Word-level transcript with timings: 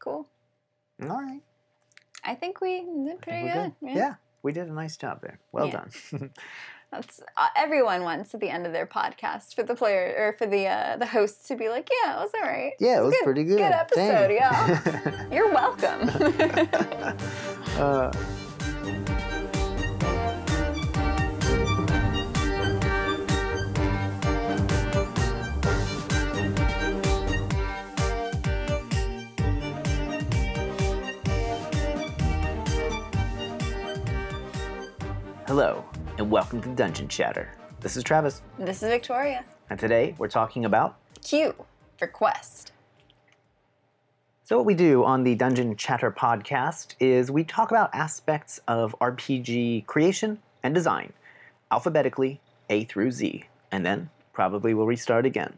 Cool. 0.00 0.26
All 1.02 1.08
right. 1.22 1.40
I 2.24 2.34
think 2.34 2.60
we 2.60 2.80
did 2.80 3.20
pretty 3.20 3.42
think 3.48 3.52
good. 3.52 3.72
we're 3.80 3.90
Yeah. 3.96 4.14
we 4.42 4.52
did 4.52 4.68
a 4.68 4.72
nice 4.72 4.96
job 4.96 5.20
there. 5.22 5.38
Well 5.52 5.66
Yeah. 5.68 5.84
done. 6.12 6.30
That's 6.92 7.20
uh, 7.36 7.48
everyone 7.56 8.04
wants 8.04 8.32
at 8.34 8.40
the 8.40 8.48
end 8.50 8.66
of 8.66 8.72
their 8.72 8.86
podcast 8.86 9.54
for 9.56 9.64
the 9.64 9.74
player 9.74 10.14
or 10.16 10.32
for 10.38 10.46
the 10.46 10.66
uh, 10.68 10.96
the 10.96 11.06
host 11.06 11.46
to 11.48 11.56
be 11.56 11.68
like, 11.68 11.88
yeah, 12.04 12.16
it 12.18 12.22
was 12.22 12.30
all 12.40 12.48
right. 12.48 12.72
yeah, 12.78 13.00
it 13.00 13.02
was 13.02 13.12
good, 13.14 13.24
pretty 13.24 13.42
good. 13.44 13.58
Good 13.58 13.72
episode, 13.72 14.28
Dang. 14.28 14.36
yeah. 14.36 15.26
You're 15.32 15.52
welcome. 15.52 16.08
uh, 17.78 18.12
hello, 35.56 35.84
and 36.18 36.28
welcome 36.28 36.60
to 36.60 36.68
Dungeon 36.70 37.06
Chatter. 37.06 37.48
This 37.78 37.96
is 37.96 38.02
Travis, 38.02 38.42
this 38.58 38.82
is 38.82 38.88
Victoria. 38.88 39.44
and 39.70 39.78
today 39.78 40.12
we're 40.18 40.26
talking 40.26 40.64
about 40.64 40.96
Q 41.22 41.54
for 41.96 42.08
quest. 42.08 42.72
So, 44.42 44.56
what 44.56 44.66
we 44.66 44.74
do 44.74 45.04
on 45.04 45.22
the 45.22 45.36
Dungeon 45.36 45.76
Chatter 45.76 46.10
podcast 46.10 46.96
is 46.98 47.30
we 47.30 47.44
talk 47.44 47.70
about 47.70 47.94
aspects 47.94 48.58
of 48.66 48.96
RPG 49.00 49.86
creation 49.86 50.40
and 50.64 50.74
design, 50.74 51.12
alphabetically 51.70 52.40
A 52.68 52.82
through 52.82 53.12
Z, 53.12 53.44
and 53.70 53.86
then 53.86 54.10
probably 54.32 54.74
we'll 54.74 54.86
restart 54.86 55.24
again. 55.24 55.54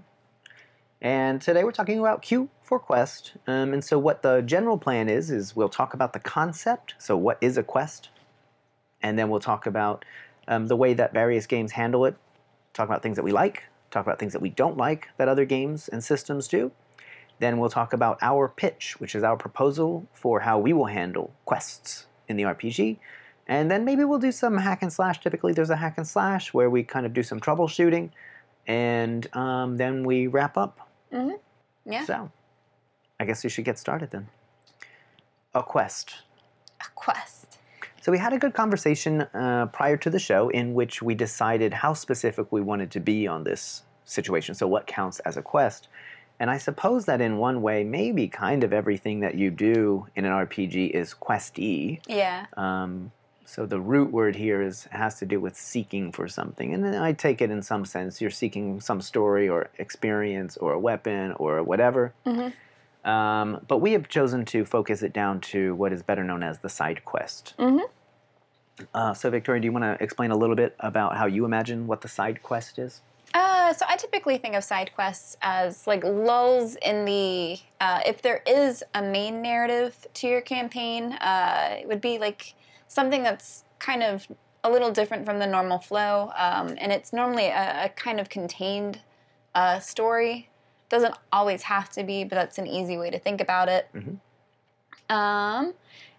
And 1.01 1.41
today 1.41 1.65
we're 1.65 1.73
talking 1.73 2.01
about 2.01 2.21
Q 2.21 2.51
for 2.61 2.79
Quest. 2.79 3.33
Um, 3.47 3.73
and 3.73 3.83
so, 3.83 3.99
what 3.99 4.21
the 4.21 4.43
general 4.43 4.77
plan 4.77 5.09
is, 5.09 5.31
is 5.31 5.57
we'll 5.57 5.71
talk 5.71 5.95
about 5.95 6.13
the 6.13 6.21
concept. 6.21 6.97
So, 6.99 7.17
what 7.17 7.39
is 7.41 7.57
a 7.57 7.63
quest? 7.63 8.11
And 9.07 9.17
then 9.17 9.29
we'll 9.29 9.39
talk 9.39 9.67
about 9.67 10.05
um, 10.49 10.67
the 10.67 10.75
way 10.75 10.93
that 10.93 11.13
various 11.13 11.47
games 11.47 11.71
handle 11.71 12.07
it, 12.07 12.17
talk 12.75 12.89
about 12.89 13.05
things 13.05 13.15
that 13.15 13.23
we 13.23 13.31
like, 13.31 13.63
talk 13.93 14.05
about 14.05 14.19
things 14.19 14.33
that 14.33 14.43
we 14.43 14.51
don't 14.51 14.77
like 14.77 15.09
that 15.17 15.29
other 15.29 15.45
games 15.45 15.87
and 15.87 16.03
systems 16.03 16.49
do. 16.49 16.73
Then 17.39 17.59
we'll 17.59 17.71
talk 17.71 17.93
about 17.93 18.19
our 18.21 18.49
pitch, 18.49 18.99
which 18.99 19.15
is 19.15 19.23
our 19.23 19.37
proposal 19.37 20.09
for 20.13 20.41
how 20.41 20.59
we 20.59 20.73
will 20.73 20.87
handle 20.87 21.33
quests 21.45 22.07
in 22.27 22.37
the 22.37 22.43
RPG. 22.43 22.97
And 23.47 23.71
then 23.71 23.85
maybe 23.85 24.03
we'll 24.03 24.19
do 24.19 24.33
some 24.33 24.57
hack 24.57 24.83
and 24.83 24.93
slash. 24.93 25.21
Typically, 25.21 25.53
there's 25.53 25.71
a 25.71 25.77
hack 25.77 25.99
and 25.99 26.09
slash 26.09 26.53
where 26.53 26.69
we 26.69 26.83
kind 26.83 27.07
of 27.07 27.13
do 27.13 27.23
some 27.23 27.39
troubleshooting, 27.39 28.11
and 28.67 29.33
um, 29.37 29.77
then 29.77 30.03
we 30.03 30.27
wrap 30.27 30.57
up. 30.57 30.89
Yeah. 31.85 32.05
So, 32.07 32.33
I 33.21 33.25
guess 33.25 33.45
we 33.45 33.51
should 33.51 33.65
get 33.65 33.79
started 33.79 34.11
then. 34.11 34.27
A 35.55 35.63
quest. 35.63 36.15
A 36.81 36.87
quest. 36.97 37.46
So 38.07 38.13
we 38.13 38.19
had 38.19 38.33
a 38.33 38.39
good 38.39 38.55
conversation 38.55 39.23
uh, 39.23 39.67
prior 39.73 39.97
to 39.97 40.09
the 40.09 40.21
show 40.21 40.49
in 40.49 40.75
which 40.75 41.03
we 41.03 41.17
decided 41.17 41.75
how 41.75 41.93
specific 41.93 42.53
we 42.53 42.61
wanted 42.61 42.93
to 42.93 43.01
be 43.01 43.27
on 43.27 43.43
this 43.43 43.83
situation. 44.05 44.55
So 44.55 44.69
what 44.69 44.87
counts 44.87 45.19
as 45.19 45.37
a 45.37 45.43
quest? 45.43 45.89
And 46.39 46.49
I 46.49 46.57
suppose 46.59 47.07
that 47.07 47.21
in 47.21 47.39
one 47.39 47.63
way, 47.63 47.83
maybe 47.83 48.29
kind 48.29 48.63
of 48.63 48.73
everything 48.73 49.19
that 49.23 49.35
you 49.35 49.51
do 49.51 50.07
in 50.15 50.25
an 50.25 50.31
RPG 50.31 50.91
is 50.91 51.15
questy. 51.15 51.99
Yeah. 52.07 52.47
Um, 52.57 53.11
so 53.45 53.67
the 53.67 53.81
root 53.81 54.13
word 54.13 54.37
here 54.37 54.63
is 54.63 54.85
has 54.93 55.19
to 55.19 55.27
do 55.27 55.41
with 55.41 55.57
seeking 55.57 56.13
for 56.13 56.29
something, 56.29 56.75
and 56.75 56.87
I 56.87 57.13
take 57.13 57.43
it 57.43 57.51
in 57.51 57.61
some 57.61 57.85
sense 57.85 58.21
you're 58.21 58.31
seeking 58.31 58.81
some 58.81 59.01
story 59.01 59.49
or 59.49 59.69
experience 59.79 60.57
or 60.57 60.75
a 60.75 60.79
weapon 60.79 61.33
or 61.41 61.61
whatever. 61.61 62.15
Mm-hmm. 62.25 63.11
Um, 63.11 63.65
but 63.69 63.79
we 63.79 63.93
have 63.93 64.09
chosen 64.09 64.45
to 64.47 64.65
focus 64.65 65.03
it 65.03 65.13
down 65.13 65.41
to 65.53 65.75
what 65.77 65.93
is 65.93 66.03
better 66.03 66.25
known 66.25 66.43
as 66.43 66.59
the 66.59 66.69
side 66.69 67.05
quest. 67.05 67.55
Mhm. 67.59 67.83
Uh, 68.95 69.15
so 69.15 69.31
Victoria, 69.31 69.61
do 69.61 69.67
you 69.67 69.73
want 69.73 69.85
to 69.85 70.03
explain 70.03 70.31
a 70.31 70.37
little 70.37 70.57
bit 70.57 70.75
about 70.81 71.17
how 71.17 71.27
you 71.27 71.45
imagine 71.45 71.87
what 71.87 72.01
the 72.01 72.09
side 72.09 72.43
quest 72.43 72.79
is? 72.79 73.01
Uh, 73.35 73.73
so 73.73 73.85
I 73.89 73.97
typically 73.97 74.39
think 74.39 74.55
of 74.55 74.65
side 74.65 74.93
quests 74.95 75.37
as 75.43 75.87
like 75.87 76.05
lulls 76.05 76.77
in 76.77 77.05
the. 77.05 77.59
Uh, 77.81 78.01
if 78.07 78.23
there 78.23 78.43
is 78.47 78.85
a 78.95 79.03
main 79.03 79.43
narrative 79.43 80.07
to 80.15 80.27
your 80.29 80.41
campaign, 80.41 81.13
uh, 81.15 81.77
it 81.81 81.89
would 81.89 82.01
be 82.01 82.19
like 82.19 82.55
something 82.89 83.23
that's 83.23 83.65
kind 83.79 84.03
of 84.03 84.27
a 84.65 84.71
little 84.71 84.91
different 84.91 85.25
from 85.25 85.39
the 85.39 85.47
normal 85.47 85.79
flow, 85.79 86.33
um, 86.37 86.77
and 86.79 86.93
it's 86.93 87.13
normally 87.13 87.47
a, 87.47 87.85
a 87.85 87.89
kind 87.91 88.19
of 88.21 88.29
contained 88.29 89.01
uh, 89.55 89.79
story. 89.81 90.49
Doesn't 90.89 91.15
always 91.33 91.63
have 91.63 91.91
to 91.91 92.05
be, 92.05 92.25
but 92.25 92.37
that's 92.37 92.59
an 92.59 92.67
easy 92.67 92.97
way 92.97 93.11
to 93.11 93.19
think 93.19 93.41
about 93.41 93.69
it. 93.69 93.89
Mhm. 93.95 94.19
Um, 95.15 95.75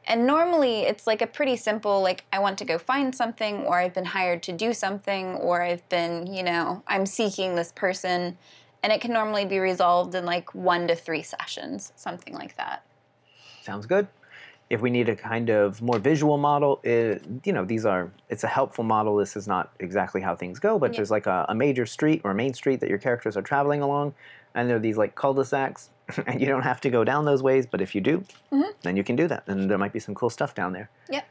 and 0.08 0.26
normally 0.26 0.82
it's 0.82 1.06
like 1.06 1.22
a 1.22 1.28
pretty 1.28 1.56
simple, 1.58 2.02
like, 2.02 2.26
I 2.32 2.40
want 2.40 2.58
to 2.60 2.66
go 2.66 2.78
find 2.78 3.14
something, 3.14 3.64
or 3.64 3.80
I've 3.80 3.94
been 3.94 4.06
hired 4.06 4.42
to 4.44 4.52
do 4.52 4.74
something, 4.74 5.36
or 5.36 5.62
I've 5.62 5.88
been, 5.90 6.28
you 6.34 6.44
know, 6.44 6.82
I'm 6.88 7.06
seeking 7.06 7.56
this 7.56 7.72
person. 7.74 8.38
And 8.84 8.94
it 8.94 9.02
can 9.02 9.12
normally 9.12 9.44
be 9.44 9.60
resolved 9.60 10.16
in 10.16 10.24
like 10.24 10.54
one 10.54 10.88
to 10.88 10.96
three 10.96 11.24
sessions, 11.24 11.92
something 11.96 12.34
like 12.34 12.56
that. 12.58 12.84
Sounds 13.64 13.86
good. 13.86 14.08
If 14.70 14.82
we 14.82 14.90
need 14.90 15.10
a 15.10 15.16
kind 15.16 15.50
of 15.50 15.82
more 15.82 15.98
visual 15.98 16.38
model, 16.38 16.80
it, 16.84 17.24
you 17.44 17.54
know, 17.54 17.66
these 17.66 17.86
are, 17.86 18.12
it's 18.30 18.44
a 18.44 18.48
helpful 18.48 18.84
model. 18.84 19.16
This 19.16 19.36
is 19.36 19.48
not 19.48 19.74
exactly 19.80 20.22
how 20.22 20.36
things 20.36 20.60
go, 20.60 20.78
but 20.78 20.92
Yeah. 20.92 20.98
there's 20.98 21.12
like 21.12 21.26
a, 21.26 21.46
a 21.50 21.56
major 21.56 21.86
street 21.86 22.22
or 22.24 22.32
a 22.32 22.36
main 22.36 22.54
street 22.54 22.80
that 22.82 22.90
your 22.90 23.00
characters 23.00 23.36
are 23.36 23.42
traveling 23.42 23.82
along, 23.82 24.14
and 24.54 24.70
there 24.70 24.78
are 24.78 24.80
these 24.80 24.98
like 24.98 25.16
cul-de-sacs, 25.16 25.90
and 26.28 26.40
you 26.40 26.48
don't 26.48 26.64
have 26.64 26.80
to 26.82 26.90
go 26.90 27.04
down 27.04 27.26
those 27.26 27.44
ways, 27.44 27.66
but 27.66 27.82
if 27.82 27.94
you 27.96 28.02
do, 28.02 28.24
Mhm. 28.52 28.74
then 28.84 28.96
you 28.98 29.04
can 29.04 29.16
do 29.16 29.28
that, 29.28 29.44
and 29.48 29.70
there 29.70 29.78
might 29.78 29.94
be 29.94 30.00
some 30.00 30.16
cool 30.16 30.30
stuff 30.30 30.54
down 30.56 30.74
there. 30.74 30.90
Yep. 31.10 31.26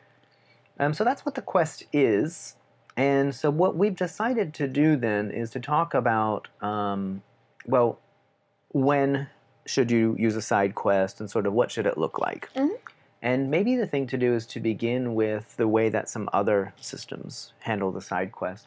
Um, 0.79 0.95
so 0.95 1.05
that's 1.05 1.25
what 1.25 1.35
the 1.35 1.43
quest 1.43 1.85
is. 1.93 2.57
And 2.97 3.35
so 3.35 3.51
what 3.51 3.77
we've 3.77 3.97
decided 3.97 4.53
to 4.55 4.67
do 4.69 4.97
then 4.97 5.31
is 5.31 5.51
to 5.51 5.61
talk 5.61 5.95
about, 5.95 6.49
um, 6.61 7.23
well, 7.67 7.99
when 8.73 9.29
should 9.67 9.91
you 9.91 10.15
use 10.19 10.37
a 10.37 10.43
side 10.43 10.75
quest 10.75 11.21
and 11.21 11.31
sort 11.31 11.47
of 11.47 11.53
what 11.53 11.71
should 11.71 11.87
it 11.87 11.99
look 11.99 12.19
like? 12.19 12.51
Mhm. 12.55 12.77
And 13.23 13.51
maybe 13.51 13.77
the 13.77 13.87
thing 13.87 14.07
to 14.09 14.19
do 14.19 14.35
is 14.35 14.47
to 14.49 14.61
begin 14.61 15.15
with 15.15 15.57
the 15.57 15.67
way 15.67 15.89
that 15.89 16.09
some 16.09 16.29
other 16.33 16.73
systems 16.81 17.53
handle 17.61 17.91
the 17.91 18.01
side 18.03 18.31
quest. 18.33 18.67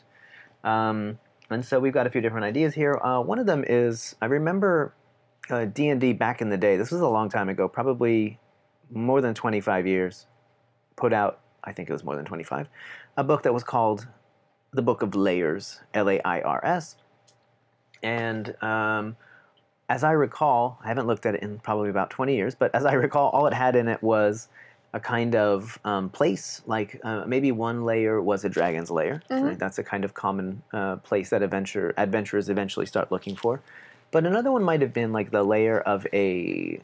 Um, 0.63 1.19
and 1.49 1.63
so 1.63 1.79
we've 1.79 1.93
got 1.93 2.05
a 2.05 2.09
few 2.09 2.21
different 2.21 2.45
ideas 2.45 2.73
here. 2.73 2.95
Uh, 3.01 3.21
one 3.21 3.39
of 3.39 3.45
them 3.45 3.63
is 3.67 4.15
I 4.21 4.25
remember 4.25 4.93
uh, 5.49 5.65
D&D 5.65 6.13
back 6.13 6.41
in 6.41 6.49
the 6.49 6.57
day. 6.57 6.77
This 6.77 6.91
was 6.91 7.01
a 7.01 7.07
long 7.07 7.29
time 7.29 7.49
ago, 7.49 7.67
probably 7.67 8.39
more 8.91 9.21
than 9.21 9.33
25 9.33 9.87
years. 9.87 10.25
Put 10.95 11.13
out, 11.13 11.39
I 11.63 11.73
think 11.73 11.89
it 11.89 11.93
was 11.93 12.03
more 12.03 12.15
than 12.15 12.25
25, 12.25 12.67
a 13.17 13.23
book 13.23 13.43
that 13.43 13.53
was 13.53 13.63
called 13.63 14.07
The 14.71 14.81
Book 14.81 15.01
of 15.01 15.15
Lairs, 15.15 15.79
L 15.93 16.09
A 16.09 16.19
I 16.21 16.41
R 16.41 16.63
S. 16.63 16.95
And 18.03 18.61
um, 18.63 19.15
as 19.89 20.03
I 20.03 20.11
recall, 20.11 20.79
I 20.83 20.87
haven't 20.87 21.07
looked 21.07 21.25
at 21.25 21.35
it 21.35 21.41
in 21.41 21.59
probably 21.59 21.89
about 21.89 22.09
20 22.09 22.35
years, 22.35 22.55
but 22.55 22.73
as 22.75 22.85
I 22.85 22.93
recall, 22.93 23.29
all 23.29 23.47
it 23.47 23.53
had 23.53 23.75
in 23.75 23.87
it 23.87 24.01
was 24.01 24.47
a 24.93 24.99
kind 24.99 25.35
of 25.35 25.77
um, 25.85 26.09
place, 26.09 26.61
like 26.65 26.99
uh, 27.03 27.23
maybe 27.27 27.51
one 27.51 27.85
layer 27.85 28.21
was 28.21 28.43
a 28.43 28.49
dragon's 28.49 28.89
lair. 28.89 29.21
Mhm. 29.29 29.43
Right? 29.49 29.59
That's 29.59 29.77
a 29.77 29.83
kind 29.83 30.03
of 30.03 30.13
common 30.13 30.63
uh, 30.73 30.95
place 30.97 31.29
that 31.29 31.43
adventure 31.43 31.93
adventurers 31.97 32.49
eventually 32.49 32.85
start 32.85 33.11
looking 33.11 33.35
for. 33.35 33.61
But 34.11 34.25
another 34.25 34.51
one 34.51 34.63
might 34.63 34.81
have 34.81 34.93
been 34.93 35.11
like 35.13 35.31
the 35.31 35.43
layer 35.43 35.79
of 35.79 36.05
a 36.13 36.79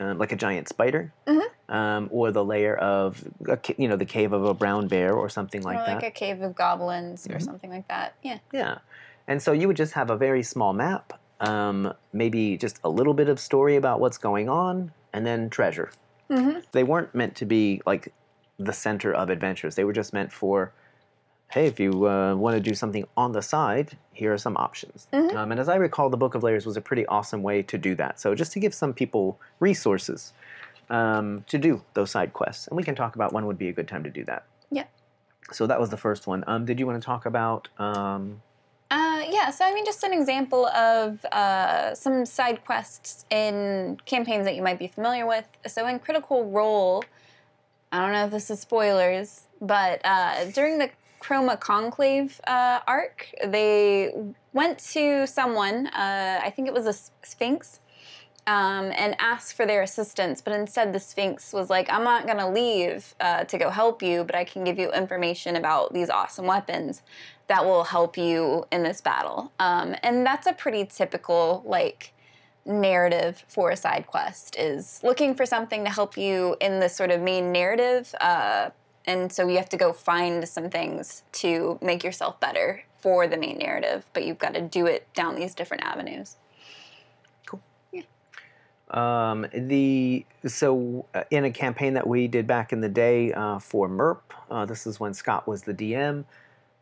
um, 0.00 0.18
like 0.18 0.32
a 0.32 0.36
giant 0.36 0.68
spider, 0.68 1.12
Mhm. 1.26 1.42
um, 1.68 2.08
or 2.10 2.32
the 2.32 2.44
layer 2.44 2.74
of 2.76 3.22
a, 3.46 3.58
you 3.76 3.86
know 3.88 3.96
the 3.96 4.06
cave 4.06 4.32
of 4.32 4.44
a 4.44 4.54
brown 4.54 4.88
bear 4.88 5.12
or 5.12 5.28
something 5.28 5.62
like 5.62 5.78
or 5.80 5.84
that. 5.86 5.94
like 5.96 6.04
a 6.04 6.10
cave 6.10 6.40
of 6.40 6.54
goblins 6.54 7.26
or 7.28 7.34
Mhm. 7.34 7.42
something 7.42 7.70
like 7.70 7.86
that. 7.88 8.14
Yeah. 8.22 8.38
Yeah. 8.52 8.78
And 9.28 9.40
so 9.42 9.52
you 9.52 9.68
would 9.68 9.76
just 9.76 9.92
have 9.92 10.10
a 10.10 10.16
very 10.16 10.42
small 10.42 10.72
map, 10.72 11.12
um, 11.40 11.92
maybe 12.12 12.56
just 12.56 12.80
a 12.82 12.88
little 12.88 13.14
bit 13.14 13.28
of 13.28 13.38
story 13.38 13.76
about 13.76 14.00
what's 14.00 14.18
going 14.18 14.48
on, 14.48 14.92
and 15.12 15.26
then 15.26 15.50
treasure. 15.50 15.90
Mm-hmm. 16.30 16.60
They 16.72 16.82
weren't 16.84 17.14
meant 17.14 17.36
to 17.36 17.44
be 17.44 17.82
like 17.86 18.12
the 18.58 18.72
center 18.72 19.12
of 19.12 19.28
adventures. 19.30 19.74
They 19.74 19.84
were 19.84 19.92
just 19.92 20.12
meant 20.12 20.32
for, 20.32 20.72
hey, 21.52 21.66
if 21.66 21.78
you 21.78 22.08
uh, 22.08 22.34
want 22.34 22.54
to 22.56 22.60
do 22.60 22.74
something 22.74 23.04
on 23.14 23.32
the 23.32 23.42
side, 23.42 23.98
here 24.12 24.32
are 24.32 24.38
some 24.38 24.56
options. 24.56 25.06
Mhm. 25.12 25.34
Um, 25.36 25.50
and 25.50 25.60
as 25.60 25.68
I 25.68 25.76
recall, 25.76 26.08
the 26.08 26.16
Book 26.16 26.34
of 26.34 26.42
Lairs 26.42 26.64
was 26.64 26.78
a 26.78 26.80
pretty 26.80 27.04
awesome 27.06 27.42
way 27.42 27.62
to 27.62 27.76
do 27.76 27.94
that. 27.96 28.18
So 28.18 28.34
just 28.34 28.52
to 28.52 28.58
give 28.58 28.72
some 28.72 28.94
people 28.94 29.38
resources 29.60 30.32
um, 30.88 31.44
to 31.48 31.58
do 31.58 31.82
those 31.92 32.10
side 32.10 32.32
quests. 32.32 32.68
And 32.68 32.76
we 32.76 32.82
can 32.82 32.94
talk 32.94 33.16
about 33.16 33.34
when 33.34 33.44
would 33.44 33.58
be 33.58 33.68
a 33.68 33.72
good 33.72 33.86
time 33.86 34.02
to 34.04 34.10
do 34.10 34.24
that. 34.24 34.44
Yeah. 34.70 34.84
So 35.52 35.66
that 35.66 35.78
was 35.78 35.90
the 35.90 35.98
first 35.98 36.26
one. 36.26 36.42
Um, 36.46 36.64
did 36.64 36.80
you 36.80 36.86
want 36.86 37.00
to 37.02 37.04
talk 37.04 37.26
about 37.26 37.68
um, 37.78 38.40
Uh, 38.90 39.22
yeah, 39.28 39.50
so 39.50 39.64
I 39.66 39.74
mean, 39.74 39.84
just 39.84 40.02
an 40.04 40.12
example 40.14 40.66
of 40.66 41.24
uh, 41.26 41.94
some 41.94 42.24
side 42.24 42.64
quests 42.64 43.26
in 43.30 43.98
campaigns 44.06 44.44
that 44.46 44.54
you 44.56 44.62
might 44.62 44.78
be 44.78 44.88
familiar 44.88 45.26
with. 45.26 45.46
So 45.66 45.86
in 45.86 45.98
Critical 45.98 46.44
Role, 46.50 47.04
I 47.90 48.00
don't 48.00 48.12
know 48.12 48.24
if 48.24 48.30
this 48.30 48.50
is 48.50 48.60
spoilers, 48.60 49.42
but 49.60 50.00
uh, 50.04 50.46
during 50.46 50.78
the 50.78 50.90
Chroma 51.22 51.58
Conclave 51.58 52.40
uh, 52.46 52.80
arc, 52.86 53.28
they 53.46 54.12
went 54.52 54.78
to 54.78 55.26
someone, 55.26 55.86
uh, 55.86 56.40
I 56.42 56.50
think 56.50 56.68
it 56.68 56.74
was 56.74 56.86
a 56.86 57.26
Sphinx, 57.26 57.80
um, 58.46 58.92
and 58.96 59.14
asked 59.20 59.54
for 59.54 59.64
their 59.64 59.82
assistance. 59.82 60.40
But 60.40 60.52
instead, 60.54 60.92
the 60.92 60.98
Sphinx 60.98 61.52
was 61.52 61.70
like, 61.70 61.88
I'm 61.88 62.02
not 62.02 62.26
going 62.26 62.38
to 62.38 62.48
leave 62.48 63.14
uh, 63.20 63.44
to 63.44 63.56
go 63.56 63.70
help 63.70 64.02
you, 64.02 64.24
but 64.24 64.34
I 64.34 64.44
can 64.44 64.64
give 64.64 64.78
you 64.78 64.90
information 64.92 65.54
about 65.56 65.94
these 65.94 66.10
awesome 66.10 66.46
weapons 66.46 67.02
that 67.46 67.64
will 67.64 67.84
help 67.84 68.18
you 68.18 68.64
in 68.72 68.82
this 68.82 69.00
battle. 69.00 69.52
Um, 69.60 69.94
and 70.02 70.26
that's 70.26 70.46
a 70.46 70.52
pretty 70.52 70.84
typical, 70.86 71.62
like, 71.64 72.12
narrative 72.64 73.44
for 73.48 73.70
a 73.70 73.76
side 73.76 74.06
quest 74.06 74.56
is 74.56 75.00
looking 75.02 75.34
for 75.34 75.44
something 75.44 75.84
to 75.84 75.90
help 75.90 76.16
you 76.16 76.56
in 76.60 76.80
the 76.80 76.88
sort 76.88 77.10
of 77.10 77.20
main 77.20 77.52
narrative 77.52 78.14
uh, 78.20 78.70
and 79.06 79.32
so 79.32 79.48
you 79.48 79.56
have 79.56 79.68
to 79.68 79.76
go 79.76 79.92
find 79.92 80.48
some 80.48 80.70
things 80.70 81.22
to 81.32 81.78
make 81.82 82.04
yourself 82.04 82.38
better 82.40 82.84
for 82.98 83.26
the 83.26 83.36
main 83.36 83.58
narrative 83.58 84.04
but 84.12 84.24
you've 84.24 84.38
got 84.38 84.54
to 84.54 84.60
do 84.60 84.86
it 84.86 85.06
down 85.14 85.34
these 85.34 85.54
different 85.54 85.82
avenues 85.82 86.36
Cool. 87.46 87.60
Um, 88.90 89.46
the 89.54 90.26
so 90.46 91.06
uh, 91.14 91.24
in 91.30 91.44
a 91.44 91.50
campaign 91.50 91.94
that 91.94 92.06
we 92.06 92.28
did 92.28 92.46
back 92.46 92.72
in 92.72 92.80
the 92.80 92.88
day 92.88 93.32
uh, 93.32 93.58
for 93.58 93.88
MERP, 93.88 94.20
uh, 94.50 94.66
this 94.66 94.86
is 94.86 95.00
when 95.00 95.14
Scott 95.14 95.48
was 95.48 95.62
the 95.62 95.72
DM. 95.72 96.24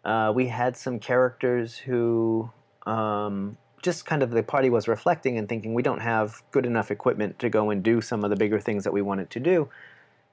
Uh, 0.04 0.32
we 0.34 0.48
had 0.48 0.76
some 0.76 0.98
characters 0.98 1.76
who 1.76 2.50
um, 2.86 3.56
just 3.82 4.06
kind 4.06 4.22
of 4.22 4.30
the 4.30 4.42
party 4.42 4.70
was 4.70 4.88
reflecting 4.88 5.38
and 5.38 5.48
thinking 5.48 5.74
we 5.74 5.82
don't 5.82 6.00
have 6.00 6.42
good 6.50 6.66
enough 6.66 6.90
equipment 6.90 7.38
to 7.38 7.48
go 7.48 7.70
and 7.70 7.82
do 7.82 8.00
some 8.00 8.24
of 8.24 8.30
the 8.30 8.36
bigger 8.36 8.58
things 8.58 8.84
that 8.84 8.92
we 8.92 9.02
wanted 9.02 9.30
to 9.30 9.40
do. 9.40 9.68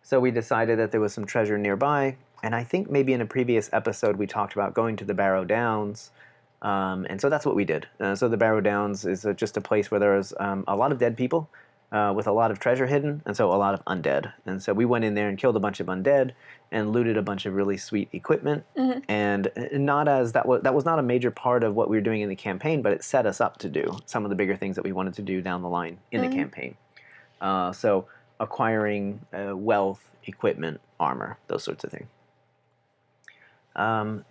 So 0.04 0.20
we 0.20 0.32
decided 0.32 0.80
that 0.80 0.92
there 0.92 1.02
was 1.02 1.14
some 1.14 1.26
treasure 1.26 1.58
nearby, 1.58 2.16
and 2.44 2.56
I 2.56 2.64
think 2.64 2.90
maybe 2.90 3.14
in 3.14 3.22
a 3.22 3.26
previous 3.26 3.70
episode 3.74 4.16
we 4.16 4.28
talked 4.28 4.54
about 4.54 4.74
going 4.74 4.96
to 4.98 5.06
the 5.06 5.14
Barrow 5.14 5.44
Downs. 5.44 6.12
Um, 6.62 7.06
and 7.10 7.22
so 7.22 7.30
that's 7.30 7.46
what 7.46 7.56
we 7.56 7.66
did. 7.66 7.88
Uh, 8.00 8.16
so 8.16 8.28
the 8.28 8.38
Barrow 8.38 8.62
Downs 8.62 9.06
is 9.06 9.26
uh, 9.26 9.34
just 9.34 9.58
a 9.58 9.62
place 9.62 9.92
where 9.92 10.00
there 10.00 10.16
was 10.16 10.34
um, 10.40 10.64
a 10.68 10.76
lot 10.76 10.92
of 10.92 10.98
dead 10.98 11.16
people 11.16 11.50
uh, 11.92 12.14
with 12.16 12.28
a 12.28 12.32
lot 12.32 12.52
of 12.52 12.60
treasure 12.60 12.86
hidden, 12.88 13.22
and 13.26 13.38
so 13.38 13.52
a 13.52 13.56
lot 13.56 13.74
of 13.74 13.84
undead. 13.86 14.34
And 14.46 14.62
so 14.62 14.74
we 14.74 14.86
went 14.86 15.06
in 15.06 15.14
there 15.14 15.30
and 15.30 15.38
killed 15.38 15.56
a 15.56 15.60
bunch 15.60 15.80
of 15.80 15.88
undead 15.88 16.32
and 16.72 16.92
looted 16.92 17.16
a 17.16 17.22
bunch 17.22 17.46
of 17.46 17.54
really 17.54 17.78
sweet 17.78 18.10
equipment. 18.12 18.66
And 19.08 19.48
uh, 19.56 19.78
not 19.78 20.08
as 20.08 20.34
that 20.34 20.46
was 20.46 20.64
that 20.64 20.74
was 20.74 20.84
not 20.84 21.00
a 21.00 21.04
major 21.04 21.32
part 21.32 21.64
of 21.64 21.76
what 21.76 21.90
we 21.90 21.98
were 21.98 22.02
doing 22.02 22.22
in 22.22 22.30
the 22.30 22.36
campaign, 22.36 22.82
but 22.82 22.92
it 22.92 23.04
set 23.04 23.26
us 23.26 23.40
up 23.40 23.58
to 23.60 23.70
do 23.70 23.98
some 24.06 24.26
of 24.26 24.30
the 24.30 24.36
bigger 24.36 24.56
things 24.56 24.76
that 24.76 24.84
we 24.84 24.92
wanted 24.92 25.14
to 25.16 25.22
do 25.22 25.42
down 25.42 25.62
the 25.62 25.70
line 25.70 25.98
in 26.12 26.22
the 26.22 26.36
campaign. 26.36 26.76
Uh, 27.40 27.72
so 27.72 28.06
acquiring 28.40 29.22
uh, 29.34 29.56
wealth, 29.56 30.10
equipment, 30.26 30.80
armor, 31.00 31.38
those 31.48 31.64
sorts 31.64 31.84
of 31.84 31.92
things. 31.92 32.08
Um, 33.76 34.26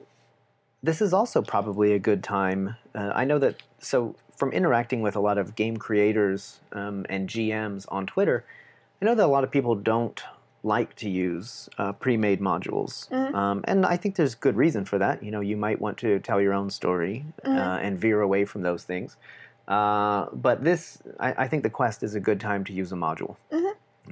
this 0.82 1.00
is 1.00 1.12
also 1.12 1.42
probably 1.42 1.92
a 1.92 1.98
good 1.98 2.22
time. 2.22 2.76
Uh, 2.94 3.12
I 3.14 3.24
know 3.24 3.38
that 3.38 3.62
so 3.78 4.14
from 4.36 4.52
interacting 4.52 5.00
with 5.00 5.16
a 5.16 5.20
lot 5.20 5.38
of 5.38 5.54
game 5.54 5.76
creators 5.76 6.60
um, 6.72 7.06
and 7.08 7.28
GMs 7.28 7.86
on 7.88 8.06
Twitter, 8.06 8.44
I 9.00 9.04
know 9.04 9.14
that 9.14 9.24
a 9.24 9.28
lot 9.28 9.44
of 9.44 9.50
people 9.50 9.74
don't 9.74 10.22
like 10.62 10.94
to 10.96 11.08
use 11.08 11.68
uh, 11.78 11.92
pre-made 11.92 12.40
modules, 12.40 13.10
um, 13.12 13.64
and 13.64 13.86
I 13.86 13.96
think 13.96 14.16
there's 14.16 14.34
good 14.34 14.56
reason 14.56 14.84
for 14.84 14.98
that. 14.98 15.22
You 15.22 15.30
know, 15.30 15.40
you 15.40 15.56
might 15.56 15.80
want 15.80 15.96
to 15.98 16.18
tell 16.20 16.40
your 16.40 16.54
own 16.54 16.70
story 16.70 17.24
uh, 17.44 17.78
and 17.80 17.98
veer 17.98 18.20
away 18.20 18.44
from 18.44 18.62
those 18.62 18.82
things. 18.82 19.16
Uh, 19.68 20.26
but 20.32 20.62
this, 20.62 20.98
I, 21.18 21.44
I 21.44 21.48
think 21.48 21.62
the 21.62 21.70
quest 21.70 22.02
is 22.02 22.14
a 22.14 22.20
good 22.20 22.40
time 22.40 22.64
to 22.64 22.72
use 22.72 22.92
a 22.92 22.96
module. 22.96 23.36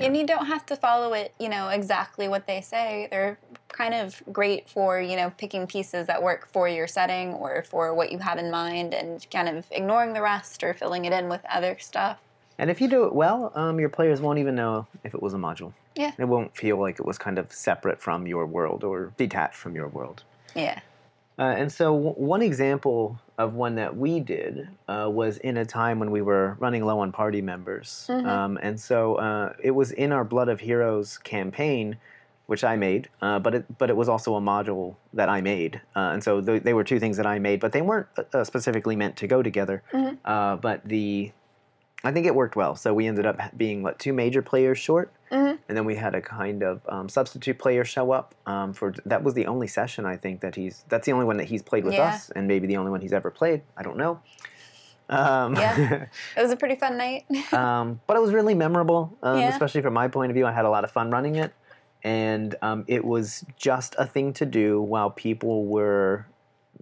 And 0.00 0.16
you 0.16 0.26
don't 0.26 0.46
have 0.46 0.64
to 0.66 0.76
follow 0.76 1.12
it 1.12 1.34
you 1.38 1.48
know 1.48 1.68
exactly 1.68 2.28
what 2.28 2.46
they 2.46 2.60
say 2.60 3.08
they're 3.10 3.38
kind 3.68 3.94
of 3.94 4.22
great 4.32 4.68
for 4.68 5.00
you 5.00 5.16
know 5.16 5.30
picking 5.38 5.66
pieces 5.66 6.06
that 6.06 6.22
work 6.22 6.48
for 6.52 6.68
your 6.68 6.86
setting 6.86 7.34
or 7.34 7.62
for 7.62 7.94
what 7.94 8.10
you 8.12 8.18
have 8.18 8.38
in 8.38 8.50
mind 8.50 8.94
and 8.94 9.26
kind 9.30 9.48
of 9.48 9.66
ignoring 9.70 10.12
the 10.12 10.22
rest 10.22 10.62
or 10.62 10.74
filling 10.74 11.04
it 11.04 11.12
in 11.12 11.28
with 11.28 11.40
other 11.52 11.76
stuff 11.78 12.18
And 12.58 12.70
if 12.70 12.80
you 12.80 12.88
do 12.88 13.04
it 13.06 13.12
well, 13.12 13.50
um, 13.56 13.80
your 13.80 13.88
players 13.88 14.20
won't 14.20 14.38
even 14.38 14.54
know 14.54 14.86
if 15.02 15.12
it 15.12 15.20
was 15.20 15.34
a 15.34 15.36
module. 15.36 15.72
Yeah. 15.96 16.12
It 16.16 16.28
won't 16.28 16.56
feel 16.56 16.78
like 16.78 17.00
it 17.00 17.04
was 17.04 17.18
kind 17.18 17.36
of 17.36 17.52
separate 17.52 18.00
from 18.00 18.28
your 18.28 18.46
world 18.46 18.84
or 18.84 19.12
detached 19.16 19.56
from 19.56 19.74
your 19.74 19.88
world. 19.88 20.22
yeah 20.54 20.78
Uh, 21.38 21.42
and 21.42 21.72
so, 21.72 21.92
w- 21.94 22.14
one 22.14 22.42
example 22.42 23.18
of 23.38 23.54
one 23.54 23.74
that 23.74 23.96
we 23.96 24.20
did 24.20 24.68
uh, 24.88 25.08
was 25.10 25.38
in 25.38 25.56
a 25.56 25.64
time 25.64 25.98
when 25.98 26.10
we 26.12 26.22
were 26.22 26.56
running 26.60 26.84
low 26.84 27.00
on 27.00 27.10
party 27.10 27.42
members. 27.42 28.06
Um, 28.08 28.58
and 28.62 28.78
so, 28.80 29.16
uh, 29.16 29.52
it 29.62 29.72
was 29.72 29.90
in 29.92 30.12
our 30.12 30.24
Blood 30.24 30.48
of 30.48 30.60
Heroes 30.60 31.18
campaign, 31.18 31.96
which 32.46 32.62
I 32.62 32.76
made, 32.76 33.08
uh, 33.20 33.40
but 33.40 33.54
it 33.54 33.78
but 33.78 33.90
it 33.90 33.96
was 33.96 34.08
also 34.08 34.36
a 34.36 34.40
module 34.40 34.94
that 35.12 35.28
I 35.28 35.40
made. 35.40 35.80
Uh, 35.96 36.10
and 36.12 36.22
so, 36.22 36.40
th- 36.40 36.62
they 36.62 36.72
were 36.74 36.84
two 36.84 37.00
things 37.00 37.16
that 37.16 37.26
I 37.26 37.38
made, 37.40 37.58
but 37.58 37.72
they 37.72 37.82
weren't 37.82 38.06
uh, 38.32 38.44
specifically 38.44 38.94
meant 38.94 39.16
to 39.16 39.26
go 39.26 39.42
together. 39.42 39.82
Uh, 40.24 40.56
but 40.56 40.84
the 40.84 41.32
I 42.04 42.12
think 42.12 42.26
it 42.26 42.34
worked 42.34 42.54
well. 42.54 42.76
So 42.76 42.92
we 42.94 43.06
ended 43.06 43.26
up 43.26 43.40
being 43.56 43.82
what 43.82 43.98
two 43.98 44.12
major 44.12 44.42
players 44.42 44.78
short, 44.78 45.10
Mhm. 45.34 45.58
and 45.68 45.76
then 45.76 45.84
we 45.84 45.96
had 45.96 46.14
a 46.14 46.20
kind 46.20 46.62
of 46.62 46.80
um, 46.88 47.08
substitute 47.08 47.58
player 47.58 47.84
show 47.84 48.12
up 48.12 48.34
um, 48.46 48.72
for 48.72 48.94
that 49.04 49.22
was 49.24 49.34
the 49.34 49.46
only 49.46 49.66
session 49.66 50.06
I 50.06 50.16
think 50.16 50.40
that 50.42 50.54
he's 50.54 50.84
that's 50.88 51.06
the 51.06 51.12
only 51.12 51.26
one 51.26 51.36
that 51.38 51.48
he's 51.48 51.62
played 51.62 51.84
with 51.84 51.94
Yeah. 51.94 52.04
us, 52.08 52.30
and 52.30 52.46
maybe 52.46 52.66
the 52.66 52.76
only 52.76 52.90
one 52.90 53.00
he's 53.00 53.12
ever 53.12 53.30
played. 53.30 53.62
I 53.76 53.82
don't 53.82 53.96
know. 53.96 54.20
Um, 55.08 55.54
Yeah. 55.56 56.06
it 56.36 56.40
was 56.42 56.50
a 56.52 56.56
pretty 56.56 56.76
fun 56.76 56.96
night 56.96 57.24
um, 57.52 58.00
but 58.06 58.16
it 58.16 58.20
was 58.20 58.32
really 58.32 58.54
memorable, 58.54 59.16
um, 59.22 59.40
Yeah. 59.40 59.48
especially 59.48 59.82
from 59.82 59.92
my 59.94 60.08
point 60.08 60.30
of 60.30 60.34
view. 60.34 60.46
I 60.46 60.52
had 60.52 60.64
a 60.64 60.70
lot 60.70 60.84
of 60.84 60.90
fun 60.92 61.10
running 61.10 61.36
it, 61.36 61.52
and 62.02 62.54
um, 62.62 62.84
it 62.86 63.04
was 63.04 63.44
just 63.56 63.94
a 63.98 64.06
thing 64.06 64.32
to 64.34 64.46
do 64.46 64.80
while 64.80 65.10
people 65.10 65.66
were 65.66 66.26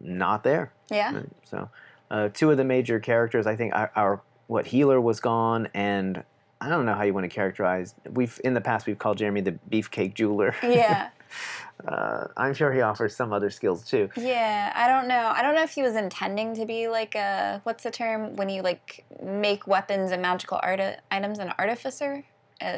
not 0.01 0.43
there. 0.45 0.73
yeah 0.91 1.13
Right, 1.15 1.29
So, 1.45 1.69
uh, 2.11 2.29
two 2.29 2.51
of 2.51 2.57
the 2.59 2.65
major 2.65 3.01
characters, 3.01 3.47
I 3.47 3.57
think, 3.57 3.75
our, 3.75 3.91
our 3.97 4.21
what 4.47 4.67
healer 4.67 5.01
was 5.01 5.19
gone, 5.21 5.69
and 5.75 6.23
I 6.63 6.69
don't 6.69 6.87
know 6.87 6.95
how 6.95 7.03
you 7.03 7.13
want 7.13 7.25
to 7.25 7.35
characterize. 7.35 7.95
We've 8.09 8.41
in 8.45 8.55
the 8.55 8.61
past 8.61 8.87
we've 8.87 8.99
called 8.99 9.19
Jeremy 9.19 9.41
the 9.41 9.59
beefcake 9.71 10.15
jeweler. 10.15 10.55
yeah 10.63 11.09
uh, 11.89 12.29
I'm 12.37 12.55
sure 12.55 12.73
he 12.73 12.81
offers 12.81 13.17
some 13.17 13.33
other 13.33 13.51
skills 13.51 13.85
too. 13.85 14.09
Yeah, 14.17 14.73
I 14.75 14.87
don't 14.87 15.09
know. 15.09 15.33
I 15.35 15.43
don't 15.43 15.55
know 15.55 15.63
if 15.63 15.73
he 15.73 15.83
was 15.83 15.97
intending 15.97 16.55
to 16.55 16.65
be 16.65 16.89
like 16.89 17.15
a 17.15 17.61
what's 17.65 17.83
the 17.83 17.91
term 17.91 18.37
when 18.37 18.49
you 18.49 18.63
like 18.63 19.05
make 19.23 19.67
weapons 19.67 20.13
and 20.13 20.23
magical 20.23 20.61
art 20.63 20.81
items 21.11 21.39
an 21.39 21.53
artificer? 21.59 22.25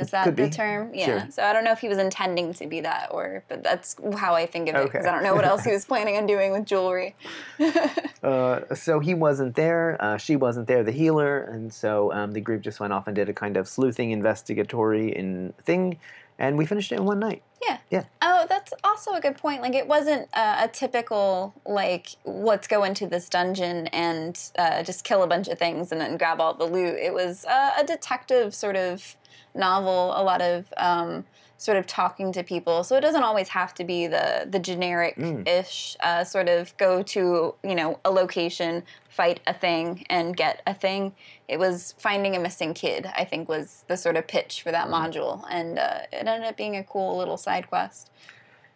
Is 0.00 0.10
that 0.10 0.24
Could 0.24 0.36
the 0.36 0.44
be. 0.44 0.50
term? 0.50 0.90
Yeah. 0.94 1.04
Sure. 1.06 1.30
So 1.30 1.42
I 1.44 1.52
don't 1.52 1.64
know 1.64 1.72
if 1.72 1.78
he 1.80 1.88
was 1.88 1.98
intending 1.98 2.52
to 2.54 2.66
be 2.66 2.80
that 2.80 3.08
or 3.10 3.42
but 3.48 3.62
that's 3.62 3.96
how 4.16 4.34
I 4.34 4.46
think 4.46 4.68
of 4.68 4.74
it 4.76 4.84
because 4.84 5.00
Okay. 5.00 5.08
I 5.08 5.12
don't 5.14 5.22
know 5.22 5.34
what 5.34 5.44
else 5.44 5.64
he 5.64 5.72
was 5.72 5.84
planning 5.92 6.16
on 6.16 6.26
doing 6.26 6.52
with 6.52 6.64
jewelry. 6.66 7.14
Uh, 8.24 8.74
so 8.74 9.00
he 9.00 9.12
wasn't 9.12 9.54
there. 9.54 9.98
Uh, 10.00 10.16
she 10.16 10.34
wasn't 10.34 10.66
there, 10.66 10.82
the 10.82 10.90
healer, 10.90 11.40
and 11.42 11.70
so 11.70 12.10
um, 12.14 12.32
the 12.32 12.40
group 12.40 12.62
just 12.62 12.80
went 12.80 12.90
off 12.90 13.06
and 13.06 13.14
did 13.14 13.28
a 13.28 13.34
kind 13.34 13.58
of 13.58 13.68
sleuthing, 13.68 14.12
investigatory 14.12 15.14
in 15.14 15.52
thing, 15.62 15.98
and 16.38 16.58
we 16.58 16.66
finished 16.66 16.92
it 16.92 16.96
in 16.96 17.04
one 17.04 17.20
night. 17.20 17.42
Yeah. 17.66 17.78
Yeah. 17.90 18.04
Oh, 18.20 18.46
that's 18.48 18.74
also 18.82 19.12
a 19.12 19.20
good 19.20 19.38
point. 19.38 19.62
Like, 19.62 19.74
it 19.74 19.86
wasn't 19.86 20.28
uh, 20.34 20.56
a 20.64 20.68
typical, 20.68 21.54
like, 21.64 22.08
let's 22.24 22.66
go 22.66 22.84
into 22.84 23.06
this 23.06 23.28
dungeon 23.28 23.86
and 23.88 24.38
uh, 24.58 24.82
just 24.82 25.04
kill 25.04 25.22
a 25.22 25.26
bunch 25.26 25.48
of 25.48 25.58
things 25.58 25.92
and 25.92 26.00
then 26.00 26.16
grab 26.16 26.40
all 26.40 26.54
the 26.54 26.64
loot. 26.64 26.96
It 26.96 27.14
was 27.14 27.44
uh, 27.46 27.70
a 27.78 27.84
detective 27.84 28.54
sort 28.54 28.76
of 28.76 29.16
novel, 29.54 30.12
a 30.16 30.22
lot 30.22 30.42
of 30.42 30.72
um, 30.76 31.24
sort 31.56 31.78
of 31.78 31.86
talking 31.86 32.32
to 32.32 32.42
people. 32.42 32.84
So 32.84 32.96
it 32.96 33.00
doesn't 33.00 33.22
always 33.22 33.48
have 33.48 33.74
to 33.74 33.84
be 33.84 34.06
the, 34.06 34.46
the 34.48 34.58
generic 34.58 35.16
ish 35.46 35.96
uh, 36.00 36.24
sort 36.24 36.48
of 36.48 36.76
go 36.76 37.02
to, 37.02 37.54
you 37.62 37.74
know, 37.74 38.00
a 38.04 38.10
location, 38.10 38.82
fight 39.08 39.40
a 39.46 39.54
thing, 39.54 40.04
and 40.10 40.36
get 40.36 40.62
a 40.66 40.74
thing. 40.74 41.14
It 41.48 41.58
was 41.58 41.94
finding 41.98 42.34
a 42.36 42.40
missing 42.40 42.74
kid, 42.74 43.06
I 43.16 43.24
think, 43.24 43.48
was 43.48 43.84
the 43.88 43.96
sort 43.96 44.16
of 44.16 44.26
pitch 44.26 44.62
for 44.62 44.72
that 44.72 44.88
module. 44.88 45.44
And 45.50 45.78
uh, 45.78 46.00
it 46.12 46.26
ended 46.26 46.48
up 46.48 46.56
being 46.56 46.76
a 46.76 46.84
cool 46.84 47.16
little 47.16 47.36
side 47.36 47.68
quest. 47.68 48.10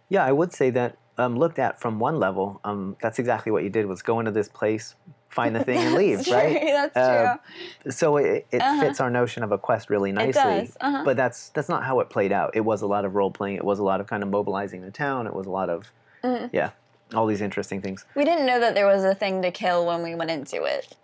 Yeah, 0.08 0.24
I 0.24 0.32
would 0.32 0.52
say 0.52 0.70
that 0.70 0.96
um, 1.18 1.36
looked 1.36 1.58
at 1.58 1.80
from 1.80 1.98
one 1.98 2.18
level, 2.18 2.60
um, 2.64 2.96
that's 3.02 3.18
exactly 3.18 3.52
what 3.52 3.64
you 3.64 3.70
did 3.70 3.86
was 3.86 4.02
go 4.02 4.20
into 4.20 4.30
this 4.30 4.48
place, 4.48 4.94
find 5.28 5.54
the 5.54 5.62
thing, 5.64 5.78
and 5.78 5.94
leave, 6.02 6.18
That's 6.18 6.30
right? 6.30 6.60
That's 6.64 6.96
Uh, 6.96 7.36
true. 7.82 7.90
So 7.92 8.16
it, 8.16 8.46
it 8.50 8.60
Uh-huh. 8.62 8.80
fits 8.80 9.00
our 9.00 9.10
notion 9.10 9.42
of 9.42 9.52
a 9.52 9.58
quest 9.58 9.90
really 9.90 10.12
nicely. 10.12 10.70
uh-huh. 10.80 11.02
But 11.04 11.16
that's 11.16 11.50
that's 11.50 11.68
not 11.68 11.84
how 11.84 12.00
it 12.00 12.10
played 12.10 12.32
out. 12.32 12.52
It 12.54 12.62
was 12.64 12.82
a 12.82 12.86
lot 12.86 13.04
of 13.04 13.14
role 13.14 13.30
playing. 13.30 13.56
It 13.56 13.64
was 13.64 13.78
a 13.78 13.84
lot 13.84 14.00
of 14.00 14.06
kind 14.06 14.22
of 14.22 14.28
mobilizing 14.28 14.82
the 14.82 14.90
town. 14.90 15.26
It 15.26 15.34
was 15.34 15.46
a 15.46 15.50
lot 15.50 15.70
of 15.70 15.90
Mm-hmm. 16.24 16.46
yeah, 16.52 16.70
all 17.14 17.26
these 17.26 17.40
interesting 17.40 17.80
things. 17.80 18.04
We 18.16 18.24
didn't 18.24 18.46
know 18.46 18.58
that 18.58 18.74
there 18.74 18.86
was 18.86 19.04
a 19.04 19.14
thing 19.14 19.42
to 19.42 19.52
kill 19.52 19.86
when 19.86 20.02
we 20.02 20.16
went 20.16 20.30
into 20.32 20.64
it, 20.64 20.96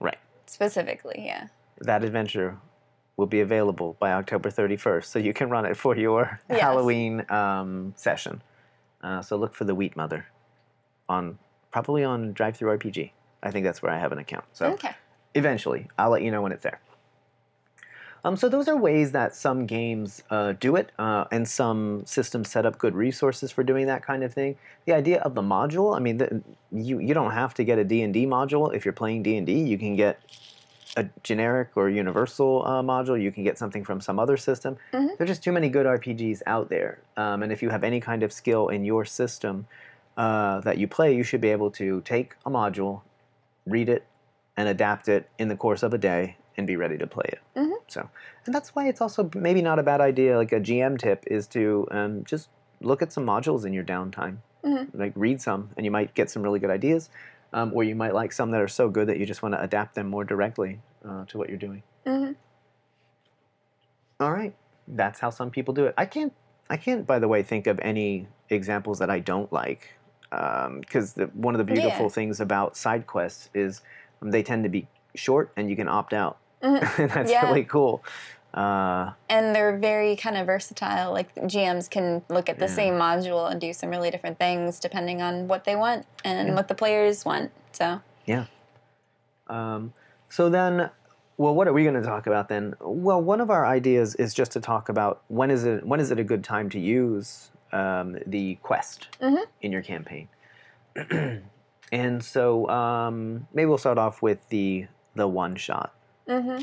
Right. 0.00 0.18
specifically, 0.46 1.22
yeah. 1.24 1.46
That 1.80 2.02
adventure 2.02 2.56
will 3.16 3.26
be 3.28 3.40
available 3.40 3.96
by 4.00 4.12
October 4.12 4.50
31st, 4.50 5.04
so 5.04 5.18
you 5.20 5.32
can 5.32 5.48
run 5.50 5.64
it 5.66 5.76
for 5.76 5.96
your 5.96 6.40
Yes. 6.50 6.60
Halloween 6.60 7.24
um, 7.30 7.92
session. 7.96 8.42
Uh, 9.02 9.22
so 9.22 9.36
look 9.36 9.54
for 9.54 9.64
the 9.64 9.74
Wheat 9.74 9.94
Mother 9.96 10.26
on 11.08 11.38
probably 11.70 12.02
on 12.02 12.34
DriveThruRPG. 12.34 13.12
I 13.46 13.50
think 13.50 13.64
that's 13.64 13.80
where 13.82 13.92
I 13.92 13.98
have 13.98 14.12
an 14.12 14.18
account. 14.18 14.44
So 14.52 14.66
Okay. 14.72 14.94
eventually, 15.34 15.86
I'll 15.98 16.10
let 16.10 16.22
you 16.22 16.30
know 16.30 16.42
when 16.42 16.52
it's 16.52 16.62
there. 16.64 16.80
Um, 18.24 18.36
so 18.36 18.48
those 18.48 18.66
are 18.66 18.76
ways 18.76 19.12
that 19.12 19.36
some 19.36 19.66
games 19.66 20.24
uh, 20.30 20.54
do 20.58 20.74
it, 20.74 20.90
uh, 20.98 21.26
and 21.30 21.46
some 21.46 22.04
systems 22.06 22.50
set 22.50 22.66
up 22.66 22.76
good 22.76 22.94
resources 22.96 23.52
for 23.52 23.62
doing 23.62 23.86
that 23.86 24.02
kind 24.04 24.24
of 24.24 24.34
thing. 24.34 24.56
The 24.84 24.94
idea 24.94 25.20
of 25.20 25.36
the 25.36 25.42
module, 25.42 25.94
I 25.96 26.00
mean, 26.00 26.16
the, 26.18 26.42
you 26.72 26.98
you 26.98 27.14
don't 27.14 27.30
have 27.30 27.54
to 27.54 27.62
get 27.62 27.78
a 27.78 27.84
D 27.84 28.02
and 28.02 28.12
D 28.12 28.26
module 28.26 28.74
if 28.74 28.84
you're 28.84 28.92
playing 29.02 29.22
D 29.22 29.36
and 29.36 29.46
D. 29.46 29.52
You 29.52 29.78
can 29.78 29.94
get 29.94 30.18
a 30.96 31.04
generic 31.22 31.68
or 31.76 31.88
universal 31.88 32.64
uh, 32.66 32.82
module. 32.82 33.20
You 33.20 33.30
can 33.30 33.44
get 33.44 33.58
something 33.58 33.84
from 33.84 34.00
some 34.00 34.18
other 34.18 34.36
system. 34.36 34.76
Mhm. 34.92 35.16
There 35.16 35.24
are 35.24 35.28
just 35.34 35.44
too 35.44 35.52
many 35.52 35.68
good 35.68 35.86
RPGs 35.86 36.42
out 36.46 36.68
there. 36.68 36.98
Um, 37.16 37.44
and 37.44 37.52
if 37.52 37.62
you 37.62 37.68
have 37.70 37.84
any 37.84 38.00
kind 38.00 38.22
of 38.24 38.32
skill 38.32 38.68
in 38.68 38.84
your 38.84 39.04
system 39.04 39.66
uh, 40.16 40.60
that 40.60 40.78
you 40.78 40.88
play, 40.88 41.14
you 41.14 41.22
should 41.22 41.42
be 41.42 41.50
able 41.50 41.70
to 41.72 42.00
take 42.00 42.34
a 42.44 42.50
module, 42.50 43.02
read 43.66 43.88
it, 43.88 44.06
and 44.56 44.68
adapt 44.68 45.08
it 45.08 45.28
in 45.38 45.48
the 45.48 45.56
course 45.56 45.82
of 45.82 45.92
a 45.92 45.98
day 45.98 46.36
and 46.56 46.66
be 46.66 46.76
ready 46.76 46.96
to 46.96 47.06
play 47.06 47.28
it. 47.28 47.40
Mhm. 47.54 47.74
So, 47.88 48.08
and 48.46 48.54
that's 48.54 48.74
why 48.74 48.88
it's 48.88 49.00
also 49.00 49.28
maybe 49.34 49.60
not 49.60 49.78
a 49.78 49.82
bad 49.82 50.00
idea. 50.00 50.36
Like 50.36 50.52
a 50.52 50.60
GM 50.60 50.96
tip 50.98 51.24
is 51.26 51.46
to 51.48 51.86
um, 51.90 52.24
just 52.24 52.48
look 52.80 53.02
at 53.02 53.12
some 53.12 53.26
modules 53.26 53.64
in 53.64 53.72
your 53.72 53.84
downtime 53.84 54.38
Mhm. 54.64 54.88
like 54.92 55.12
read 55.14 55.40
some 55.40 55.70
and 55.76 55.84
you 55.86 55.90
might 55.90 56.12
get 56.14 56.28
some 56.28 56.42
really 56.42 56.58
good 56.58 56.70
ideas 56.70 57.08
um, 57.52 57.72
or 57.74 57.84
you 57.84 57.94
might 57.94 58.12
like 58.14 58.32
some 58.32 58.50
that 58.50 58.60
are 58.60 58.68
so 58.68 58.88
good 58.90 59.06
that 59.08 59.18
you 59.18 59.24
just 59.24 59.42
want 59.42 59.54
to 59.54 59.62
adapt 59.62 59.94
them 59.94 60.08
more 60.08 60.24
directly 60.24 60.80
uh, 61.08 61.24
to 61.26 61.38
what 61.38 61.48
you're 61.48 61.56
doing 61.58 61.82
hmm 62.04 62.32
all 64.20 64.32
right 64.32 64.54
that's 64.88 65.20
how 65.20 65.30
some 65.30 65.50
people 65.50 65.72
do 65.72 65.86
it 65.86 65.94
i 65.96 66.04
can't 66.04 66.32
i 66.68 66.76
can't 66.76 67.06
by 67.06 67.18
the 67.18 67.28
way 67.28 67.42
think 67.42 67.66
of 67.66 67.78
any 67.80 68.28
examples 68.50 68.98
that 68.98 69.08
i 69.10 69.18
don't 69.18 69.52
like 69.52 69.94
because 70.80 71.12
the, 71.14 71.26
one 71.34 71.54
of 71.54 71.58
the 71.58 71.64
beautiful 71.64 72.06
Yeah. 72.06 72.10
things 72.12 72.40
about 72.40 72.76
side 72.76 73.06
quests 73.06 73.48
is 73.54 73.80
um, 74.22 74.30
they 74.30 74.42
tend 74.42 74.64
to 74.64 74.70
be 74.70 74.86
short 75.14 75.52
and 75.56 75.70
you 75.70 75.76
can 75.76 75.88
opt 75.88 76.12
out 76.12 76.38
Mhm. 76.62 77.12
that's 77.14 77.30
Yeah. 77.30 77.46
really 77.46 77.64
cool 77.64 78.02
uh, 78.54 79.12
and 79.28 79.54
they're 79.54 79.76
very 79.76 80.16
kind 80.16 80.34
of 80.36 80.46
versatile. 80.46 81.12
Like 81.12 81.34
GMs 81.34 81.90
can 81.90 82.22
look 82.30 82.48
at 82.48 82.58
the 82.58 82.64
Yeah. 82.66 82.70
same 82.80 82.94
module 82.94 83.50
and 83.50 83.60
do 83.60 83.72
some 83.74 83.90
really 83.90 84.10
different 84.10 84.38
things 84.38 84.80
depending 84.80 85.20
on 85.20 85.46
what 85.46 85.64
they 85.64 85.76
want 85.76 86.06
and 86.24 86.54
what 86.54 86.68
the 86.68 86.74
players 86.74 87.24
want. 87.26 87.50
So 87.72 88.00
yeah. 88.24 88.46
Um, 89.48 89.92
so 90.30 90.48
then, 90.48 90.90
well, 91.36 91.54
what 91.54 91.68
are 91.68 91.72
we 91.74 91.82
going 91.82 91.94
to 91.96 92.02
talk 92.02 92.26
about 92.26 92.48
then? 92.48 92.74
Well, 92.80 93.22
one 93.22 93.40
of 93.42 93.50
our 93.50 93.66
ideas 93.66 94.14
is 94.14 94.32
just 94.32 94.52
to 94.52 94.60
talk 94.60 94.88
about 94.88 95.22
when 95.28 95.50
is 95.50 95.64
it 95.64 95.86
when 95.86 96.00
is 96.00 96.10
it 96.10 96.18
a 96.18 96.24
good 96.24 96.42
time 96.42 96.70
to 96.70 96.80
use 96.80 97.50
um, 97.72 98.18
the 98.26 98.56
quest 98.62 99.08
Mhm. 99.20 99.44
in 99.60 99.72
your 99.72 99.82
campaign. 99.82 100.28
and 101.92 102.24
so 102.24 102.68
um, 102.68 103.46
maybe 103.52 103.66
we'll 103.66 103.78
start 103.78 103.98
off 103.98 104.22
with 104.22 104.48
the 104.48 104.86
the 105.14 105.26
one 105.28 105.56
shot. 105.56 105.94
hmm 106.28 106.58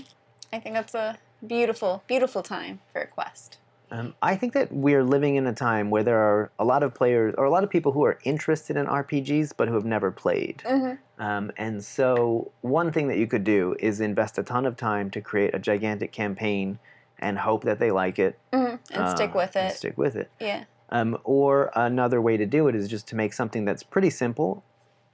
I 0.52 0.60
think 0.60 0.76
that's 0.76 0.94
a 0.94 1.18
beautiful, 1.46 2.04
beautiful 2.08 2.44
time 2.44 2.80
for 2.92 3.02
a 3.02 3.08
quest. 3.08 3.58
Um, 3.90 4.14
I 4.22 4.36
think 4.36 4.54
that 4.54 4.72
we're 4.72 5.04
living 5.04 5.36
in 5.36 5.46
a 5.48 5.54
time 5.54 5.90
where 5.90 6.04
there 6.04 6.20
are 6.20 6.52
a 6.60 6.66
lot 6.66 6.84
of 6.84 6.94
players 6.94 7.34
or 7.38 7.46
a 7.46 7.50
lot 7.50 7.64
of 7.64 7.70
people 7.72 7.92
who 7.92 8.04
are 8.06 8.20
interested 8.24 8.78
in 8.78 8.86
RPGs 8.86 9.54
but 9.58 9.68
who 9.68 9.74
have 9.76 9.86
never 9.86 10.12
played. 10.12 10.62
hmm 10.66 10.94
Um, 11.20 11.52
and 11.58 11.84
so, 11.84 12.52
one 12.62 12.92
thing 12.92 13.08
that 13.08 13.18
you 13.18 13.28
could 13.28 13.44
do 13.44 13.76
is 13.80 14.00
invest 14.00 14.38
a 14.38 14.44
ton 14.44 14.66
of 14.66 14.76
time 14.78 15.10
to 15.12 15.22
create 15.22 15.54
a 15.56 15.60
gigantic 15.60 16.12
campaign 16.12 16.80
and 17.20 17.38
hope 17.40 17.64
that 17.64 17.80
they 17.80 17.92
like 17.92 18.18
it 18.20 18.38
hmm 18.54 18.76
And 18.94 19.10
stick 19.10 19.32
uh, 19.36 19.38
with 19.40 19.56
and 19.56 19.70
it. 19.72 19.76
stick 19.78 19.98
with 19.98 20.16
it. 20.16 20.30
Yeah. 20.40 20.64
Um, 20.94 21.18
or 21.24 21.72
another 21.76 22.22
way 22.22 22.38
to 22.38 22.46
do 22.46 22.68
it 22.68 22.76
is 22.76 22.88
just 22.88 23.08
to 23.10 23.16
make 23.16 23.34
something 23.34 23.66
that's 23.66 23.84
pretty 23.84 24.10
simple 24.10 24.64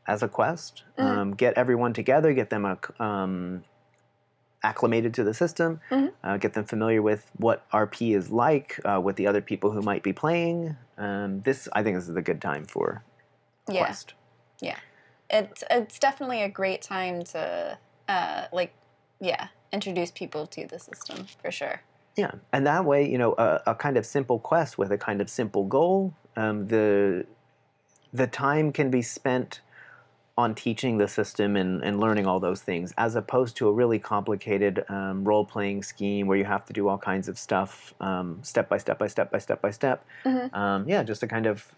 as 0.05 0.21
a 0.21 0.27
quest. 0.27 0.83
Mhm. 0.97 1.03
Um, 1.03 1.31
get 1.35 1.53
everyone 1.55 1.93
together, 1.93 2.33
get 2.33 2.49
them 2.49 2.65
acc- 2.65 2.99
um, 2.99 3.63
acclimated 4.61 5.13
to 5.15 5.23
the 5.23 5.33
system, 5.33 5.79
Mhm. 5.89 6.11
uh, 6.23 6.37
get 6.37 6.53
them 6.53 6.65
familiar 6.65 7.01
with 7.01 7.31
what 7.37 7.63
RP 7.71 8.13
is 8.13 8.29
like, 8.29 8.79
uh, 8.83 8.99
with 9.01 9.15
the 9.15 9.25
other 9.25 9.41
people 9.41 9.71
who 9.71 9.81
might 9.81 10.03
be 10.03 10.13
playing. 10.13 10.75
Um, 10.97 11.41
this, 11.41 11.67
I 11.73 11.81
think, 11.81 11.95
this 11.95 12.09
is 12.09 12.15
a 12.15 12.21
good 12.21 12.41
time 12.41 12.65
for 12.65 13.03
a 13.67 13.73
Yeah. 13.73 13.85
quest. 13.85 14.13
It's 15.29 15.63
it's 15.69 15.99
definitely 15.99 16.41
a 16.41 16.49
great 16.49 16.81
time 16.81 17.21
to 17.23 17.77
uh, 18.07 18.45
like 18.51 18.73
yeah 19.19 19.49
introduce 19.71 20.11
people 20.11 20.47
to 20.47 20.65
the 20.65 20.79
system 20.79 21.27
for 21.41 21.51
sure. 21.51 21.81
Yeah, 22.15 22.31
and 22.51 22.65
that 22.67 22.85
way, 22.85 23.09
you 23.09 23.17
know, 23.17 23.33
a, 23.37 23.61
a 23.67 23.75
kind 23.75 23.97
of 23.97 24.05
simple 24.05 24.39
quest 24.39 24.77
with 24.77 24.91
a 24.91 24.97
kind 24.97 25.21
of 25.21 25.29
simple 25.29 25.65
goal. 25.65 26.13
Um, 26.35 26.67
the 26.67 27.25
the 28.13 28.27
time 28.27 28.71
can 28.71 28.89
be 28.89 29.01
spent 29.01 29.61
on 30.37 30.55
teaching 30.55 30.97
the 30.97 31.07
system 31.07 31.57
and, 31.57 31.83
and 31.83 31.99
learning 31.99 32.25
all 32.25 32.39
those 32.39 32.61
things, 32.61 32.93
as 32.97 33.15
opposed 33.15 33.57
to 33.57 33.67
a 33.67 33.73
really 33.73 33.99
complicated 33.99 34.85
um, 34.89 35.25
role 35.25 35.43
playing 35.43 35.83
scheme 35.83 36.27
where 36.27 36.37
you 36.37 36.45
have 36.45 36.65
to 36.65 36.71
do 36.71 36.87
all 36.87 36.97
kinds 36.97 37.27
of 37.27 37.37
stuff 37.37 37.93
um, 37.99 38.39
step 38.41 38.69
by 38.69 38.77
step 38.77 38.97
by 38.97 39.07
step 39.07 39.29
by 39.31 39.37
step 39.37 39.61
by 39.61 39.69
step. 39.69 40.05
Mhm. 40.23 40.53
Um, 40.53 40.87
yeah, 40.87 41.03
just 41.03 41.23
a 41.23 41.27
kind 41.27 41.45
of 41.45 41.69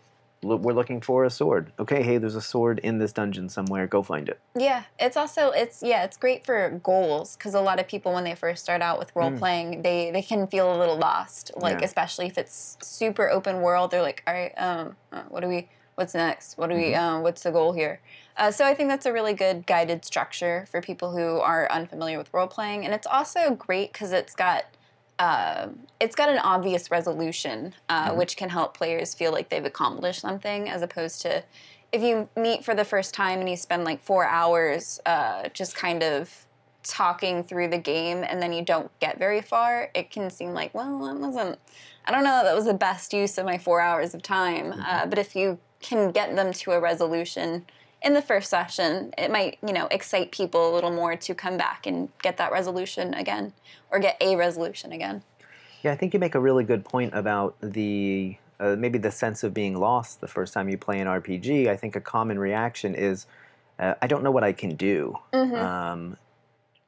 we're 0.44 0.74
looking 0.74 1.02
for 1.02 1.24
a 1.24 1.30
sword. 1.30 1.72
Okay, 1.80 2.02
hey, 2.02 2.18
there's 2.18 2.36
a 2.36 2.42
sword 2.42 2.80
in 2.80 2.98
this 2.98 3.14
dungeon 3.14 3.48
somewhere. 3.50 3.86
Go 3.88 4.02
find 4.02 4.28
it. 4.28 4.40
Yeah, 4.56 4.84
it's 5.00 5.16
also 5.16 5.52
it's 5.52 5.84
yeah, 5.84 6.04
it's 6.04 6.18
great 6.18 6.46
for 6.46 6.80
goals 6.84 7.36
because 7.36 7.54
a 7.54 7.62
lot 7.62 7.80
of 7.80 7.88
people 7.88 8.14
when 8.14 8.24
they 8.24 8.36
first 8.36 8.64
start 8.64 8.82
out 8.82 8.98
with 9.00 9.12
role 9.16 9.32
Mm. 9.32 9.40
playing, 9.40 9.82
they 9.84 10.10
they 10.12 10.22
can 10.22 10.48
feel 10.48 10.76
a 10.76 10.78
little 10.78 10.98
lost. 10.98 11.52
Like 11.56 11.80
Yeah. 11.80 11.86
especially 11.86 12.26
if 12.28 12.38
it's 12.38 12.78
super 12.82 13.30
open 13.30 13.62
world, 13.62 13.92
they're 13.92 14.02
like, 14.02 14.24
all 14.26 14.34
right, 14.34 14.54
um, 14.58 14.96
uh, 15.12 15.24
what 15.30 15.42
do 15.42 15.48
we? 15.48 15.70
What's 15.96 16.16
next? 16.16 16.58
What 16.58 16.70
do 16.70 16.76
we? 16.76 16.92
Mm-hmm. 16.92 17.04
Um, 17.04 17.22
what's 17.24 17.44
the 17.44 17.52
goal 17.52 17.74
here? 17.74 18.00
Uh, 18.38 18.50
so 18.50 18.66
I 18.66 18.74
think 18.74 18.90
that's 18.90 19.06
a 19.06 19.14
really 19.14 19.34
good 19.34 19.68
guided 19.68 20.04
structure 20.06 20.66
for 20.72 20.82
people 20.82 21.12
who 21.12 21.40
are 21.40 21.70
unfamiliar 21.72 22.18
with 22.18 22.34
role 22.34 22.48
playing, 22.48 22.86
and 22.86 22.94
it's 22.94 23.06
also 23.06 23.54
great 23.56 23.94
because 23.94 24.12
it's 24.12 24.34
got. 24.34 24.66
Um, 25.22 25.82
it's 26.00 26.16
got 26.16 26.30
an 26.30 26.40
obvious 26.40 26.90
resolution, 26.90 27.76
uh, 27.90 28.10
Mhm. 28.10 28.16
which 28.16 28.38
can 28.38 28.50
help 28.50 28.76
players 28.76 29.14
feel 29.14 29.32
like 29.32 29.50
they've 29.50 29.66
accomplished 29.66 30.22
something, 30.22 30.68
as 30.68 30.82
opposed 30.82 31.22
to 31.22 31.44
if 31.92 32.02
you 32.02 32.28
meet 32.36 32.64
for 32.64 32.74
the 32.74 32.86
first 32.86 33.14
time 33.14 33.40
and 33.40 33.50
you 33.50 33.58
spend 33.58 33.84
like 33.84 34.02
four 34.02 34.26
hours 34.26 35.00
uh, 35.06 35.50
just 35.50 35.76
kind 35.76 36.02
of 36.02 36.48
talking 36.84 37.44
through 37.44 37.68
the 37.68 37.78
game 37.78 38.24
and 38.24 38.42
then 38.42 38.52
you 38.54 38.64
don't 38.64 38.90
get 39.00 39.20
very 39.20 39.42
far, 39.42 39.92
it 39.94 40.10
can 40.10 40.30
seem 40.30 40.54
like, 40.54 40.74
well, 40.74 41.00
that 41.06 41.16
wasn't, 41.20 41.60
I 42.06 42.12
don't 42.12 42.24
know 42.24 42.44
that 42.44 42.56
was 42.56 42.66
the 42.66 42.74
best 42.74 43.14
use 43.14 43.38
of 43.38 43.46
my 43.46 43.58
four 43.58 43.82
hours 43.82 44.16
of 44.16 44.24
time. 44.24 44.74
Uh, 44.88 45.06
but 45.06 45.20
if 45.20 45.36
you 45.36 45.60
can 45.82 46.12
get 46.12 46.36
them 46.36 46.54
to 46.54 46.72
a 46.72 46.80
resolution 46.80 47.66
in 48.02 48.14
the 48.14 48.22
first 48.22 48.50
session, 48.50 49.14
it 49.18 49.32
might, 49.32 49.58
you 49.66 49.74
know, 49.74 49.88
excite 49.92 50.32
people 50.32 50.72
a 50.72 50.74
little 50.74 50.92
more 50.92 51.16
to 51.16 51.36
come 51.36 51.58
back 51.58 51.86
and 51.86 52.10
get 52.22 52.38
that 52.38 52.52
resolution 52.52 53.14
again 53.14 53.54
or 53.92 54.00
get 54.00 54.18
a 54.22 54.36
resolution 54.36 54.92
again. 54.92 55.24
Yeah, 55.84 55.92
I 55.92 55.96
think 55.96 56.14
you 56.14 56.20
make 56.20 56.36
a 56.36 56.40
really 56.40 56.64
good 56.64 56.86
point 56.86 57.14
about 57.14 57.56
the 57.62 58.38
uh, 58.60 58.76
maybe 58.78 59.00
the 59.00 59.12
sense 59.12 59.44
of 59.44 59.56
being 59.56 59.76
lost 59.76 60.22
the 60.22 60.28
first 60.28 60.54
time 60.54 60.70
you 60.70 60.78
play 60.78 61.00
an 61.00 61.08
RPG. 61.08 61.68
I 61.68 61.76
think 61.76 61.96
a 61.96 62.02
common 62.02 62.38
reaction 62.38 62.94
is, 62.94 63.26
uh, 63.80 63.96
I 64.02 64.06
don't 64.06 64.24
know 64.24 64.30
what 64.30 64.44
I 64.44 64.54
can 64.54 64.76
do. 64.76 65.18
Mhm. 65.34 65.58
Um, 65.58 66.18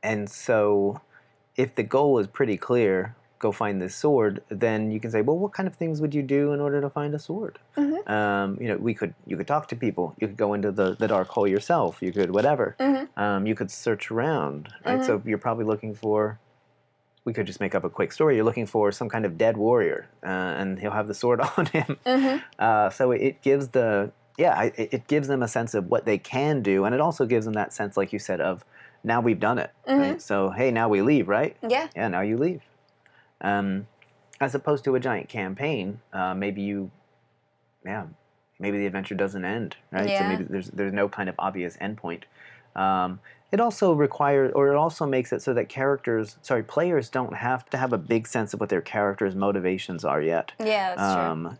and 0.03 0.29
so, 0.29 1.01
if 1.55 1.73
the 1.73 1.81
goal 1.81 2.19
is 2.19 2.27
pretty 2.27 2.57
clear, 2.57 3.15
go 3.45 3.51
find 3.51 3.75
this 3.81 3.95
sword, 4.03 4.41
then 4.63 4.79
you 4.93 4.99
can 5.03 5.11
say, 5.11 5.21
well, 5.27 5.37
what 5.43 5.51
kind 5.57 5.67
of 5.67 5.75
things 5.75 5.95
would 6.01 6.13
you 6.17 6.23
do 6.37 6.53
in 6.55 6.59
order 6.65 6.79
to 6.85 6.89
find 6.99 7.11
a 7.13 7.19
sword? 7.19 7.59
Mhm. 7.77 7.99
Um, 8.17 8.57
you 8.61 8.67
know, 8.69 8.77
we 8.77 8.93
could 8.99 9.13
you 9.29 9.35
could 9.37 9.47
talk 9.53 9.67
to 9.71 9.75
people. 9.75 10.05
You 10.19 10.27
could 10.29 10.37
go 10.45 10.49
into 10.57 10.71
the, 10.79 10.87
the 11.03 11.07
dark 11.15 11.27
hole 11.35 11.47
yourself. 11.55 11.91
You 12.05 12.11
could 12.17 12.29
whatever. 12.37 12.75
Mhm. 12.79 13.03
Um, 13.23 13.41
you 13.49 13.55
could 13.59 13.69
search 13.85 14.03
around, 14.13 14.69
right? 14.85 15.03
So 15.07 15.21
you're 15.29 15.43
probably 15.47 15.65
looking 15.73 15.93
for. 16.03 16.39
We 17.25 17.31
could 17.35 17.47
just 17.51 17.61
make 17.65 17.73
up 17.77 17.83
a 17.85 17.89
quick 17.99 18.11
story. 18.11 18.35
You're 18.35 18.49
looking 18.51 18.65
for 18.75 18.91
some 18.99 19.07
kind 19.15 19.25
of 19.25 19.37
dead 19.37 19.55
warrior, 19.55 20.01
uh, 20.31 20.59
and 20.59 20.77
he'll 20.81 20.97
have 20.99 21.07
the 21.07 21.13
sword 21.23 21.39
on 21.57 21.65
him. 21.77 21.89
Mhm. 22.05 22.41
Uh, 22.67 22.89
so 22.97 23.11
it 23.11 23.35
gives 23.41 23.65
the 23.77 24.11
yeah, 24.43 24.53
I- 24.63 24.73
it, 24.81 24.89
it 24.97 25.03
gives 25.13 25.27
them 25.27 25.41
a 25.43 25.47
sense 25.47 25.71
of 25.79 25.83
what 25.93 26.03
they 26.09 26.17
can 26.17 26.61
do, 26.63 26.85
and 26.85 26.91
it 26.95 27.01
also 27.07 27.23
gives 27.33 27.45
them 27.45 27.53
that 27.61 27.71
sense, 27.79 27.93
like 28.01 28.11
you 28.15 28.19
said, 28.19 28.39
of 28.41 28.65
now 29.03 29.19
we've 29.27 29.39
done 29.49 29.59
it. 29.65 29.71
Right? 29.87 30.21
So 30.29 30.49
hey, 30.59 30.69
now 30.71 30.87
we 30.89 31.01
leave, 31.01 31.27
right? 31.39 31.55
Yeah. 31.75 31.87
Yeah, 31.95 32.07
now 32.09 32.21
you 32.21 32.37
leave. 32.37 32.61
Um, 33.43 33.87
as 34.39 34.55
opposed 34.55 34.83
to 34.85 34.95
a 34.95 34.99
giant 34.99 35.29
campaign, 35.29 35.99
uh, 36.11 36.33
maybe 36.33 36.61
you, 36.61 36.91
yeah, 37.85 38.05
maybe 38.59 38.77
the 38.79 38.85
adventure 38.87 39.15
doesn't 39.15 39.45
end, 39.45 39.75
right? 39.91 40.17
So 40.17 40.23
maybe 40.25 40.43
there's 40.43 40.69
there's 40.69 40.93
no 40.93 41.07
kind 41.09 41.29
of 41.29 41.35
obvious 41.37 41.77
endpoint. 41.77 42.23
Um, 42.75 43.19
it 43.51 43.59
also 43.59 43.93
requires, 43.93 44.51
or 44.55 44.71
it 44.71 44.75
also 44.75 45.05
makes 45.05 45.31
it 45.31 45.41
so 45.43 45.53
that 45.53 45.69
characters, 45.69 46.37
sorry, 46.41 46.63
players 46.63 47.09
don't 47.09 47.35
have 47.35 47.69
to 47.69 47.77
have 47.77 47.93
a 47.93 47.97
big 47.99 48.27
sense 48.27 48.53
of 48.53 48.59
what 48.59 48.69
their 48.69 48.81
characters' 48.81 49.35
motivations 49.35 50.03
are 50.03 50.21
yet. 50.21 50.53
Yeah, 50.59 50.95
that's 50.95 51.13
true. 51.13 51.23
Um, 51.23 51.57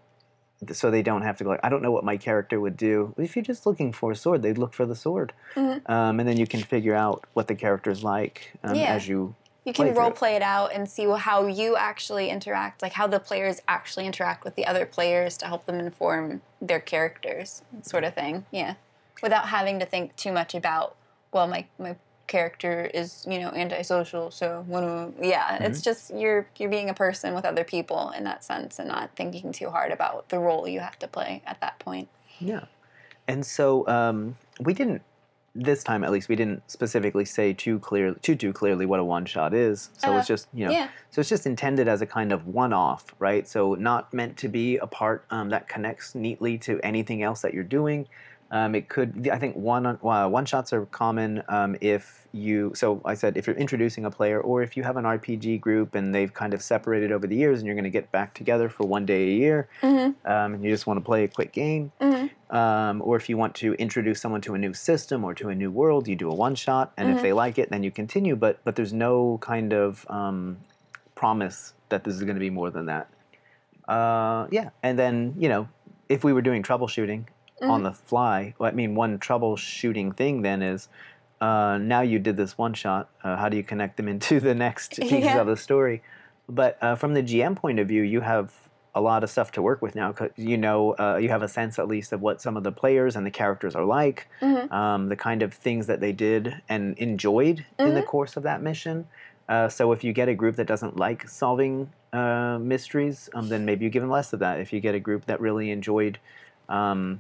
th- 0.66 0.76
so 0.78 0.90
they 0.90 1.04
don't 1.04 1.22
have 1.22 1.38
to 1.38 1.44
go 1.44 1.52
like, 1.52 1.60
I 1.64 1.70
don't 1.70 1.84
know 1.84 1.92
what 1.92 2.04
my 2.04 2.18
character 2.18 2.60
would 2.60 2.76
do. 2.78 3.14
If 3.18 3.36
you're 3.36 3.44
just 3.46 3.68
looking 3.68 3.94
for 3.94 4.12
a 4.12 4.16
sword, 4.16 4.42
they'd 4.42 4.58
look 4.58 4.74
for 4.74 4.88
the 4.88 4.96
sword, 4.96 5.34
Mhm. 5.56 5.88
um, 5.88 6.20
and 6.20 6.28
then 6.28 6.38
you 6.38 6.48
can 6.48 6.62
figure 6.64 6.96
out 6.96 7.26
what 7.34 7.48
the 7.48 7.56
character's 7.56 8.04
like 8.04 8.54
um, 8.64 8.76
Yeah. 8.76 8.96
as 8.96 9.08
you. 9.08 9.36
You 9.66 9.72
can 9.72 9.94
role 9.94 10.12
play 10.12 10.36
it 10.36 10.42
out 10.42 10.74
and 10.74 10.90
see 10.90 11.08
how 11.08 11.48
you 11.48 11.78
actually 11.78 12.30
interact, 12.30 12.82
like 12.82 12.94
how 12.94 13.08
the 13.08 13.20
players 13.20 13.62
actually 13.68 14.06
interact 14.06 14.44
with 14.44 14.56
the 14.56 14.66
other 14.66 14.86
players 14.86 15.38
to 15.38 15.46
help 15.48 15.66
them 15.66 15.80
inform 15.80 16.42
their 16.62 16.82
characters, 16.82 17.62
sort 17.82 18.04
of 18.04 18.14
thing. 18.14 18.46
Yeah, 18.52 18.76
without 19.22 19.48
having 19.48 19.80
to 19.80 19.86
think 19.86 20.16
too 20.18 20.34
much 20.34 20.54
about, 20.54 20.96
well, 21.32 21.48
my 21.48 21.66
my 21.80 21.96
character 22.28 22.90
is 22.94 23.26
you 23.30 23.40
know 23.40 23.50
antisocial, 23.50 24.32
so 24.32 24.66
yeah, 25.22 25.58
it's 25.64 25.80
Mm-hmm. 25.80 25.84
just 25.84 26.14
you're 26.14 26.46
you're 26.58 26.70
being 26.70 26.90
a 26.90 26.94
person 26.94 27.34
with 27.34 27.46
other 27.46 27.64
people 27.64 28.12
in 28.12 28.26
that 28.26 28.44
sense 28.44 28.80
and 28.80 28.90
not 28.90 29.12
thinking 29.16 29.54
too 29.54 29.70
hard 29.70 29.92
about 29.92 30.28
the 30.30 30.40
role 30.40 30.68
you 30.68 30.82
have 30.82 31.00
to 31.00 31.08
play 31.08 31.42
at 31.46 31.62
that 31.62 31.80
point. 31.80 32.10
Yeah, 32.40 32.66
and 33.30 33.46
so 33.46 33.88
um, 33.88 34.36
we 34.60 34.74
didn't 34.74 35.04
this 35.56 35.84
time 35.84 36.04
at 36.04 36.12
least 36.12 36.30
we 36.30 36.36
didn't 36.36 36.64
specifically 36.70 37.26
say 37.26 37.54
too 37.54 37.78
clear 37.80 38.14
too 38.16 38.36
too 38.36 38.52
clearly 38.52 38.86
what 38.86 39.00
a 39.00 39.04
one 39.04 39.26
shot 39.26 39.54
is. 39.54 39.92
So 39.98 40.14
Uh, 40.14 40.18
it's 40.18 40.28
just 40.28 40.48
you 40.54 40.66
know 40.66 40.72
Yeah. 40.72 40.88
so 41.12 41.20
it's 41.20 41.30
just 41.30 41.46
intended 41.46 41.88
as 41.88 42.02
a 42.02 42.08
kind 42.08 42.32
of 42.32 42.48
one 42.48 42.74
off, 42.74 43.14
right? 43.20 43.48
So 43.48 43.76
not 43.76 44.12
meant 44.14 44.36
to 44.38 44.48
be 44.48 44.78
a 44.78 44.88
part 44.88 45.26
um, 45.30 45.50
that 45.50 45.68
connects 45.70 46.16
neatly 46.16 46.58
to 46.60 46.80
anything 46.84 47.22
else 47.22 47.42
that 47.42 47.54
you're 47.54 47.64
doing. 47.64 48.08
Um, 48.54 48.76
it 48.76 48.88
could, 48.88 49.28
I 49.34 49.40
think, 49.40 49.56
one 49.56 49.86
uh, 49.88 50.28
one 50.30 50.46
shots 50.46 50.72
are 50.74 50.86
common 50.86 51.42
um, 51.50 51.76
if 51.82 52.28
you. 52.34 52.72
So 52.76 53.02
I 53.04 53.16
said 53.16 53.36
if 53.36 53.48
you're 53.48 53.56
introducing 53.56 54.06
a 54.06 54.12
player, 54.12 54.40
or 54.40 54.62
if 54.62 54.78
you 54.78 54.84
have 54.84 54.96
an 54.96 55.06
RPG 55.06 55.60
group 55.60 55.96
and 55.96 56.14
they've 56.14 56.32
kind 56.32 56.54
of 56.54 56.62
separated 56.62 57.12
over 57.12 57.26
the 57.26 57.36
years, 57.36 57.58
and 57.58 57.66
you're 57.66 57.74
going 57.74 57.84
to 57.84 57.90
get 58.00 58.12
back 58.12 58.36
together 58.36 58.70
for 58.70 58.86
one 58.86 59.08
day 59.08 59.24
a 59.24 59.36
year, 59.44 59.68
Mm-hmm. 59.82 60.32
um, 60.32 60.54
and 60.54 60.64
you 60.64 60.70
just 60.70 60.86
want 60.86 60.98
to 60.98 61.04
play 61.04 61.24
a 61.24 61.28
quick 61.28 61.52
game, 61.52 61.92
Mm-hmm. 62.00 62.56
um, 62.56 63.02
or 63.02 63.18
if 63.18 63.28
you 63.28 63.38
want 63.38 63.56
to 63.56 63.74
introduce 63.86 64.22
someone 64.22 64.42
to 64.42 64.54
a 64.54 64.60
new 64.60 64.74
system 64.74 65.24
or 65.24 65.34
to 65.34 65.50
a 65.50 65.56
new 65.56 65.72
world, 65.72 66.08
you 66.08 66.16
do 66.16 66.30
a 66.30 66.36
one 66.36 66.54
shot, 66.54 66.94
and 66.96 67.10
if 67.10 67.18
Mhm. 67.18 67.22
they 67.24 67.34
like 67.34 67.58
it, 67.58 67.72
then 67.72 67.82
you 67.82 67.90
continue. 67.90 68.36
But 68.36 68.60
but 68.64 68.76
there's 68.76 68.94
no 68.94 69.40
kind 69.42 69.74
of 69.74 70.06
um, 70.12 70.58
promise 71.16 71.74
that 71.90 72.04
this 72.04 72.14
is 72.14 72.22
going 72.22 72.36
to 72.36 72.40
be 72.40 72.52
more 72.52 72.70
than 72.70 72.86
that. 72.86 73.10
Uh, 73.88 74.46
yeah, 74.52 74.70
and 74.84 74.98
then 75.00 75.34
you 75.40 75.50
know, 75.50 75.68
if 76.08 76.24
we 76.24 76.34
were 76.34 76.44
doing 76.44 76.62
troubleshooting 76.62 77.26
on 77.70 77.82
Mhm. 77.82 77.84
the 77.84 77.94
fly, 77.94 78.54
well, 78.60 78.70
I 78.70 78.74
mean, 78.74 78.96
one 78.96 79.20
troubleshooting 79.20 80.16
thing 80.16 80.42
then 80.42 80.62
is. 80.62 80.90
Uh, 81.42 81.78
now 81.78 82.00
you 82.00 82.20
did 82.20 82.38
this 82.38 82.58
one 82.58 82.74
shot. 82.74 83.10
Uh, 83.22 83.36
how 83.36 83.50
do 83.50 83.58
you 83.58 83.64
connect 83.64 83.98
them 83.98 84.08
into 84.14 84.40
the 84.40 84.56
next 84.56 84.98
pieces 85.02 85.24
Yeah. 85.26 85.42
of 85.42 85.48
the 85.48 85.58
story? 85.58 86.02
But 86.48 86.78
uh, 86.82 86.96
from 86.96 87.14
the 87.16 87.22
GM 87.24 87.56
point 87.58 87.80
of 87.80 87.88
view, 87.90 88.02
you 88.02 88.22
have 88.22 88.54
a 88.96 89.02
lot 89.02 89.24
of 89.26 89.30
stuff 89.30 89.52
to 89.54 89.62
work 89.62 89.82
with 89.82 89.94
now. 89.94 90.14
'cause 90.14 90.30
you 90.38 90.56
know, 90.58 90.96
uh, 90.98 91.18
you 91.22 91.28
have 91.30 91.42
a 91.42 91.48
sense 91.50 91.80
at 91.80 91.88
least 91.90 92.14
of 92.14 92.22
what 92.22 92.42
some 92.42 92.56
of 92.56 92.64
the 92.64 92.72
players 92.72 93.16
and 93.18 93.26
the 93.26 93.32
characters 93.32 93.76
are 93.76 93.84
like, 93.84 94.28
Mhm. 94.42 94.72
um, 94.72 95.10
the 95.10 95.18
kind 95.18 95.42
of 95.42 95.54
things 95.54 95.88
that 95.88 96.00
they 96.00 96.14
did 96.14 96.62
and 96.70 96.98
enjoyed 96.98 97.66
in 97.80 97.94
the 97.94 98.02
Mhm. 98.02 98.06
course 98.06 98.38
of 98.38 98.44
that 98.44 98.62
mission. 98.62 99.08
Uh, 99.50 99.68
so 99.68 99.92
if 99.92 100.02
you 100.06 100.14
get 100.14 100.30
a 100.30 100.36
group 100.36 100.56
that 100.56 100.68
doesn't 100.68 100.96
like 100.96 101.28
solving 101.28 101.90
uh, 102.14 102.58
mysteries, 102.62 103.30
um, 103.34 103.50
then 103.50 103.66
maybe 103.66 103.84
you 103.84 103.90
give 103.92 104.04
them 104.04 104.12
less 104.12 104.32
of 104.32 104.40
that. 104.40 104.60
If 104.62 104.72
you 104.72 104.80
get 104.80 104.96
a 104.96 105.00
group 105.00 105.26
that 105.26 105.42
really 105.42 105.72
enjoyed 105.72 106.20
um, 106.70 107.20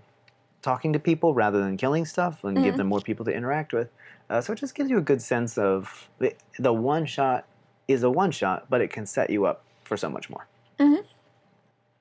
talking 0.63 0.93
to 0.93 0.99
people 0.99 1.35
rather 1.35 1.59
than 1.61 1.77
killing 1.77 2.05
stuff, 2.05 2.43
and 2.43 2.63
give 2.63 2.73
Mhm. 2.73 2.77
them 2.77 2.87
more 2.87 3.01
people 3.01 3.23
to 3.25 3.31
interact 3.31 3.71
with. 3.73 3.89
Uh, 4.29 4.41
so 4.41 4.53
it 4.53 4.55
just 4.55 4.73
gives 4.73 4.89
you 4.89 4.97
a 4.97 5.01
good 5.01 5.21
sense 5.21 5.57
of 5.57 6.09
the, 6.17 6.33
the 6.57 6.73
one 6.73 7.05
shot 7.05 7.45
is 7.87 8.01
a 8.01 8.09
one 8.09 8.31
shot, 8.31 8.65
but 8.69 8.81
it 8.81 8.89
can 8.89 9.05
set 9.05 9.29
you 9.29 9.45
up 9.45 9.61
for 9.83 9.97
so 9.97 10.09
much 10.09 10.29
more. 10.29 10.47
Mhm. 10.79 11.03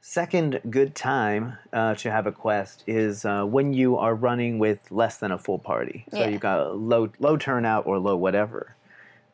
Second 0.00 0.61
good 0.71 0.95
time 0.95 1.59
uh, 1.73 1.95
to 1.97 2.11
have 2.11 2.26
a 2.26 2.33
quest 2.33 2.83
is 2.87 3.25
uh, 3.25 3.45
when 3.45 3.73
you 3.73 3.97
are 3.97 4.14
running 4.14 4.59
with 4.59 4.78
less 4.90 5.19
than 5.19 5.31
a 5.31 5.38
full 5.38 5.59
party. 5.59 6.04
So 6.11 6.21
Yeah. 6.21 6.28
you've 6.28 6.40
got 6.40 6.59
a 6.61 6.71
low 6.73 7.11
low 7.21 7.37
turnout 7.37 7.87
or 7.87 7.99
low 7.99 8.16
whatever. 8.16 8.75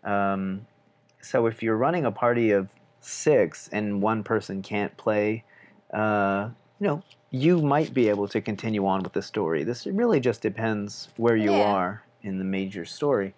Um, 0.05 0.67
so 1.21 1.47
if 1.47 1.63
you're 1.63 1.77
running 1.77 2.05
a 2.05 2.13
party 2.13 2.51
of 2.51 2.69
six 3.01 3.69
and 3.73 4.03
one 4.03 4.23
person 4.23 4.61
can't 4.63 4.97
play, 4.97 5.45
uh, 5.93 6.51
you 6.81 6.87
know, 6.87 7.03
you 7.31 7.61
might 7.61 7.93
be 7.93 8.09
able 8.09 8.29
to 8.29 8.41
continue 8.41 8.87
on 8.87 9.03
with 9.03 9.13
the 9.13 9.23
story. 9.23 9.65
This 9.65 9.87
really 9.87 10.21
just 10.21 10.41
depends 10.41 11.09
where 11.17 11.37
you 11.37 11.53
Yeah. 11.55 11.65
are 11.67 12.03
in 12.23 12.39
the 12.39 12.45
major 12.45 12.85
story. 12.85 13.35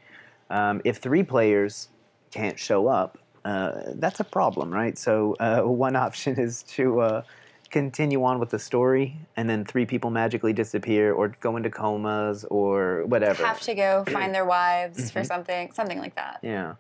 Um, 0.49 0.80
if 0.85 0.99
three 0.99 1.23
players 1.23 1.88
can't 2.30 2.59
show 2.59 2.87
up, 2.88 3.18
uh, 3.44 3.73
that's 3.94 4.20
a 4.20 4.25
problem, 4.25 4.70
right? 4.70 4.97
So 4.97 5.35
uh, 5.40 5.62
one 5.88 5.97
option 5.97 6.38
is 6.38 6.62
to 6.64 7.00
uh, 7.00 7.23
continue 7.70 8.23
on 8.25 8.38
with 8.38 8.50
the 8.50 8.59
story, 8.59 9.16
and 9.37 9.49
then 9.49 9.64
three 9.64 9.87
people 9.87 10.11
magically 10.11 10.52
disappear 10.52 11.12
or 11.12 11.28
go 11.40 11.56
into 11.56 11.70
comas 11.70 12.44
or 12.44 13.04
whatever. 13.06 13.44
Have 13.44 13.61
to 13.62 13.75
go 13.75 14.04
find 14.04 14.35
their 14.35 14.44
wives 14.56 15.11
for 15.11 15.20
Mhm. 15.23 15.26
something, 15.26 15.73
something 15.73 15.99
like 15.99 16.14
that. 16.16 16.38
Yeah. 16.42 16.75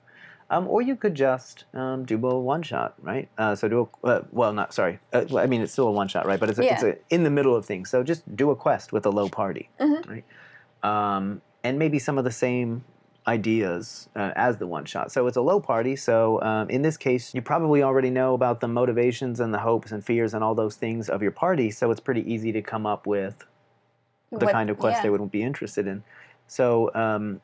Um, 0.52 0.66
or 0.66 0.82
you 0.82 0.96
could 0.96 1.14
just 1.14 1.64
um, 1.74 2.04
do 2.04 2.16
a 2.26 2.40
one 2.40 2.62
shot, 2.62 2.94
right? 3.00 3.28
Uh, 3.38 3.54
so 3.54 3.68
do 3.68 3.88
a 4.02 4.06
uh, 4.06 4.22
well, 4.32 4.52
not 4.52 4.74
sorry. 4.74 4.98
Uh, 5.12 5.24
well, 5.30 5.42
I 5.42 5.46
mean, 5.46 5.60
it's 5.62 5.72
still 5.72 5.86
a 5.86 5.92
one 5.92 6.08
shot, 6.08 6.26
right? 6.26 6.40
But 6.40 6.50
it's, 6.50 6.58
a, 6.58 6.72
it's 6.72 6.82
a, 6.82 6.96
in 7.10 7.22
the 7.22 7.30
middle 7.30 7.54
of 7.54 7.64
things. 7.64 7.88
So 7.88 8.02
just 8.02 8.34
do 8.34 8.50
a 8.50 8.56
quest 8.56 8.92
with 8.92 9.06
a 9.06 9.10
low 9.10 9.28
party, 9.28 9.70
Mhm. 9.80 10.08
right? 10.08 10.24
Um, 10.82 11.40
and 11.62 11.78
maybe 11.78 11.98
some 12.00 12.18
of 12.18 12.24
the 12.24 12.32
same 12.32 12.84
ideas 13.28 14.08
uh, 14.16 14.32
as 14.34 14.56
the 14.56 14.66
one 14.66 14.84
shot. 14.86 15.12
So 15.12 15.26
it's 15.28 15.36
a 15.36 15.40
low 15.42 15.60
party. 15.60 15.94
So 15.94 16.42
um, 16.42 16.68
in 16.68 16.82
this 16.82 16.96
case, 16.96 17.32
you 17.32 17.42
probably 17.42 17.82
already 17.84 18.10
know 18.10 18.34
about 18.34 18.58
the 18.60 18.66
motivations 18.66 19.38
and 19.38 19.54
the 19.54 19.58
hopes 19.58 19.92
and 19.92 20.04
fears 20.04 20.34
and 20.34 20.42
all 20.42 20.54
those 20.56 20.74
things 20.74 21.08
of 21.08 21.22
your 21.22 21.30
party. 21.30 21.70
So 21.70 21.90
it's 21.92 22.00
pretty 22.00 22.28
easy 22.32 22.50
to 22.52 22.62
come 22.62 22.86
up 22.86 23.06
with 23.06 23.44
the 24.32 24.46
What- 24.46 24.52
kind 24.52 24.68
of 24.70 24.78
quest 24.78 24.96
yeah. 24.98 25.02
they 25.02 25.10
would 25.10 25.30
be 25.30 25.42
interested 25.42 25.86
in. 25.86 26.02
So 26.48 26.90
um, 26.94 27.40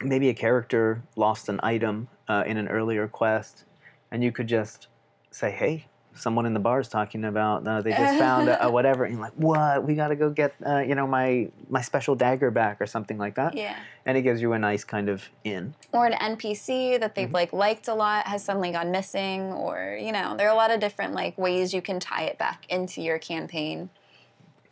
maybe 0.00 0.30
a 0.30 0.34
character 0.34 1.02
lost 1.16 1.48
an 1.50 1.60
item 1.62 2.08
uh, 2.28 2.44
in 2.46 2.56
an 2.56 2.68
earlier 2.68 3.08
quest, 3.08 3.64
and 4.10 4.22
you 4.24 4.32
could 4.32 4.46
just 4.46 4.88
say, 5.30 5.50
"Hey, 5.50 5.86
someone 6.14 6.46
in 6.46 6.54
the 6.54 6.60
bar 6.60 6.80
is 6.80 6.88
talking 6.88 7.24
about 7.24 7.66
uh, 7.66 7.82
they 7.82 7.90
just 7.90 8.16
found 8.18 8.48
a, 8.48 8.64
a 8.66 8.70
whatever," 8.70 9.04
and 9.04 9.14
you're 9.14 9.22
like, 9.22 9.32
"What? 9.34 9.84
We 9.84 9.94
got 9.94 10.08
to 10.08 10.16
go 10.16 10.30
get 10.30 10.54
uh, 10.66 10.78
you 10.78 10.94
know 10.94 11.06
my 11.06 11.50
my 11.68 11.80
special 11.82 12.14
dagger 12.14 12.50
back 12.50 12.80
or 12.80 12.86
something 12.86 13.18
like 13.18 13.34
that." 13.34 13.54
Yeah. 13.56 13.76
And 14.06 14.18
it 14.18 14.22
gives 14.22 14.40
you 14.42 14.52
a 14.52 14.58
nice 14.58 14.84
kind 14.84 15.08
of 15.08 15.28
in. 15.44 15.74
Or 15.92 16.06
an 16.06 16.12
NPC 16.36 17.00
that 17.00 17.14
Mm-hmm. 17.14 17.20
they've 17.20 17.32
like 17.32 17.52
liked 17.52 17.88
a 17.88 17.94
lot 17.94 18.26
has 18.26 18.44
suddenly 18.44 18.70
gone 18.72 18.90
missing, 18.90 19.52
or 19.52 19.98
you 20.00 20.12
know, 20.12 20.36
there 20.36 20.48
are 20.48 20.52
a 20.52 20.56
lot 20.56 20.70
of 20.70 20.80
different 20.80 21.14
like 21.14 21.36
ways 21.38 21.72
you 21.72 21.82
can 21.82 22.00
tie 22.00 22.24
it 22.24 22.38
back 22.38 22.66
into 22.68 23.00
your 23.00 23.18
campaign. 23.18 23.90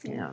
Yeah. 0.04 0.32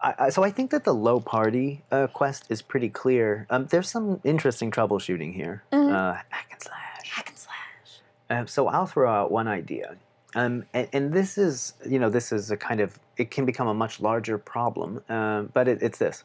I, 0.00 0.28
so 0.30 0.44
I 0.44 0.50
think 0.50 0.70
that 0.72 0.84
the 0.84 0.92
low 0.92 1.20
party 1.20 1.82
uh, 1.90 2.06
quest 2.08 2.44
is 2.50 2.60
pretty 2.62 2.88
clear. 2.90 3.46
Um, 3.50 3.66
there's 3.66 3.88
some 3.88 4.20
interesting 4.24 4.70
troubleshooting 4.70 5.34
here. 5.34 5.62
Mhm. 5.72 5.90
Uh, 5.90 6.14
hack 6.28 6.48
and 6.52 6.62
slash. 6.62 7.08
Hack 7.10 7.28
and 7.30 7.38
slash. 7.38 8.00
Uh, 8.28 8.46
so 8.46 8.68
I'll 8.68 8.86
throw 8.86 9.10
out 9.10 9.30
one 9.30 9.48
idea, 9.48 9.96
um, 10.34 10.64
and, 10.74 10.88
and 10.92 11.12
this 11.12 11.38
is, 11.38 11.74
you 11.88 11.98
know, 11.98 12.10
this 12.10 12.30
is 12.32 12.50
a 12.50 12.56
kind 12.56 12.80
of 12.80 12.98
it 13.16 13.30
can 13.30 13.46
become 13.46 13.68
a 13.68 13.74
much 13.74 14.00
larger 14.00 14.36
problem. 14.36 15.02
Um, 15.08 15.50
but 15.54 15.66
it, 15.68 15.82
it's 15.82 15.98
this: 15.98 16.24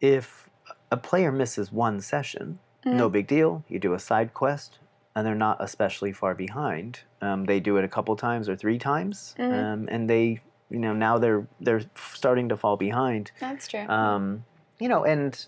if 0.00 0.48
a 0.90 0.96
player 0.96 1.30
misses 1.30 1.70
one 1.70 2.00
session, 2.00 2.58
no 2.84 3.08
Mhm. 3.08 3.12
big 3.12 3.26
deal. 3.26 3.64
You 3.68 3.78
do 3.78 3.94
a 3.94 3.98
side 3.98 4.34
quest, 4.34 4.78
and 5.14 5.26
they're 5.26 5.34
not 5.34 5.58
especially 5.60 6.12
far 6.12 6.34
behind. 6.34 7.00
Um, 7.22 7.44
they 7.44 7.60
do 7.60 7.76
it 7.76 7.84
a 7.84 7.88
couple 7.88 8.16
times 8.16 8.48
or 8.48 8.56
three 8.56 8.78
times, 8.78 9.34
Mhm. 9.38 9.52
um, 9.52 9.88
and 9.90 10.08
they, 10.10 10.40
you 10.70 10.78
know, 10.78 10.92
now 10.92 11.18
they're 11.18 11.46
they're 11.60 11.82
starting 11.94 12.48
to 12.48 12.56
fall 12.56 12.76
behind. 12.76 13.30
That's 13.40 13.68
true. 13.68 13.86
Um, 13.88 14.44
you 14.78 14.88
know, 14.88 15.04
and 15.04 15.46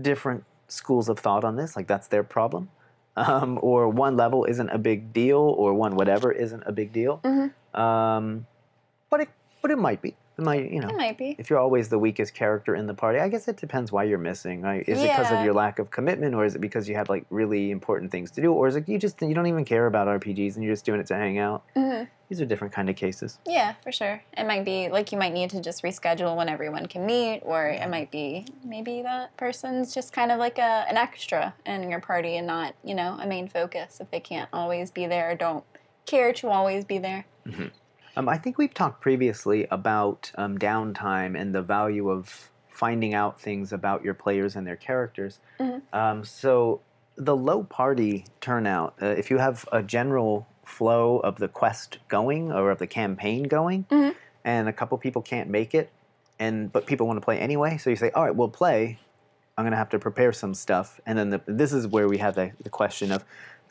different 0.00 0.44
schools 0.68 1.08
of 1.08 1.18
thought 1.18 1.44
on 1.44 1.56
this, 1.56 1.76
like 1.76 1.86
that's 1.86 2.08
their 2.08 2.24
problem. 2.24 2.70
Um, 3.16 3.60
or 3.62 3.88
one 3.88 4.16
level 4.16 4.44
isn't 4.44 4.68
a 4.70 4.78
big 4.78 5.12
deal, 5.12 5.38
or 5.38 5.72
one 5.72 5.94
whatever 5.94 6.32
isn't 6.32 6.64
a 6.66 6.72
big 6.72 6.92
deal. 6.92 7.20
Mhm. 7.22 7.52
Um, 7.78 8.46
but 9.08 9.20
it, 9.20 9.28
but 9.62 9.70
it 9.70 9.78
might 9.78 10.02
be. 10.02 10.16
It 10.36 10.42
might, 10.42 10.72
you 10.72 10.80
know, 10.80 10.88
it 10.88 10.96
might 10.96 11.16
be. 11.16 11.36
if 11.38 11.48
you're 11.48 11.60
always 11.60 11.88
the 11.90 11.98
weakest 11.98 12.34
character 12.34 12.74
in 12.74 12.86
the 12.88 12.94
party, 12.94 13.20
I 13.20 13.28
guess 13.28 13.46
it 13.46 13.56
depends 13.56 13.92
why 13.92 14.02
you're 14.02 14.18
missing. 14.18 14.62
Right? 14.62 14.82
Is 14.88 14.98
it 15.00 15.08
because 15.08 15.30
of 15.30 15.44
your 15.44 15.54
lack 15.54 15.78
of 15.78 15.90
commitment, 15.92 16.34
or 16.34 16.44
is 16.44 16.56
it 16.56 16.60
because 16.60 16.88
you 16.88 16.96
have 16.96 17.08
like 17.08 17.24
really 17.30 17.70
important 17.70 18.10
things 18.10 18.32
to 18.32 18.42
do, 18.42 18.52
or 18.52 18.66
is 18.66 18.74
it 18.74 18.88
you 18.88 18.98
just 18.98 19.22
you 19.22 19.32
don't 19.32 19.46
even 19.46 19.64
care 19.64 19.86
about 19.86 20.08
RPGs 20.08 20.56
and 20.56 20.64
you're 20.64 20.72
just 20.72 20.84
doing 20.84 20.98
it 21.00 21.06
to 21.06 21.14
hang 21.14 21.38
out? 21.38 21.62
hmm 21.74 22.02
These 22.28 22.40
are 22.40 22.46
different 22.46 22.74
kind 22.74 22.90
of 22.90 22.96
cases. 22.96 23.38
Yeah, 23.46 23.74
for 23.84 23.92
sure. 23.92 24.22
It 24.36 24.44
might 24.44 24.64
be 24.64 24.88
like 24.88 25.12
you 25.12 25.18
might 25.18 25.32
need 25.32 25.50
to 25.50 25.60
just 25.60 25.84
reschedule 25.84 26.34
when 26.36 26.48
everyone 26.48 26.86
can 26.86 27.06
meet, 27.06 27.42
or 27.44 27.68
it 27.68 27.88
might 27.88 28.10
be 28.10 28.46
maybe 28.64 29.02
that 29.02 29.36
person's 29.36 29.94
just 29.94 30.12
kind 30.12 30.32
of 30.32 30.40
like 30.40 30.58
a, 30.58 30.84
an 30.88 30.96
extra 30.96 31.54
in 31.64 31.88
your 31.88 32.00
party 32.00 32.36
and 32.36 32.46
not, 32.48 32.74
you 32.82 32.96
know, 32.96 33.16
a 33.20 33.26
main 33.26 33.46
focus 33.46 33.98
if 34.00 34.10
they 34.10 34.20
can't 34.20 34.48
always 34.52 34.90
be 34.90 35.06
there 35.06 35.30
or 35.30 35.36
don't 35.36 35.64
care 36.06 36.32
to 36.32 36.48
always 36.48 36.84
be 36.84 36.98
there. 36.98 37.24
Um, 38.16 38.28
I 38.28 38.38
think 38.38 38.58
we've 38.58 38.72
talked 38.74 39.00
previously 39.00 39.66
about 39.70 40.30
um, 40.36 40.56
downtime 40.58 41.38
and 41.40 41.54
the 41.54 41.62
value 41.62 42.10
of 42.10 42.50
finding 42.68 43.14
out 43.14 43.40
things 43.40 43.72
about 43.72 44.04
your 44.04 44.14
players 44.14 44.56
and 44.56 44.66
their 44.66 44.76
characters. 44.76 45.38
Mhm. 45.60 45.82
Um, 45.92 46.24
so 46.24 46.80
the 47.16 47.36
low 47.36 47.62
party 47.64 48.24
turnout, 48.40 48.94
uh, 49.00 49.06
if 49.06 49.30
you 49.30 49.38
have 49.38 49.64
a 49.72 49.82
general 49.82 50.46
flow 50.64 51.18
of 51.18 51.38
the 51.38 51.48
quest 51.48 51.98
going 52.08 52.50
or 52.52 52.70
of 52.70 52.78
the 52.78 52.86
campaign 52.86 53.44
going, 53.44 53.84
Mhm. 53.90 54.14
and 54.44 54.68
a 54.68 54.72
couple 54.72 54.96
people 54.98 55.22
can't 55.22 55.48
make 55.48 55.74
it, 55.74 55.90
and 56.38 56.72
but 56.72 56.86
people 56.86 57.06
want 57.06 57.16
to 57.18 57.24
play 57.24 57.38
anyway, 57.38 57.76
so 57.76 57.90
you 57.90 57.96
say, 57.96 58.10
all 58.10 58.24
right, 58.24 58.34
we'll 58.34 58.48
play. 58.48 58.98
I'm 59.56 59.64
gonna 59.64 59.76
have 59.76 59.90
to 59.90 59.98
prepare 60.00 60.32
some 60.32 60.52
stuff, 60.54 61.00
and 61.06 61.16
then 61.16 61.30
the, 61.30 61.40
this 61.46 61.72
is 61.72 61.86
where 61.86 62.08
we 62.08 62.18
have 62.18 62.34
the, 62.34 62.50
the 62.60 62.70
question 62.70 63.12
of, 63.12 63.24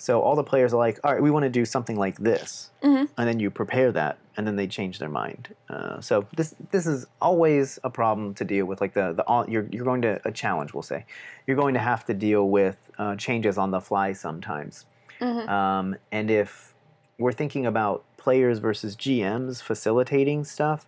so 0.05 0.21
all 0.21 0.35
the 0.35 0.43
players 0.51 0.73
are 0.73 0.81
like, 0.87 0.99
all 1.03 1.13
right, 1.13 1.21
we 1.27 1.31
want 1.31 1.43
to 1.43 1.49
do 1.61 1.65
something 1.65 1.97
like 2.05 2.17
this, 2.29 2.71
Mhm. 2.83 3.07
and 3.17 3.25
then 3.29 3.39
you 3.39 3.49
prepare 3.49 3.89
that, 3.93 4.17
and 4.35 4.45
then 4.45 4.55
they 4.57 4.67
change 4.67 4.95
their 4.99 5.13
mind. 5.23 5.43
Uh, 5.69 6.01
so 6.01 6.25
this 6.35 6.49
this 6.71 6.85
is 6.93 6.99
always 7.21 7.79
a 7.83 7.89
problem 7.89 8.33
to 8.39 8.43
deal 8.53 8.65
with. 8.65 8.81
Like 8.81 8.93
the 8.99 9.13
the 9.13 9.23
all- 9.31 9.49
you're 9.49 9.67
you're 9.73 9.85
going 9.91 10.01
to 10.09 10.19
a 10.25 10.31
challenge, 10.31 10.73
we'll 10.73 10.83
say, 10.93 11.05
you're 11.47 11.61
going 11.63 11.73
to 11.75 11.79
have 11.91 12.03
to 12.09 12.13
deal 12.13 12.43
with 12.49 12.77
uh, 13.01 13.15
changes 13.15 13.57
on 13.57 13.71
the 13.71 13.79
fly 13.81 14.13
sometimes. 14.13 14.85
Mhm. 15.21 15.47
Um, 15.47 15.95
and 16.11 16.29
if 16.29 16.73
we're 17.17 17.31
thinking 17.41 17.65
about 17.65 18.03
players 18.17 18.59
versus 18.59 18.95
GMs 18.95 19.61
facilitating 19.61 20.43
stuff, 20.43 20.85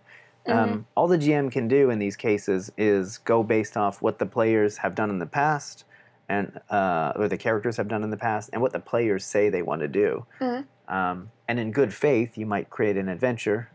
Um, 0.48 0.86
all 0.96 1.08
the 1.08 1.18
GM 1.18 1.50
can 1.50 1.66
do 1.66 1.90
in 1.90 1.98
these 1.98 2.14
cases 2.16 2.70
is 2.78 3.18
go 3.18 3.42
based 3.42 3.76
off 3.76 4.00
what 4.00 4.20
the 4.20 4.26
players 4.26 4.76
have 4.76 4.94
done 4.94 5.10
in 5.10 5.18
the 5.18 5.26
past, 5.26 5.84
and 6.28 6.60
uh, 6.70 7.12
or 7.16 7.28
the 7.28 7.36
characters 7.38 7.76
have 7.76 7.88
done 7.88 8.02
in 8.02 8.10
the 8.10 8.16
past, 8.16 8.50
and 8.52 8.60
what 8.62 8.72
the 8.72 8.80
players 8.80 9.24
say 9.24 9.48
they 9.48 9.62
want 9.62 9.80
to 9.82 9.88
do. 9.88 10.26
Mhm. 10.40 10.66
Um, 10.88 11.30
and 11.48 11.58
in 11.58 11.72
good 11.72 11.92
faith, 11.92 12.36
you 12.38 12.46
might 12.46 12.70
create 12.70 12.96
an 12.96 13.08
adventure, 13.08 13.70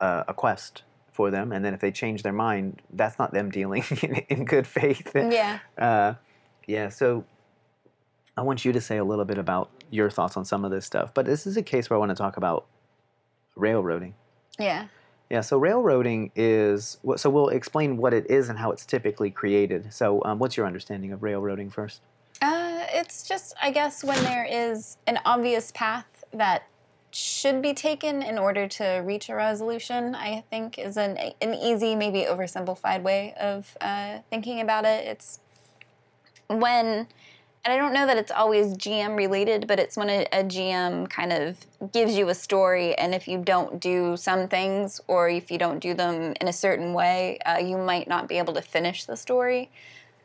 uh, 0.00 0.24
a 0.28 0.34
quest 0.34 0.82
for 1.12 1.30
them, 1.30 1.50
and 1.52 1.64
then 1.64 1.72
if 1.74 1.80
they 1.80 1.90
change 1.90 2.22
their 2.22 2.32
mind, 2.32 2.82
that's 2.92 3.18
not 3.18 3.32
them 3.32 3.50
dealing 3.50 3.84
in, 4.02 4.16
in 4.28 4.44
good 4.44 4.66
faith. 4.66 5.12
Yeah. 5.14 5.58
Uh, 5.78 6.14
yeah, 6.66 6.88
so 6.90 7.24
I 8.36 8.42
want 8.42 8.64
you 8.64 8.72
to 8.72 8.80
say 8.80 8.98
a 8.98 9.04
little 9.04 9.24
bit 9.24 9.38
about 9.38 9.70
your 9.90 10.10
thoughts 10.10 10.36
on 10.36 10.44
some 10.44 10.64
of 10.64 10.70
this 10.70 10.84
stuff. 10.84 11.14
But 11.14 11.24
this 11.26 11.46
is 11.46 11.56
a 11.56 11.62
case 11.62 11.88
where 11.88 11.96
I 11.96 12.00
want 12.00 12.10
to 12.10 12.14
talk 12.16 12.36
about 12.36 12.66
railroading. 13.54 14.14
Yeah. 14.58 14.88
Yeah, 15.28 15.40
so 15.40 15.58
railroading 15.58 16.30
is 16.36 16.98
so 17.16 17.30
we'll 17.30 17.48
explain 17.48 17.96
what 17.96 18.14
it 18.14 18.30
is 18.30 18.48
and 18.48 18.58
how 18.58 18.70
it's 18.70 18.84
typically 18.84 19.30
created. 19.30 19.92
So, 19.92 20.22
um, 20.24 20.38
what's 20.38 20.56
your 20.56 20.66
understanding 20.66 21.12
of 21.12 21.22
railroading 21.22 21.70
first? 21.70 22.00
Uh, 22.40 22.84
it's 22.92 23.26
just, 23.26 23.54
I 23.60 23.70
guess, 23.70 24.04
when 24.04 24.22
there 24.22 24.46
is 24.48 24.98
an 25.06 25.18
obvious 25.24 25.72
path 25.72 26.24
that 26.32 26.64
should 27.10 27.62
be 27.62 27.72
taken 27.72 28.22
in 28.22 28.38
order 28.38 28.68
to 28.68 29.02
reach 29.04 29.30
a 29.30 29.34
resolution, 29.34 30.14
I 30.14 30.44
think 30.50 30.78
is 30.78 30.96
an, 30.96 31.16
an 31.40 31.54
easy, 31.54 31.96
maybe 31.96 32.22
oversimplified 32.22 33.02
way 33.02 33.34
of 33.40 33.76
uh, 33.80 34.18
thinking 34.28 34.60
about 34.60 34.84
it. 34.84 35.06
It's 35.06 35.40
when, 36.48 37.08
and 37.66 37.72
I 37.72 37.78
don't 37.78 37.92
know 37.92 38.06
that 38.06 38.16
it's 38.16 38.30
always 38.30 38.74
GM 38.76 39.16
related, 39.16 39.66
but 39.66 39.80
it's 39.80 39.96
when 39.96 40.08
a, 40.08 40.24
a 40.32 40.44
GM 40.44 41.10
kind 41.10 41.32
of 41.32 41.56
gives 41.92 42.16
you 42.16 42.28
a 42.28 42.34
story, 42.34 42.94
and 42.94 43.12
if 43.12 43.26
you 43.26 43.38
don't 43.38 43.80
do 43.80 44.16
some 44.16 44.46
things 44.46 45.00
or 45.08 45.28
if 45.28 45.50
you 45.50 45.58
don't 45.58 45.80
do 45.80 45.92
them 45.92 46.32
in 46.40 46.46
a 46.46 46.52
certain 46.52 46.92
way, 46.94 47.38
uh, 47.44 47.58
you 47.58 47.76
might 47.76 48.06
not 48.06 48.28
be 48.28 48.38
able 48.38 48.54
to 48.54 48.62
finish 48.62 49.04
the 49.04 49.16
story 49.16 49.68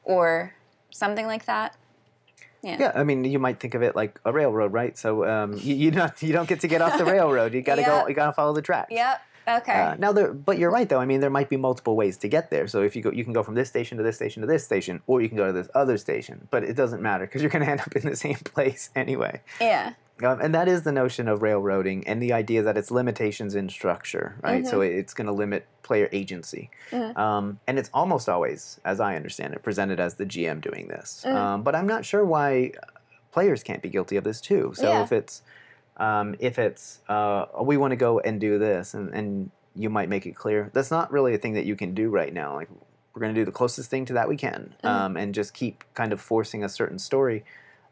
or 0.04 0.54
something 0.91 1.25
like 1.25 1.45
that. 1.45 1.75
Yeah. 2.62 2.77
Yeah, 2.80 2.91
I 2.93 3.04
mean, 3.04 3.23
you 3.25 3.39
might 3.39 3.60
think 3.60 3.73
of 3.73 3.82
it 3.82 3.95
like 3.95 4.19
a 4.23 4.32
railroad, 4.32 4.71
right? 4.71 4.95
So, 4.95 5.25
um, 5.25 5.54
you, 5.58 5.73
you 5.73 5.89
don't 5.99 6.21
you 6.21 6.34
don't 6.34 6.47
get 6.47 6.60
to 6.60 6.67
get 6.67 6.80
off 6.84 6.95
the 6.99 7.06
railroad. 7.17 7.56
You 7.56 7.63
got 7.63 7.75
to 7.75 7.82
Yeah. 7.82 8.01
go. 8.04 8.08
You 8.08 8.13
got 8.13 8.27
to 8.27 8.34
follow 8.34 8.54
the 8.54 8.62
tracks. 8.62 8.91
Yep. 8.91 9.19
Okay. 9.47 9.73
Uh, 9.73 9.95
now 9.95 10.12
there, 10.12 10.34
but 10.34 10.58
you're 10.60 10.71
right 10.71 10.88
though. 10.88 10.99
I 10.99 11.06
mean, 11.06 11.19
there 11.19 11.30
might 11.30 11.49
be 11.49 11.58
multiple 11.58 11.95
ways 11.95 12.17
to 12.17 12.27
get 12.27 12.49
there. 12.51 12.67
So 12.67 12.82
if 12.84 12.95
you 12.95 13.01
go, 13.01 13.12
you 13.12 13.23
can 13.23 13.34
go 13.34 13.43
from 13.43 13.56
this 13.56 13.69
station 13.69 13.97
to 13.97 14.04
this 14.04 14.15
station 14.15 14.41
to 14.41 14.47
this 14.47 14.63
station, 14.63 15.01
or 15.08 15.21
you 15.21 15.27
can 15.30 15.38
go 15.38 15.47
to 15.47 15.54
this 15.54 15.67
other 15.73 15.97
station. 15.97 16.47
But 16.51 16.63
it 16.63 16.75
doesn't 16.75 17.01
matter 17.01 17.25
because 17.25 17.41
you're 17.41 17.51
going 17.51 17.65
to 17.65 17.71
end 17.71 17.82
up 17.82 17.95
in 17.95 18.04
the 18.10 18.15
same 18.27 18.36
place 18.36 18.89
anyway. 18.95 19.41
yeah. 19.60 19.93
Um, 20.23 20.39
and 20.39 20.54
that 20.54 20.67
is 20.67 20.84
the 20.84 20.91
notion 20.91 21.27
of 21.27 21.41
railroading 21.41 22.06
and 22.08 22.21
the 22.21 22.32
idea 22.32 22.62
that 22.62 22.77
it's 22.77 22.91
limitations 22.91 23.56
in 23.56 23.69
structure, 23.69 24.36
right? 24.43 24.67
So 24.67 24.82
it's 24.82 25.15
going 25.15 25.25
to 25.25 25.34
limit 25.34 25.65
player 25.82 26.10
agency. 26.12 26.69
Mhm. 26.91 27.17
Um, 27.17 27.60
and 27.65 27.80
it's 27.80 27.89
almost 27.91 28.30
always, 28.30 28.80
as 28.86 28.99
I 28.99 29.15
understand 29.15 29.56
it, 29.56 29.63
presented 29.63 29.99
as 29.99 30.13
the 30.15 30.25
GM 30.27 30.62
doing 30.62 30.89
this. 30.89 31.25
Mhm. 31.27 31.34
Um, 31.34 31.63
but 31.63 31.73
I'm 31.73 31.88
not 31.88 32.06
sure 32.06 32.23
why 32.23 32.73
players 33.32 33.63
can't 33.63 33.82
be 33.82 33.89
guilty 33.89 34.15
of 34.15 34.23
this 34.23 34.39
too. 34.41 34.73
So 34.75 34.89
Yeah. 34.89 35.01
if 35.01 35.12
it's 35.12 35.41
um, 36.02 36.36
if 36.40 36.58
it's 36.60 37.00
uh, 37.08 37.46
we 37.62 37.78
want 37.78 37.92
to 37.92 37.96
go 38.08 38.20
and 38.20 38.40
do 38.42 38.58
this, 38.60 38.94
and, 38.94 39.14
and 39.14 39.52
you 39.76 39.90
might 39.90 40.10
make 40.10 40.26
it 40.26 40.36
clear 40.36 40.70
that's 40.74 40.92
not 40.92 41.12
really 41.12 41.34
a 41.34 41.38
thing 41.38 41.54
that 41.54 41.66
you 41.66 41.76
can 41.76 41.94
do 41.94 42.10
right 42.10 42.34
now. 42.34 42.56
Like 42.56 42.70
we're 43.14 43.22
going 43.22 43.34
to 43.34 43.40
do 43.40 43.46
the 43.46 43.52
closest 43.52 43.90
thing 43.90 44.06
to 44.06 44.14
that 44.14 44.28
we 44.28 44.36
can, 44.38 44.74
Mhm. 44.84 44.90
um, 44.90 45.18
and 45.18 45.34
just 45.34 45.54
keep 45.54 45.84
kind 45.94 46.12
of 46.14 46.20
forcing 46.20 46.64
a 46.64 46.70
certain 46.70 46.98
story. 47.00 47.44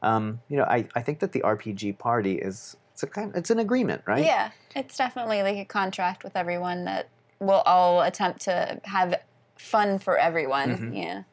Um, 0.02 0.41
you 0.50 0.58
know, 0.58 0.63
I, 0.63 0.88
I 0.95 1.02
think 1.02 1.19
that 1.19 1.32
the 1.34 1.41
RPG 1.41 1.98
party 2.00 2.36
is 2.36 2.78
it's 2.93 3.04
a 3.04 3.08
kind 3.08 3.32
it's 3.36 3.50
an 3.50 3.60
agreement, 3.60 4.02
right? 4.06 4.24
Yeah. 4.26 4.52
It's 4.76 4.98
definitely 4.98 5.41
like 5.43 5.58
a 5.58 5.65
contract 5.65 6.24
with 6.24 6.36
everyone 6.36 6.86
that 6.86 7.10
we'll 7.39 7.63
all 7.65 8.02
attempt 8.02 8.41
to 8.41 8.80
have 8.84 9.22
fun 9.58 10.00
for 10.00 10.17
everyone. 10.17 10.78
Mhm. 10.78 10.98
Yeah. 11.04 11.24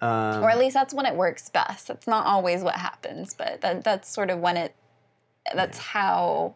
Um, 0.00 0.44
or 0.44 0.50
at 0.50 0.58
least 0.58 0.74
that's 0.74 0.94
when 0.94 1.06
it 1.06 1.14
works 1.16 1.48
best. 1.48 1.88
That's 1.88 2.06
not 2.06 2.24
always 2.26 2.62
what 2.62 2.76
happens, 2.76 3.34
but 3.34 3.60
that, 3.62 3.82
that's 3.84 4.08
sort 4.08 4.30
of 4.30 4.38
when 4.38 4.56
it, 4.56 4.74
that's 5.54 5.78
how 5.78 6.54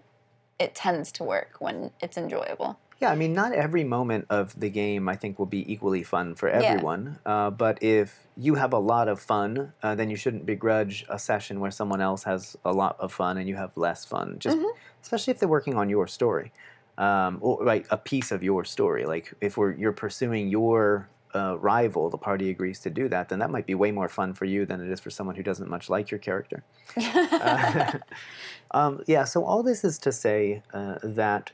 it 0.59 0.75
tends 0.75 1.13
to 1.13 1.25
work 1.25 1.57
when 1.59 1.91
it's 2.01 2.17
enjoyable. 2.17 2.79
Yeah, 3.01 3.11
I 3.11 3.17
mean, 3.17 3.33
not 3.33 3.53
every 3.53 3.83
moment 3.83 4.27
of 4.31 4.59
the 4.59 4.71
game 4.71 5.09
I 5.09 5.17
think 5.17 5.37
will 5.37 5.47
be 5.47 5.71
equally 5.73 6.05
fun 6.05 6.37
for 6.37 6.49
Yeah. 6.49 6.59
everyone. 6.61 7.19
Uh, 7.27 7.51
but 7.51 7.83
if 7.83 8.29
you 8.37 8.55
have 8.55 8.73
a 8.73 8.79
lot 8.79 9.09
of 9.09 9.19
fun, 9.19 9.73
uh, 9.83 9.97
then 9.97 10.09
you 10.09 10.15
shouldn't 10.17 10.47
begrudge 10.47 11.05
a 11.09 11.19
session 11.19 11.59
where 11.59 11.73
someone 11.73 12.01
else 12.01 12.23
has 12.23 12.57
a 12.65 12.73
lot 12.73 12.95
of 13.01 13.13
fun 13.13 13.39
and 13.39 13.49
you 13.49 13.57
have 13.57 13.77
less 13.77 14.05
fun. 14.05 14.37
Just 14.39 14.57
Mhm. 14.57 14.71
especially 15.03 15.33
if 15.33 15.41
they're 15.41 15.49
working 15.49 15.75
on 15.75 15.89
your 15.91 16.07
story, 16.07 16.53
um, 16.97 17.39
or 17.41 17.65
like 17.65 17.89
a 17.91 17.97
piece 17.97 18.31
of 18.31 18.45
your 18.45 18.65
story. 18.65 19.05
Like 19.05 19.35
if 19.41 19.57
we're 19.57 19.73
you're 19.73 19.93
pursuing 19.93 20.47
your 20.49 21.09
uh, 21.35 21.57
rival, 21.59 22.11
the 22.11 22.19
party 22.19 22.51
agrees 22.51 22.81
to 22.81 22.91
do 22.91 23.09
that, 23.09 23.29
then 23.29 23.39
that 23.39 23.51
might 23.51 23.67
be 23.67 23.75
way 23.75 23.91
more 23.91 24.09
fun 24.09 24.35
for 24.35 24.45
you 24.45 24.67
than 24.67 24.81
it 24.81 24.91
is 24.91 25.01
for 25.01 25.11
someone 25.11 25.35
who 25.37 25.43
doesn't 25.43 25.69
much 25.69 25.89
like 25.91 26.11
your 26.11 26.19
character. 26.19 26.63
Uh, 26.97 27.99
um, 28.73 29.03
yeah, 29.07 29.25
so 29.25 29.45
all 29.45 29.63
this 29.63 29.85
is 29.85 29.99
to 29.99 30.13
say 30.13 30.63
uh, 30.73 30.99
that 31.03 31.51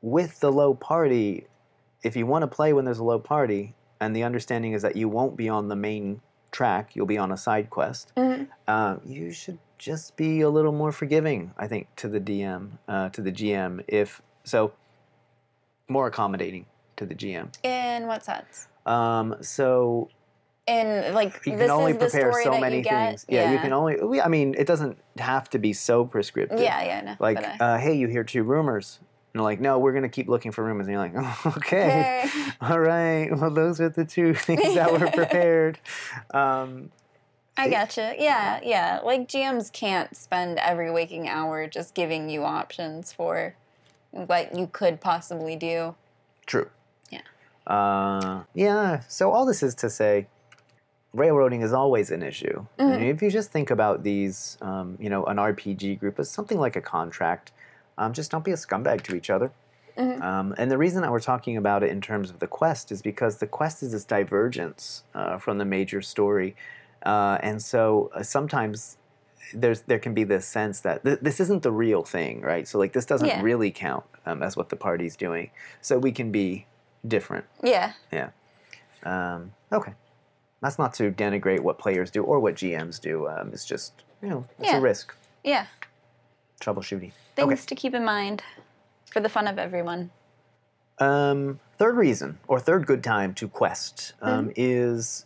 with 0.00 0.40
the 0.40 0.50
low 0.52 0.74
party, 0.74 1.46
if 2.02 2.16
you 2.16 2.26
want 2.26 2.42
to 2.42 2.46
play 2.46 2.72
when 2.72 2.84
there's 2.84 2.98
a 2.98 3.04
low 3.04 3.18
party, 3.18 3.74
and 4.00 4.14
the 4.14 4.22
understanding 4.22 4.72
is 4.72 4.82
that 4.82 4.94
you 4.96 5.08
won't 5.08 5.36
be 5.36 5.48
on 5.48 5.68
the 5.68 5.76
main 5.76 6.20
track, 6.52 6.94
you'll 6.94 7.06
be 7.06 7.18
on 7.18 7.32
a 7.32 7.36
side 7.36 7.68
quest, 7.70 8.12
Mhm. 8.16 8.48
uh, 8.68 8.96
you 9.04 9.32
should 9.32 9.58
just 9.76 10.16
be 10.16 10.40
a 10.40 10.48
little 10.50 10.72
more 10.72 10.92
forgiving, 10.92 11.52
I 11.58 11.66
think, 11.68 11.88
to 11.96 12.08
the 12.08 12.20
DM, 12.20 12.78
uh, 12.88 13.08
to 13.10 13.20
the 13.20 13.30
GM, 13.32 13.82
if 13.88 14.22
so, 14.44 14.72
more 15.88 16.06
accommodating 16.06 16.66
to 16.98 17.06
the 17.06 17.14
GM. 17.14 17.48
In 17.64 18.06
what 18.06 18.24
sense? 18.24 18.68
Um, 18.86 19.36
so 19.40 20.08
In 20.66 21.14
like 21.14 21.40
you 21.46 21.52
this 21.56 21.62
can 21.62 21.70
only 21.70 21.92
is 21.92 21.98
prepare 21.98 22.32
so 22.42 22.58
many 22.58 22.82
things. 22.82 23.24
Yeah, 23.28 23.52
you 23.52 23.58
can 23.58 23.72
only. 23.72 23.96
we- 24.02 24.20
I 24.20 24.28
mean, 24.28 24.54
it 24.58 24.66
doesn't 24.66 24.98
have 25.18 25.48
to 25.50 25.58
be 25.58 25.72
so 25.72 26.04
prescriptive. 26.04 26.60
Yeah, 26.60 26.82
yeah, 26.84 27.00
no. 27.00 27.16
Like, 27.18 27.36
but, 27.42 27.60
uh, 27.60 27.78
hey, 27.78 27.94
you 27.94 28.06
hear 28.08 28.24
two 28.24 28.42
rumors. 28.44 28.98
And 29.34 29.40
they're 29.40 29.44
like, 29.44 29.60
no, 29.60 29.78
we're 29.78 29.92
gonna 29.92 30.08
keep 30.08 30.28
looking 30.28 30.52
for 30.52 30.64
rumors. 30.64 30.86
And 30.86 30.92
you're 30.94 31.02
like, 31.02 31.14
oh, 31.16 31.52
okay, 31.58 32.24
okay. 32.26 32.50
all 32.60 32.80
right. 32.80 33.28
Well, 33.36 33.50
those 33.50 33.80
are 33.80 33.88
the 33.90 34.04
two 34.04 34.34
things 34.46 34.74
that 34.74 34.92
were 34.92 35.10
prepared. 35.10 35.78
Um, 36.32 36.90
I 37.56 37.68
gotcha. 37.68 38.14
Yeah, 38.18 38.60
yeah. 38.62 39.00
Like 39.04 39.26
GMs 39.28 39.72
can't 39.72 40.16
spend 40.16 40.58
every 40.58 40.90
waking 40.92 41.28
hour 41.28 41.66
just 41.66 41.92
giving 41.94 42.30
you 42.30 42.44
options 42.44 43.12
for 43.12 43.54
what 44.12 44.54
you 44.56 44.68
could 44.68 45.00
possibly 45.00 45.56
do. 45.56 45.94
true. 46.46 46.70
Yeah. 47.68 47.74
Uh, 47.74 48.44
yeah. 48.54 49.00
So 49.08 49.30
all 49.30 49.46
this 49.46 49.62
is 49.62 49.74
to 49.76 49.90
say, 49.90 50.26
railroading 51.14 51.62
is 51.62 51.72
always 51.72 52.10
an 52.10 52.22
issue. 52.22 52.66
I 52.78 52.82
Mhm. 52.82 52.90
mean, 53.00 53.08
if 53.08 53.22
you 53.22 53.30
just 53.30 53.50
think 53.50 53.70
about 53.70 54.02
these, 54.02 54.58
um, 54.60 54.96
you 55.00 55.08
know, 55.10 55.24
an 55.24 55.38
RPG 55.38 55.94
group 55.98 56.18
as 56.18 56.30
something 56.30 56.58
like 56.58 56.76
a 56.76 56.80
contract, 56.82 57.52
um, 57.96 58.12
just 58.12 58.30
don't 58.30 58.44
be 58.44 58.52
a 58.52 58.56
scumbag 58.56 59.02
to 59.02 59.16
each 59.16 59.30
other. 59.30 59.50
Mhm. 59.96 60.22
Um, 60.22 60.54
and 60.58 60.70
the 60.70 60.78
reason 60.78 61.02
that 61.02 61.10
we're 61.10 61.18
talking 61.20 61.56
about 61.56 61.82
it 61.82 61.90
in 61.90 62.00
terms 62.00 62.30
of 62.30 62.38
the 62.38 62.46
quest 62.46 62.92
is 62.92 63.02
because 63.02 63.38
the 63.38 63.46
quest 63.46 63.82
is 63.82 63.92
this 63.92 64.04
divergence 64.04 65.02
uh, 65.14 65.38
from 65.38 65.58
the 65.58 65.64
major 65.64 66.00
story, 66.02 66.54
uh, 67.04 67.38
and 67.42 67.60
so 67.62 68.10
uh, 68.14 68.22
sometimes 68.22 68.96
there's 69.54 69.80
there 69.82 69.98
can 69.98 70.12
be 70.14 70.24
this 70.24 70.46
sense 70.46 70.80
that 70.80 71.02
th- 71.02 71.18
this 71.22 71.40
isn't 71.40 71.62
the 71.62 71.72
real 71.72 72.02
thing, 72.04 72.42
right? 72.42 72.68
So 72.68 72.78
like 72.78 72.92
this 72.92 73.06
doesn't 73.06 73.26
Yeah. 73.28 73.42
really 73.42 73.70
count 73.72 74.04
um, 74.26 74.42
as 74.42 74.56
what 74.56 74.68
the 74.68 74.76
party's 74.76 75.16
doing. 75.16 75.50
So 75.80 75.98
we 75.98 76.12
can 76.12 76.30
be 76.30 76.66
different. 77.06 77.44
Yeah. 77.62 77.92
Yeah. 78.12 78.30
Um, 79.04 79.52
okay, 79.72 79.94
that's 80.60 80.78
not 80.78 80.92
to 80.94 81.10
denigrate 81.10 81.60
what 81.60 81.78
players 81.78 82.10
do 82.10 82.22
or 82.22 82.40
what 82.40 82.54
GMs 82.56 83.00
do. 83.00 83.28
Um, 83.28 83.50
it's 83.52 83.64
just 83.64 83.92
you 84.22 84.28
know 84.28 84.44
it's 84.58 84.68
Yeah. 84.70 84.78
a 84.78 84.80
risk, 84.80 85.14
Yeah. 85.44 85.66
troubleshooting. 86.60 87.12
Things 87.36 87.52
Okay. 87.52 87.62
to 87.66 87.74
keep 87.74 87.94
in 87.94 88.04
mind 88.04 88.42
for 89.12 89.20
the 89.20 89.28
fun 89.28 89.46
of 89.46 89.58
everyone. 89.58 90.10
Um, 90.98 91.60
third 91.78 91.96
reason, 91.96 92.38
or 92.48 92.58
third 92.58 92.86
good 92.86 93.04
time 93.04 93.32
to 93.34 93.48
quest, 93.48 94.14
um, 94.20 94.50
is 94.56 95.24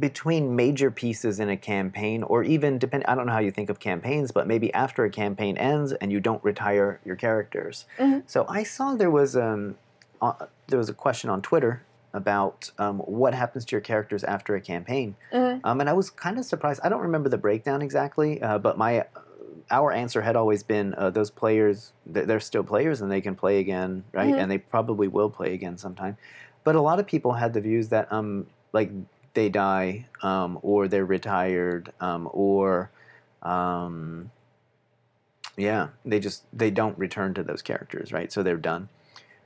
between 0.00 0.56
major 0.56 0.90
pieces 0.90 1.38
in 1.38 1.48
a 1.50 1.56
campaign, 1.56 2.22
or 2.22 2.42
even 2.42 2.78
depend. 2.78 3.04
I 3.06 3.14
don't 3.14 3.26
know 3.26 3.32
how 3.32 3.38
you 3.38 3.50
think 3.52 3.68
of 3.70 3.78
campaigns, 3.78 4.32
but 4.32 4.46
maybe 4.48 4.72
after 4.74 5.04
a 5.04 5.10
campaign 5.10 5.56
ends 5.58 5.92
and 5.92 6.10
you 6.10 6.18
don't 6.18 6.42
retire 6.42 6.98
your 7.04 7.14
characters. 7.14 7.84
Mhm. 7.98 8.22
So 8.26 8.46
I 8.48 8.62
saw 8.64 8.94
there 8.94 9.10
was 9.10 9.36
um, 9.36 9.76
uh, 10.22 10.32
there 10.68 10.78
was 10.78 10.88
a 10.88 10.94
question 10.94 11.30
on 11.30 11.42
Twitter 11.42 11.82
about 12.12 12.70
um, 12.78 12.98
what 13.00 13.34
happens 13.34 13.64
to 13.66 13.72
your 13.72 13.80
characters 13.80 14.24
after 14.24 14.54
a 14.54 14.60
campaign, 14.60 15.16
Mhm. 15.32 15.60
um, 15.64 15.80
and 15.80 15.88
I 15.90 15.92
was 15.92 16.08
kind 16.10 16.38
of 16.38 16.44
surprised. 16.44 16.80
I 16.82 16.88
don't 16.88 17.02
remember 17.02 17.28
the 17.28 17.38
breakdown 17.38 17.82
exactly, 17.82 18.40
uh, 18.42 18.58
but 18.58 18.78
my 18.78 19.04
our 19.70 19.90
answer 19.92 20.22
had 20.22 20.36
always 20.36 20.62
been 20.62 20.94
uh, 20.94 21.10
those 21.10 21.28
players 21.28 21.92
they're 22.06 22.38
still 22.38 22.62
players 22.62 23.00
and 23.00 23.10
they 23.10 23.20
can 23.20 23.34
play 23.34 23.58
again 23.58 24.04
right 24.12 24.32
Mhm. 24.32 24.38
and 24.38 24.50
they 24.50 24.58
probably 24.58 25.08
will 25.08 25.28
play 25.28 25.52
again 25.54 25.76
sometime 25.76 26.16
but 26.62 26.76
a 26.76 26.80
lot 26.80 27.00
of 27.00 27.06
people 27.06 27.32
had 27.32 27.52
the 27.52 27.60
views 27.60 27.88
that 27.88 28.06
um 28.12 28.46
like 28.72 28.92
they 29.34 29.48
die 29.48 30.06
um, 30.22 30.58
or 30.62 30.86
they're 30.86 31.04
retired 31.04 31.92
um, 32.00 32.28
or 32.32 32.90
um, 33.42 34.30
yeah 35.56 35.88
they 36.04 36.20
just 36.20 36.44
they 36.56 36.70
don't 36.70 36.96
return 36.98 37.34
to 37.34 37.42
those 37.42 37.62
characters 37.62 38.12
right 38.12 38.32
so 38.32 38.42
they're 38.42 38.56
done 38.56 38.88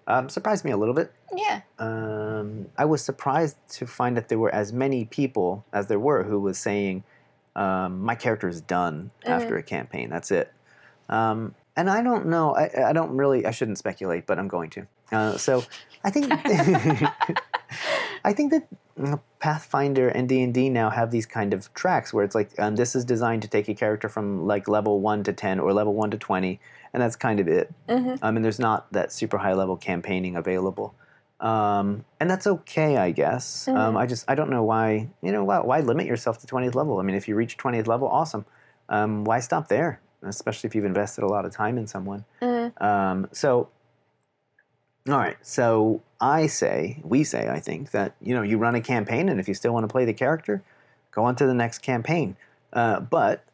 Um, 0.07 0.29
surprised 0.29 0.65
me 0.65 0.71
a 0.71 0.77
little 0.77 0.95
bit. 0.95 1.13
Yeah. 1.35 1.61
Um, 1.79 2.67
I 2.77 2.85
was 2.85 3.03
surprised 3.03 3.57
to 3.71 3.87
find 3.87 4.17
that 4.17 4.29
there 4.29 4.39
were 4.39 4.53
as 4.55 4.73
many 4.73 5.05
people 5.05 5.65
as 5.73 5.87
there 5.87 5.99
were 5.99 6.25
who 6.25 6.41
was 6.41 6.59
saying, 6.59 7.05
um, 7.55 8.01
"My 8.01 8.15
character 8.15 8.49
is 8.49 8.61
done 8.61 9.11
after 9.25 9.57
a 9.57 9.63
campaign. 9.63 10.11
That's 10.11 10.31
it." 10.31 10.53
Um, 11.09 11.55
and 11.77 11.89
I 11.89 12.03
don't 12.03 12.27
know. 12.27 12.55
I, 12.55 12.89
I 12.89 12.93
don't 12.93 13.17
really. 13.17 13.47
I 13.47 13.53
shouldn't 13.53 13.79
speculate, 13.79 14.27
but 14.27 14.39
I'm 14.39 14.49
going 14.49 14.71
to. 14.71 14.87
Uh, 15.13 15.37
so 15.37 15.65
I 16.05 16.11
think. 16.11 16.31
I 18.25 18.33
think 18.33 18.53
that 18.53 18.69
Pathfinder 19.39 20.09
and 20.09 20.29
D 20.29 20.43
and 20.43 20.53
D 20.53 20.69
now 20.69 20.91
have 20.91 21.11
these 21.11 21.27
kind 21.27 21.55
of 21.55 21.73
tracks 21.75 22.13
where 22.13 22.25
it's 22.25 22.35
like 22.35 22.51
um, 22.59 22.77
this 22.77 22.95
is 22.95 23.05
designed 23.05 23.43
to 23.43 23.49
take 23.49 23.69
a 23.69 23.75
character 23.75 24.09
from 24.09 24.47
like 24.47 24.69
level 24.69 25.01
one 25.01 25.23
to 25.25 25.33
ten 25.33 25.59
or 25.59 25.73
level 25.73 25.95
one 25.95 26.11
to 26.11 26.19
twenty, 26.19 26.61
and 26.93 27.03
that's 27.03 27.17
kind 27.17 27.41
of 27.41 27.49
it. 27.49 27.73
hmm 27.89 28.15
I 28.23 28.31
mean, 28.31 28.43
there's 28.43 28.59
not 28.59 28.93
that 28.93 29.13
super 29.13 29.39
high 29.39 29.55
level 29.55 29.77
campaigning 29.77 30.37
available, 30.37 30.95
um, 31.41 32.05
and 32.21 32.31
that's 32.31 32.47
okay, 32.47 32.97
I 32.97 33.11
guess. 33.13 33.69
Um, 33.69 33.75
Mhm. 33.95 33.97
I 33.99 34.07
just 34.07 34.25
I 34.29 34.35
don't 34.35 34.51
know 34.51 34.63
why 34.65 35.09
you 35.23 35.33
know 35.33 35.45
why, 35.45 35.61
why 35.61 35.81
limit 35.81 36.07
yourself 36.07 36.39
to 36.41 36.47
twentieth 36.47 36.75
level. 36.75 36.99
I 36.99 37.03
mean, 37.03 37.17
if 37.17 37.29
you 37.29 37.35
reach 37.35 37.57
twentieth 37.57 37.87
level, 37.87 38.09
awesome. 38.09 38.45
Um, 38.89 39.25
why 39.25 39.41
stop 39.41 39.69
there? 39.69 40.01
Especially 40.23 40.69
if 40.69 40.75
you've 40.75 40.85
invested 40.85 41.25
a 41.25 41.29
lot 41.29 41.45
of 41.47 41.53
time 41.53 41.79
in 41.79 41.87
someone. 41.87 42.25
hmm 42.41 42.69
Um, 42.85 43.29
so, 43.33 43.69
all 45.09 45.17
right. 45.19 45.37
So 45.43 46.03
I 46.21 46.47
say, 46.47 47.01
we 47.03 47.25
say, 47.25 47.49
I 47.49 47.59
think 47.61 47.93
that 47.93 48.15
you 48.21 48.35
know 48.35 48.43
you 48.43 48.59
run 48.59 48.75
a 48.75 48.81
campaign, 48.81 49.29
and 49.29 49.41
if 49.41 49.49
you 49.49 49.55
still 49.55 49.73
want 49.73 49.85
to 49.85 49.89
play 49.89 50.05
the 50.05 50.13
character, 50.13 50.63
go 51.11 51.25
on 51.25 51.37
to 51.37 51.47
the 51.47 51.55
next 51.55 51.79
campaign. 51.79 52.37
Uh, 52.73 53.01
but 53.01 53.45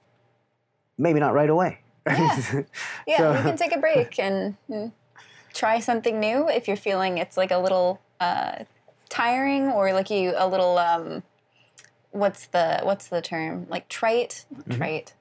maybe 0.98 1.20
not 1.20 1.32
right 1.34 1.48
away. 1.50 1.78
Yeah. 2.06 2.62
Yeah, 3.06 3.18
So- 3.18 3.32
you 3.34 3.42
can 3.42 3.56
take 3.56 3.74
a 3.74 3.78
break 3.78 4.18
and 4.18 4.56
mm, 4.70 4.92
try 5.54 5.80
something 5.80 6.18
new 6.20 6.48
if 6.48 6.68
you're 6.68 6.76
feeling 6.76 7.18
it's 7.18 7.36
like 7.36 7.50
a 7.50 7.58
little 7.58 8.00
uh, 8.20 8.64
tiring 9.08 9.68
or 9.68 9.92
like 9.92 10.10
you 10.10 10.34
a 10.36 10.46
little 10.48 10.78
um, 10.78 11.22
what's 12.10 12.46
the 12.46 12.80
what's 12.82 13.08
the 13.08 13.20
term? 13.20 13.66
Like 13.68 13.88
trite? 13.88 14.44
Mm-hmm. 14.54 14.72
trite. 14.72 15.14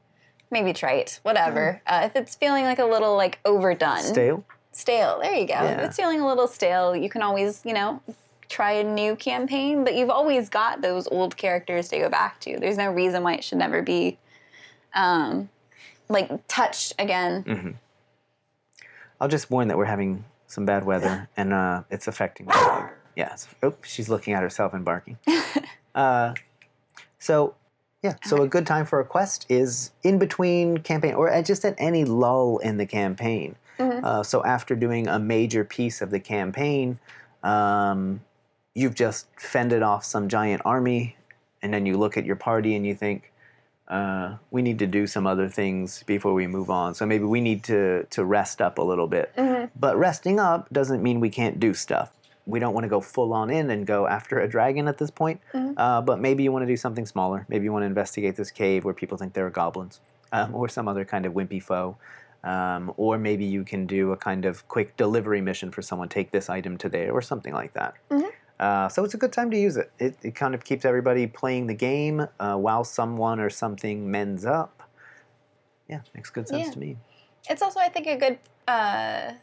Maybe 0.52 0.74
trite. 0.74 1.19
Whatever. 1.24 1.82
Uh, 1.88 2.02
if 2.06 2.15
it's 2.15 2.36
feeling 2.36 2.63
like 2.65 2.80
a 2.80 2.86
little 2.86 3.15
like 3.15 3.39
overdone. 3.45 4.02
Stale. 4.04 4.45
stale. 4.71 5.19
There 5.21 5.34
you 5.34 5.48
go. 5.48 5.63
If 5.63 5.80
it's 5.80 5.98
feeling 5.98 6.21
a 6.21 6.28
little 6.28 6.48
stale 6.48 6.95
you 6.95 7.10
can 7.10 7.21
always 7.21 7.62
you 7.65 7.74
know 7.74 8.02
try 8.48 8.74
a 8.74 8.84
new 8.84 9.15
campaign 9.15 9.84
but 9.84 9.95
you've 9.95 10.12
always 10.12 10.50
got 10.50 10.82
those 10.82 11.08
old 11.08 11.36
characters 11.36 11.88
to 11.89 11.98
go 11.98 12.10
back 12.10 12.39
to. 12.41 12.60
There's 12.60 12.78
no 12.78 12.91
reason 12.91 13.24
why 13.24 13.34
it 13.36 13.43
should 13.43 13.58
never 13.58 13.82
be 13.82 14.17
um, 14.93 15.50
like 16.09 16.29
touched 16.47 16.93
again 16.99 17.43
hmm 17.43 17.71
I'll 19.19 19.27
just 19.27 19.49
warn 19.49 19.69
that 19.69 19.77
we're 19.77 19.85
having 19.85 20.25
some 20.47 20.65
bad 20.65 20.85
weather, 20.85 21.29
and 21.37 21.53
uh, 21.53 21.83
it's 21.89 22.07
affecting. 22.07 22.47
Yes. 23.15 23.47
Oh, 23.63 23.73
she's 23.81 24.09
looking 24.09 24.33
at 24.33 24.43
herself 24.43 24.73
and 24.73 24.83
barking. 24.83 25.17
uh, 25.95 26.33
so, 27.17 27.55
yeah. 28.03 28.15
So 28.25 28.41
a 28.41 28.47
good 28.49 28.67
time 28.67 28.85
for 28.85 28.99
a 28.99 29.05
quest 29.05 29.45
is 29.47 29.91
in 30.03 30.19
between 30.19 30.79
campaign, 30.79 31.13
or 31.13 31.41
just 31.41 31.63
at 31.63 31.75
any 31.77 32.03
lull 32.03 32.57
in 32.57 32.75
the 32.75 32.85
campaign. 32.85 33.55
Mhm. 33.79 34.03
Uh, 34.03 34.21
so 34.21 34.43
after 34.43 34.75
doing 34.75 35.07
a 35.07 35.17
major 35.17 35.63
piece 35.63 36.01
of 36.01 36.09
the 36.09 36.19
campaign, 36.19 36.99
um, 37.41 38.19
you've 38.73 38.95
just 38.95 39.27
fended 39.37 39.81
off 39.81 40.03
some 40.03 40.27
giant 40.27 40.61
army, 40.65 41.15
and 41.61 41.73
then 41.73 41.85
you 41.85 41.95
look 41.95 42.17
at 42.17 42.25
your 42.25 42.35
party 42.35 42.75
and 42.75 42.85
you 42.85 42.95
think, 42.95 43.31
uh, 43.88 44.36
we 44.52 44.62
need 44.62 44.80
to 44.80 44.88
do 44.88 45.06
some 45.08 45.28
other 45.28 45.48
things 45.48 46.04
before 46.04 46.34
we 46.34 46.48
move 46.48 46.69
on. 46.69 46.93
So 46.95 47.06
maybe 47.06 47.24
we 47.26 47.41
need 47.41 47.63
to 47.65 48.04
to 48.10 48.26
rest 48.26 48.62
up 48.62 48.78
a 48.78 48.82
little 48.82 49.08
bit. 49.08 49.32
Mhm. 49.38 49.69
But 49.80 49.98
resting 49.98 50.39
up 50.39 50.67
doesn't 50.71 51.04
mean 51.04 51.19
we 51.19 51.30
can't 51.30 51.60
do 51.60 51.74
stuff. 51.74 52.12
We 52.48 52.60
don't 52.60 52.74
want 52.74 52.84
to 52.84 52.89
go 52.89 53.02
full 53.02 53.34
on 53.34 53.50
in 53.50 53.69
and 53.71 53.86
go 53.88 54.08
after 54.08 54.39
a 54.39 54.48
dragon 54.48 54.88
at 54.88 54.98
this 54.98 55.12
point. 55.12 55.39
Mhm. 55.54 55.74
Uh, 55.78 56.02
but 56.02 56.19
maybe 56.19 56.43
you 56.43 56.52
want 56.52 56.63
to 56.63 56.67
do 56.67 56.78
something 56.78 57.06
smaller. 57.06 57.45
Maybe 57.50 57.63
you 57.65 57.71
want 57.74 57.84
to 57.84 57.88
investigate 57.88 58.36
this 58.36 58.52
cave 58.52 58.86
where 58.86 58.93
people 58.93 59.17
think 59.17 59.34
there 59.34 59.45
are 59.48 59.52
goblins, 59.52 60.00
um, 60.32 60.54
or 60.56 60.67
some 60.69 60.88
other 60.88 61.06
kind 61.06 61.26
of 61.26 61.34
wimpy 61.34 61.62
foe. 61.62 61.95
Um, 62.43 62.93
or 62.98 63.17
maybe 63.17 63.43
you 63.45 63.63
can 63.63 63.88
do 63.88 64.12
a 64.12 64.17
kind 64.17 64.45
of 64.45 64.67
quick 64.67 64.95
delivery 64.98 65.41
mission 65.41 65.71
for 65.71 65.82
someone. 65.82 66.10
Take 66.10 66.30
this 66.30 66.48
item 66.48 66.78
to 66.78 66.89
there, 66.89 67.12
or 67.12 67.21
something 67.24 67.54
like 67.56 67.74
that. 67.74 67.95
Mhm. 68.12 68.30
Uh, 68.59 68.87
so 68.87 69.03
it's 69.03 69.13
a 69.13 69.17
good 69.17 69.33
time 69.33 69.51
to 69.51 69.57
use 69.57 69.75
it. 69.77 69.91
It, 69.99 70.15
it 70.23 70.35
kind 70.35 70.55
of 70.55 70.63
keeps 70.63 70.85
everybody 70.85 71.27
playing 71.27 71.67
the 71.67 71.73
game 71.73 72.27
uh, 72.39 72.55
while 72.55 72.83
someone 72.83 73.39
or 73.39 73.49
something 73.49 74.09
mends 74.09 74.45
up. 74.45 74.83
Yeah, 75.89 75.99
makes 76.13 76.29
good 76.29 76.47
sense 76.47 76.67
Yeah. 76.67 76.71
to 76.73 76.79
me. 76.79 76.97
it's 77.49 77.61
also 77.61 77.79
i 77.79 77.87
think 77.89 78.07
a 78.07 78.17
good 78.17 78.39
uh, 78.67 79.33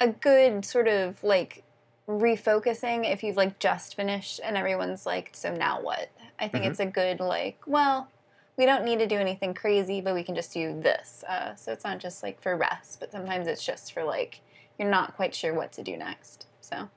a 0.00 0.08
good 0.08 0.64
sort 0.64 0.88
of 0.88 1.22
like 1.22 1.62
refocusing 2.08 3.10
if 3.10 3.22
you've 3.22 3.36
like 3.36 3.58
just 3.60 3.94
finished 3.94 4.40
and 4.42 4.56
everyone's 4.56 5.06
like 5.06 5.30
so 5.32 5.54
now 5.54 5.80
what 5.80 6.10
i 6.40 6.48
think 6.48 6.64
Mhm. 6.64 6.70
it's 6.70 6.80
a 6.80 6.86
good 6.86 7.20
like 7.20 7.58
well 7.66 8.08
we 8.56 8.64
don't 8.66 8.84
need 8.84 8.98
to 8.98 9.06
do 9.06 9.16
anything 9.16 9.54
crazy 9.54 10.00
but 10.00 10.14
we 10.14 10.24
can 10.24 10.34
just 10.34 10.52
do 10.52 10.80
this 10.80 11.22
uh, 11.28 11.54
so 11.54 11.72
it's 11.72 11.84
not 11.84 11.98
just 11.98 12.22
like 12.22 12.40
for 12.42 12.56
rest 12.56 12.98
but 13.00 13.12
sometimes 13.12 13.46
it's 13.46 13.64
just 13.64 13.92
for 13.92 14.02
like 14.02 14.40
you're 14.78 14.90
not 14.90 15.14
quite 15.14 15.34
sure 15.34 15.54
what 15.54 15.70
to 15.72 15.82
do 15.84 15.96
next 15.96 16.46
so 16.60 16.88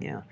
Yeah. 0.00 0.22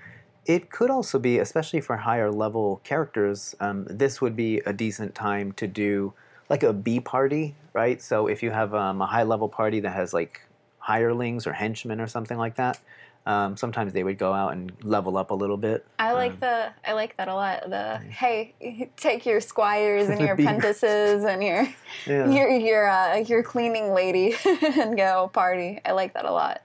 It 0.45 0.69
could 0.69 0.89
also 0.89 1.19
be, 1.19 1.39
especially 1.39 1.81
for 1.81 1.97
higher 1.97 2.31
level 2.31 2.81
characters, 2.83 3.55
um, 3.59 3.85
this 3.89 4.21
would 4.21 4.35
be 4.35 4.59
a 4.65 4.73
decent 4.73 5.15
time 5.15 5.53
to 5.53 5.67
do 5.67 6.13
like 6.49 6.63
a 6.63 6.73
B 6.73 6.99
party, 6.99 7.55
right? 7.73 8.01
So 8.01 8.27
if 8.27 8.43
you 8.43 8.51
have 8.51 8.73
um, 8.73 9.01
a 9.01 9.05
high 9.05 9.23
level 9.23 9.47
party 9.47 9.79
that 9.79 9.91
has 9.91 10.13
like 10.13 10.41
hirelings 10.79 11.47
or 11.47 11.53
henchmen 11.53 12.01
or 12.01 12.07
something 12.07 12.37
like 12.37 12.55
that, 12.55 12.79
um, 13.25 13.55
sometimes 13.55 13.93
they 13.93 14.03
would 14.03 14.17
go 14.17 14.33
out 14.33 14.51
and 14.51 14.73
level 14.83 15.17
up 15.17 15.31
a 15.31 15.33
little 15.33 15.55
bit. 15.55 15.85
I 15.97 16.11
like 16.11 16.33
Um, 16.33 16.37
the 16.41 16.69
I 16.85 16.93
like 16.93 17.15
that 17.17 17.29
a 17.29 17.33
lot. 17.35 17.69
The 17.69 18.01
hey, 18.09 18.53
take 18.97 19.25
your 19.25 19.39
squires 19.39 20.09
and 20.09 20.19
your 20.19 20.33
apprentices 20.33 21.23
and 21.23 21.43
your 21.43 21.67
Yeah. 22.05 22.29
your 22.29 22.49
your 22.49 22.87
uh, 22.89 23.15
your 23.17 23.43
cleaning 23.43 23.93
lady 23.93 24.35
and 24.45 24.97
go 24.97 25.29
party. 25.33 25.79
I 25.85 25.93
like 25.93 26.15
that 26.15 26.25
a 26.25 26.31
lot. 26.31 26.61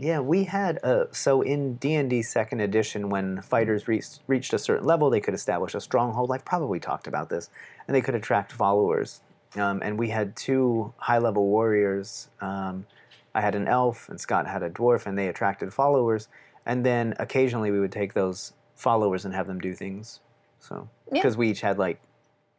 Yeah, 0.00 0.20
we 0.20 0.44
had 0.44 0.82
uh, 0.82 1.04
so 1.12 1.42
in 1.42 1.74
D 1.74 1.94
and 1.94 2.08
D 2.08 2.22
Second 2.22 2.60
Edition, 2.60 3.10
when 3.10 3.42
fighters 3.42 3.86
reached 3.86 4.20
reached 4.26 4.54
a 4.54 4.58
certain 4.58 4.86
level, 4.86 5.10
they 5.10 5.20
could 5.20 5.34
establish 5.34 5.74
a 5.74 5.80
stronghold. 5.80 6.32
I've 6.32 6.44
probably 6.46 6.80
talked 6.80 7.06
about 7.06 7.28
this, 7.28 7.50
and 7.86 7.94
they 7.94 8.00
could 8.00 8.14
attract 8.14 8.50
followers. 8.50 9.20
Um, 9.56 9.82
and 9.82 9.98
we 9.98 10.08
had 10.08 10.36
two 10.36 10.94
high 10.96 11.18
level 11.18 11.46
warriors. 11.48 12.30
Um, 12.40 12.86
I 13.34 13.42
had 13.42 13.54
an 13.54 13.68
elf, 13.68 14.08
and 14.08 14.18
Scott 14.18 14.46
had 14.46 14.62
a 14.62 14.70
dwarf, 14.70 15.04
and 15.04 15.18
they 15.18 15.28
attracted 15.28 15.74
followers. 15.74 16.28
And 16.64 16.84
then 16.86 17.14
occasionally 17.18 17.70
we 17.70 17.78
would 17.78 17.92
take 17.92 18.14
those 18.14 18.54
followers 18.76 19.26
and 19.26 19.34
have 19.34 19.46
them 19.46 19.60
do 19.60 19.74
things. 19.74 20.20
So 20.60 20.88
Yeah. 21.08 21.18
because 21.18 21.36
we 21.36 21.50
each 21.50 21.60
had 21.60 21.78
like 21.78 22.00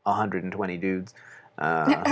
120 0.04 0.78
dudes. 0.78 1.16
Uh, 1.58 1.86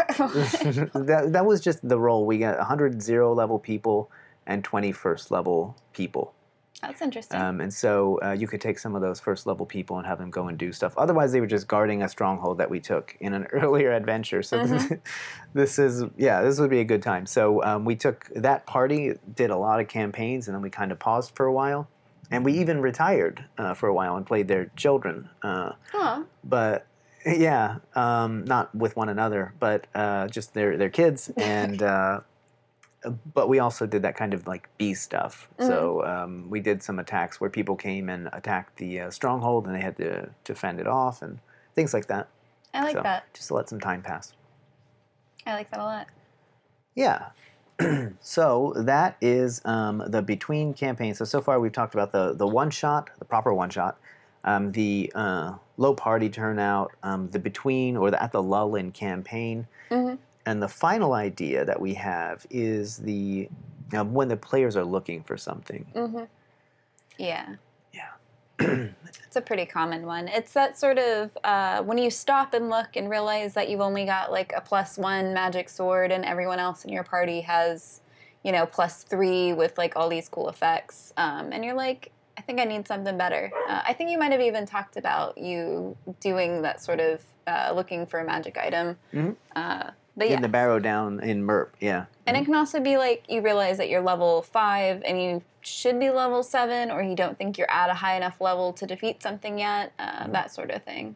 that, 0.95 1.29
that 1.33 1.45
was 1.45 1.61
just 1.61 1.87
the 1.87 1.99
role. 1.99 2.25
We 2.25 2.39
got 2.39 2.57
100 2.57 2.99
zero 2.99 3.31
level 3.33 3.59
people 3.59 4.09
and 4.49 4.63
20 4.63 4.91
first 4.91 5.31
level 5.31 5.77
people. 5.93 6.33
That's 6.81 7.01
interesting. 7.01 7.39
Um, 7.39 7.59
and 7.59 7.73
so 7.73 8.19
uh, 8.23 8.31
you 8.31 8.47
could 8.47 8.61
take 8.61 8.79
some 8.79 8.95
of 8.95 9.01
those 9.01 9.19
first 9.19 9.45
level 9.45 9.65
people 9.65 9.97
and 9.97 10.07
have 10.07 10.17
them 10.17 10.29
go 10.29 10.47
and 10.47 10.57
do 10.57 10.71
stuff. 10.71 10.97
Otherwise, 10.97 11.31
they 11.31 11.41
were 11.41 11.47
just 11.47 11.67
guarding 11.67 12.03
a 12.03 12.09
stronghold 12.09 12.57
that 12.57 12.69
we 12.69 12.79
took 12.79 13.15
in 13.19 13.33
an 13.33 13.45
earlier 13.51 13.91
adventure. 13.91 14.41
So 14.41 14.65
this, 14.65 14.93
this 15.53 15.79
is, 15.79 16.03
yeah, 16.17 16.41
this 16.41 16.59
would 16.59 16.69
be 16.69 16.79
a 16.79 16.85
good 16.85 17.01
time. 17.01 17.25
So 17.25 17.63
um, 17.63 17.85
we 17.85 17.95
took 17.95 18.29
that 18.35 18.65
party, 18.65 19.13
did 19.35 19.51
a 19.51 19.57
lot 19.57 19.79
of 19.79 19.87
campaigns, 19.87 20.47
and 20.47 20.55
then 20.55 20.61
we 20.61 20.69
kind 20.69 20.91
of 20.91 20.99
paused 20.99 21.35
for 21.35 21.45
a 21.45 21.53
while. 21.53 21.87
And 22.31 22.45
we 22.45 22.53
even 22.59 22.79
retired 22.79 23.43
uh, 23.57 23.73
for 23.73 23.89
a 23.89 23.93
while 23.93 24.15
and 24.15 24.25
played 24.25 24.47
their 24.47 24.71
children. 24.75 25.29
Uh, 25.41 25.71
Aw. 25.95 26.23
but 26.43 26.85
yeah, 27.25 27.77
um, 27.95 28.45
not 28.45 28.73
with 28.73 28.95
one 28.95 29.09
another, 29.09 29.53
but 29.59 29.87
uh, 29.95 30.27
just 30.27 30.53
their 30.53 30.77
their 30.77 30.89
kids, 30.89 31.29
and 31.35 31.81
uh, 31.81 32.21
but 33.33 33.47
we 33.47 33.59
also 33.59 33.85
did 33.85 34.01
that 34.01 34.15
kind 34.15 34.33
of 34.33 34.45
like 34.47 34.69
bee 34.77 34.93
stuff. 34.93 35.47
So 35.59 36.05
um, 36.05 36.49
we 36.49 36.59
did 36.59 36.83
some 36.83 36.99
attacks 36.99 37.39
where 37.39 37.49
people 37.49 37.75
came 37.75 38.09
and 38.09 38.29
attacked 38.33 38.77
the 38.77 39.01
uh, 39.01 39.11
stronghold, 39.11 39.65
and 39.67 39.75
they 39.75 39.81
had 39.81 39.97
to 39.97 40.29
to 40.43 40.55
fend 40.55 40.79
it 40.79 40.87
off 40.87 41.21
and 41.21 41.39
things 41.75 41.93
like 41.93 42.07
that. 42.07 42.27
I 42.73 42.83
like 42.83 42.95
So, 42.95 43.01
that. 43.03 43.33
Just 43.33 43.47
to 43.47 43.53
let 43.55 43.69
some 43.69 43.79
time 43.79 44.01
pass. 44.01 44.33
I 45.45 45.53
like 45.53 45.71
that 45.71 45.79
a 45.79 45.83
lot. 45.83 46.07
Yeah. 46.95 47.29
so 48.21 48.73
that 48.75 49.15
is 49.21 49.61
um, 49.65 50.03
the 50.07 50.21
between 50.21 50.73
campaign. 50.73 51.13
So 51.15 51.23
so 51.25 51.39
far 51.41 51.59
we've 51.59 51.71
talked 51.71 51.93
about 51.93 52.11
the 52.11 52.33
the 52.33 52.47
one 52.47 52.69
shot, 52.69 53.09
the 53.19 53.25
proper 53.25 53.53
one 53.53 53.69
shot, 53.69 53.97
um, 54.43 54.73
the 54.73 55.11
uh, 55.15 55.53
low 55.77 55.93
party 55.93 56.29
turnout, 56.29 56.91
um, 57.03 57.29
the 57.31 57.39
between 57.39 57.95
or 57.95 58.11
the 58.11 58.21
at 58.21 58.31
the 58.33 58.43
lull 58.43 58.75
in 58.75 58.91
campaign, 58.91 59.65
Mhm. 59.89 60.17
And 60.49 60.63
the 60.63 60.67
final 60.67 61.13
idea 61.13 61.63
that 61.63 61.79
we 61.79 61.93
have 61.93 62.43
is 62.49 62.97
the 62.97 63.47
when 63.91 64.27
the 64.27 64.37
players 64.37 64.75
are 64.75 64.83
looking 64.83 65.21
for 65.23 65.37
something. 65.37 65.85
hmm 65.93 66.23
Yeah. 67.17 67.55
Yeah. 67.93 68.09
It's 69.25 69.35
a 69.35 69.41
pretty 69.41 69.67
common 69.67 70.07
one. 70.07 70.27
It's 70.27 70.53
that 70.53 70.75
sort 70.75 70.97
of 70.97 71.29
uh, 71.43 71.83
when 71.83 71.99
you 71.99 72.09
stop 72.09 72.55
and 72.55 72.67
look 72.67 72.95
and 72.95 73.07
realize 73.07 73.53
that 73.53 73.69
you've 73.69 73.79
only 73.79 74.05
got 74.05 74.31
like 74.31 74.51
a 74.57 74.61
plus 74.61 74.97
one 74.97 75.35
magic 75.35 75.69
sword 75.69 76.11
and 76.11 76.25
everyone 76.25 76.57
else 76.57 76.83
in 76.83 76.91
your 76.91 77.03
party 77.03 77.41
has, 77.41 78.01
you 78.43 78.51
know, 78.51 78.65
plus 78.65 79.03
three 79.03 79.53
with 79.53 79.77
like 79.77 79.95
all 79.95 80.09
these 80.09 80.27
cool 80.29 80.49
effects. 80.49 81.13
Um, 81.15 81.51
and 81.53 81.63
you're 81.63 81.75
like, 81.75 82.11
I 82.39 82.41
think 82.41 82.59
I 82.59 82.63
need 82.63 82.87
something 82.87 83.19
better. 83.19 83.51
Uh, 83.67 83.81
I 83.85 83.93
think 83.93 84.09
you 84.09 84.17
might 84.17 84.31
have 84.31 84.41
even 84.41 84.65
talked 84.65 84.97
about 84.97 85.37
you 85.37 85.95
doing 86.19 86.63
that 86.63 86.81
sort 86.81 86.99
of 86.99 87.23
uh, 87.45 87.71
looking 87.75 88.07
for 88.07 88.19
a 88.19 88.25
magic 88.25 88.57
item. 88.57 88.97
Mhm. 89.13 89.35
But 90.19 90.27
In 90.27 90.33
yeah. 90.33 90.39
the 90.41 90.49
barrow 90.49 90.79
down 90.79 91.21
in 91.21 91.45
MERP, 91.45 91.69
yeah. 91.79 92.05
And 92.27 92.35
it 92.35 92.43
can 92.43 92.53
also 92.53 92.81
be 92.81 92.97
like 92.97 93.23
you 93.29 93.41
realize 93.41 93.77
that 93.77 93.89
you're 93.89 94.01
level 94.01 94.41
five 94.41 95.01
and 95.05 95.19
you 95.23 95.41
should 95.61 95.97
be 95.97 96.09
level 96.09 96.43
seven, 96.43 96.91
or 96.91 97.01
you 97.01 97.15
don't 97.15 97.37
think 97.37 97.57
you're 97.57 97.71
at 97.71 97.89
a 97.89 97.93
high 97.93 98.17
enough 98.17 98.41
level 98.41 98.73
to 98.73 98.85
defeat 98.85 99.23
something 99.23 99.57
yet, 99.57 99.93
uh, 99.97 100.23
Mm-hmm. 100.23 100.31
that 100.33 100.51
sort 100.53 100.71
of 100.71 100.83
thing. 100.83 101.15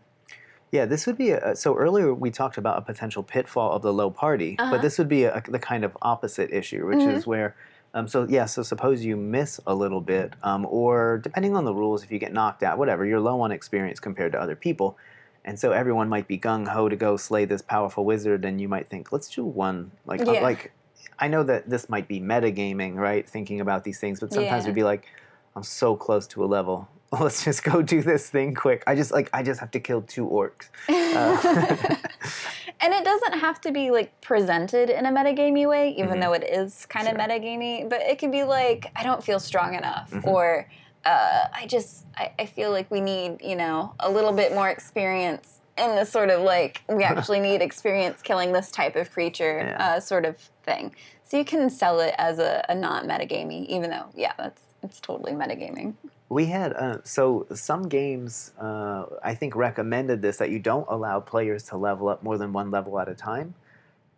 Yeah, 0.71 0.85
this 0.85 1.05
would 1.05 1.17
be 1.17 1.31
a, 1.31 1.53
so 1.55 1.75
earlier 1.75 2.13
we 2.13 2.31
talked 2.31 2.57
about 2.57 2.77
a 2.77 2.81
potential 2.81 3.23
pitfall 3.23 3.73
of 3.73 3.81
the 3.81 3.91
low 3.93 4.09
party, 4.09 4.55
Uh-huh. 4.57 4.71
but 4.71 4.81
this 4.81 4.97
would 4.97 5.09
be 5.09 5.25
a, 5.25 5.43
the 5.49 5.59
kind 5.59 5.83
of 5.83 5.95
opposite 6.01 6.49
issue, 6.51 6.87
which 6.87 6.99
Mhm. 6.99 7.13
is 7.13 7.27
where, 7.27 7.55
um, 7.93 8.07
so 8.07 8.25
yeah, 8.29 8.45
so 8.45 8.63
suppose 8.63 9.03
you 9.03 9.17
miss 9.17 9.59
a 9.67 9.75
little 9.75 10.01
bit, 10.01 10.33
um, 10.43 10.65
or 10.69 11.19
depending 11.21 11.55
on 11.57 11.65
the 11.65 11.73
rules, 11.75 12.03
if 12.05 12.11
you 12.11 12.19
get 12.19 12.31
knocked 12.33 12.63
out, 12.63 12.77
whatever, 12.77 13.05
you're 13.05 13.19
low 13.19 13.41
on 13.41 13.51
experience 13.51 13.99
compared 13.99 14.31
to 14.31 14.39
other 14.41 14.55
people. 14.55 14.97
And 15.45 15.59
so 15.59 15.71
everyone 15.71 16.07
might 16.09 16.27
be 16.27 16.37
gung 16.37 16.67
ho 16.67 16.87
to 16.87 16.95
go 16.95 17.17
slay 17.17 17.45
this 17.45 17.61
powerful 17.61 18.05
wizard, 18.05 18.45
and 18.45 18.61
you 18.61 18.69
might 18.69 18.89
think, 18.89 19.11
let's 19.11 19.27
do 19.29 19.43
one. 19.43 19.91
Like, 20.05 20.21
uh, 20.27 20.41
like, 20.41 20.71
I 21.19 21.27
know 21.27 21.43
that 21.43 21.69
this 21.69 21.89
might 21.89 22.07
be 22.07 22.19
metagaming, 22.21 22.95
right? 22.95 23.27
Thinking 23.29 23.59
about 23.59 23.83
these 23.83 23.99
things, 23.99 24.19
but 24.19 24.31
sometimes 24.33 24.63
Yeah. 24.63 24.69
we'd 24.69 24.75
be 24.75 24.83
like, 24.83 25.05
I'm 25.55 25.63
so 25.63 25.95
close 25.95 26.27
to 26.27 26.43
a 26.43 26.47
level. 26.47 26.87
Let's 27.11 27.43
just 27.43 27.63
go 27.63 27.81
do 27.81 28.01
this 28.01 28.29
thing 28.29 28.55
quick. 28.55 28.83
I 28.87 28.95
just 28.95 29.11
like 29.11 29.29
I 29.33 29.43
just 29.43 29.59
have 29.59 29.69
to 29.71 29.79
kill 29.79 30.01
two 30.01 30.25
orcs. 30.27 30.69
Uh, 30.89 31.37
and 32.81 32.93
it 32.93 33.03
doesn't 33.03 33.33
have 33.39 33.61
to 33.61 33.71
be 33.71 33.91
like 33.91 34.19
presented 34.21 34.89
in 34.89 35.05
a 35.05 35.11
metagamey 35.11 35.67
way, 35.69 35.89
even 35.91 36.17
Mhm. 36.17 36.21
though 36.21 36.33
it 36.33 36.43
is 36.43 36.87
kind 36.87 37.07
of 37.07 37.11
Sure. 37.13 37.19
metagamey. 37.19 37.87
But 37.87 38.01
it 38.01 38.17
can 38.17 38.31
be 38.31 38.43
like, 38.43 38.91
I 38.95 39.03
don't 39.03 39.23
feel 39.23 39.39
strong 39.39 39.75
enough, 39.75 40.09
Mhm. 40.11 40.25
or 40.25 40.67
uh, 41.05 41.47
I 41.53 41.65
just 41.67 42.05
I, 42.17 42.31
I 42.39 42.45
feel 42.45 42.71
like 42.71 42.89
we 42.89 43.01
need 43.01 43.41
you 43.43 43.55
know 43.55 43.93
a 43.99 44.09
little 44.09 44.31
bit 44.33 44.53
more 44.53 44.69
experience 44.69 45.59
in 45.77 45.95
this 45.95 46.11
sort 46.11 46.29
of 46.29 46.41
like 46.41 46.81
we 46.87 47.03
actually 47.11 47.39
need 47.39 47.61
experience 47.61 48.21
killing 48.21 48.51
this 48.51 48.71
type 48.71 48.95
of 48.95 49.11
creature 49.11 49.59
Yeah. 49.77 49.95
uh, 49.95 49.99
sort 49.99 50.25
of 50.25 50.37
thing. 50.63 50.95
So 51.23 51.37
you 51.37 51.45
can 51.45 51.69
sell 51.69 51.99
it 51.99 52.13
as 52.17 52.37
a, 52.39 52.63
a 52.69 52.75
non 52.75 53.07
metagamey, 53.07 53.65
even 53.67 53.89
though 53.89 54.05
yeah, 54.15 54.33
that's 54.37 54.61
it's 54.83 54.99
totally 54.99 55.31
metagaming. 55.31 55.93
We 56.29 56.45
had 56.47 56.73
uh, 56.73 56.97
so 57.03 57.45
some 57.53 57.87
games 57.89 58.51
uh, 58.59 59.05
I 59.23 59.33
think 59.35 59.55
recommended 59.55 60.21
this 60.21 60.37
that 60.37 60.49
you 60.49 60.59
don't 60.59 60.85
allow 60.89 61.19
players 61.19 61.63
to 61.65 61.77
level 61.77 62.07
up 62.09 62.23
more 62.23 62.37
than 62.37 62.53
one 62.53 62.69
level 62.71 62.99
at 62.99 63.07
a 63.07 63.15
time, 63.15 63.53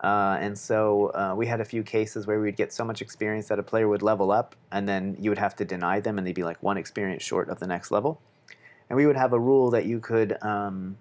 uh, 0.02 0.38
and 0.40 0.58
so 0.58 1.08
uh, 1.08 1.34
we 1.36 1.48
had 1.48 1.62
a 1.62 1.66
few 1.66 1.84
cases 1.84 2.28
where 2.28 2.40
we'd 2.40 2.56
get 2.56 2.74
so 2.74 2.84
much 2.84 3.02
experience 3.02 3.48
that 3.48 3.60
a 3.60 3.64
player 3.64 3.88
would 3.88 4.02
level 4.02 4.32
up, 4.32 4.56
and 4.72 4.88
then 4.88 5.16
you 5.20 5.30
would 5.32 5.38
have 5.38 5.56
to 5.58 5.66
deny 5.66 6.00
them, 6.00 6.18
and 6.18 6.28
they'd 6.28 6.36
be 6.36 6.44
like 6.44 6.62
one 6.62 6.78
experience 6.78 7.24
short 7.24 7.50
of 7.50 7.60
the 7.60 7.68
next 7.68 7.92
level, 7.92 8.22
and 8.90 8.98
we 8.98 9.06
would 9.06 9.18
have 9.18 9.34
a 9.34 9.40
rule 9.40 9.72
that 9.72 9.86
you 9.86 10.00
could. 10.00 10.38
Um, 10.42 10.98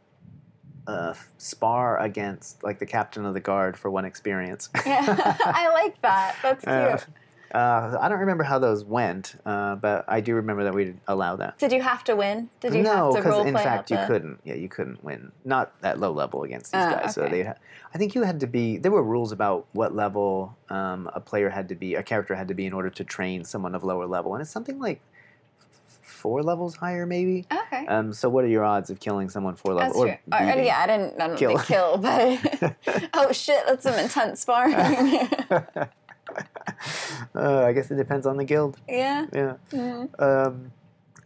uh, 0.87 1.15
spar 1.39 1.99
against 1.99 2.63
like 2.63 2.79
the 2.79 2.85
captain 2.85 3.25
of 3.25 3.33
the 3.33 3.41
guard 3.41 3.75
for 3.75 3.91
one 3.91 4.05
experience. 4.05 4.69
Yeah, 4.85 5.05
I 5.47 5.71
like 5.73 6.01
that. 6.03 6.37
That's 6.43 6.63
cute. 7.07 7.15
Uh, 7.55 7.57
uh, 7.57 7.99
I 8.01 8.09
don't 8.09 8.19
remember 8.19 8.43
how 8.43 8.59
those 8.59 8.85
went, 8.85 9.37
uh, 9.47 9.77
but 9.77 10.05
I 10.09 10.21
do 10.21 10.35
remember 10.35 10.65
that 10.65 10.75
we'd 10.75 10.99
allow 11.07 11.37
that. 11.37 11.57
Did 11.59 11.71
you 11.73 11.81
have 11.81 12.03
to 12.05 12.17
win? 12.17 12.51
Did 12.61 12.75
you 12.75 12.83
no, 12.83 13.15
have 13.15 13.23
to 13.23 13.31
role 13.31 13.43
in 13.47 13.55
play 13.55 13.63
fact 13.63 13.91
you 13.91 13.97
the- 13.97 14.07
couldn't. 14.07 14.41
Yeah, 14.45 14.55
you 14.55 14.69
couldn't 14.69 15.05
win. 15.05 15.31
Not 15.45 15.73
at 15.83 16.01
low 16.01 16.11
level 16.13 16.43
against 16.43 16.73
these 16.73 16.83
Ah, 16.83 17.01
guys. 17.03 17.15
So 17.15 17.29
they, 17.29 17.45
ha- 17.45 17.55
I 17.95 17.99
think 17.99 18.15
you 18.17 18.23
had 18.25 18.41
to 18.41 18.47
be. 18.49 18.79
There 18.79 18.91
were 18.91 19.03
rules 19.05 19.31
about 19.31 19.67
what 19.73 19.95
level 19.95 20.57
um, 20.69 21.09
a 21.15 21.21
player 21.21 21.49
had 21.49 21.69
to 21.69 21.75
be, 21.77 21.95
a 21.95 22.03
character 22.03 22.35
had 22.35 22.49
to 22.49 22.55
be 22.55 22.67
in 22.67 22.73
order 22.73 22.91
to 22.91 23.05
train 23.05 23.45
someone 23.45 23.75
of 23.75 23.85
lower 23.85 24.07
level, 24.07 24.35
and 24.35 24.43
it's 24.43 24.51
something 24.51 24.81
like 24.81 25.01
four 26.03 26.43
levels 26.43 26.75
higher, 26.77 27.07
maybe. 27.07 27.47
Okay. 27.53 27.87
Um, 27.87 28.13
so 28.13 28.29
what 28.29 28.45
are 28.45 28.49
your 28.49 28.65
odds 28.65 28.91
of 28.91 28.99
killing 28.99 29.29
someone 29.29 29.55
four 29.57 29.75
levels? 29.75 30.07
That's 30.07 30.21
true. 30.43 30.61
Or, 30.61 30.63
yeah, 30.65 30.79
I 30.81 30.87
didn't, 30.87 31.21
I 31.21 31.29
don't 31.29 31.37
kill. 31.37 31.59
kill, 31.59 31.99
but 31.99 32.77
oh 33.15 33.31
shit, 33.31 33.63
that's 33.67 33.85
some 33.85 33.95
intense 33.99 34.41
sparring. 34.41 35.29
uh, 37.35 37.65
I 37.65 37.73
guess 37.73 37.91
it 37.91 37.97
depends 37.97 38.27
on 38.27 38.37
the 38.37 38.45
guild. 38.45 38.79
yeah. 38.89 39.27
Yeah. 39.33 39.55
Mhm. 39.73 40.09
Um, 40.21 40.73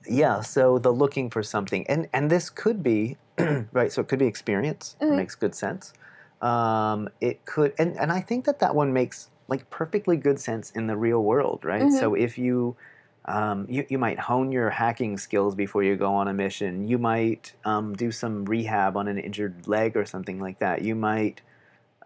yeah, 0.08 0.40
so 0.40 0.78
the 0.78 0.90
looking 0.92 1.28
for 1.30 1.42
something, 1.42 1.86
and 1.88 2.08
and 2.12 2.30
this 2.30 2.48
could 2.50 2.82
be 2.82 3.16
right. 3.72 3.92
So 3.92 4.00
it 4.02 4.08
could 4.08 4.18
be 4.18 4.26
experience. 4.26 4.96
Mhm. 5.00 5.16
makes 5.16 5.34
good 5.34 5.54
sense. 5.54 5.92
Um, 6.40 7.08
it 7.20 7.44
could, 7.44 7.72
and 7.78 7.96
and 7.98 8.10
I 8.12 8.20
think 8.20 8.44
that 8.46 8.58
that 8.60 8.74
one 8.74 8.92
makes 8.92 9.28
like 9.48 9.68
perfectly 9.70 10.16
good 10.16 10.38
sense 10.40 10.70
in 10.70 10.86
the 10.86 10.96
real 10.96 11.22
world, 11.22 11.64
right? 11.64 11.82
Mhm. 11.82 11.98
So 11.98 12.14
if 12.14 12.38
you 12.38 12.76
um, 13.24 13.66
you, 13.68 13.84
you 13.90 13.98
might 13.98 14.18
hone 14.18 14.52
your 14.52 14.70
hacking 14.70 15.18
skills 15.18 15.54
before 15.54 15.82
you 15.82 15.96
go 15.96 16.14
on 16.14 16.28
a 16.28 16.32
mission. 16.32 16.88
You 16.88 16.96
might 16.96 17.52
um, 17.66 17.94
do 17.94 18.10
some 18.10 18.46
rehab 18.46 18.96
on 18.96 19.06
an 19.06 19.18
injured 19.18 19.66
leg 19.68 19.96
or 19.98 20.06
something 20.06 20.40
like 20.40 20.60
that. 20.60 20.80
You 20.80 20.94
might, 20.94 21.42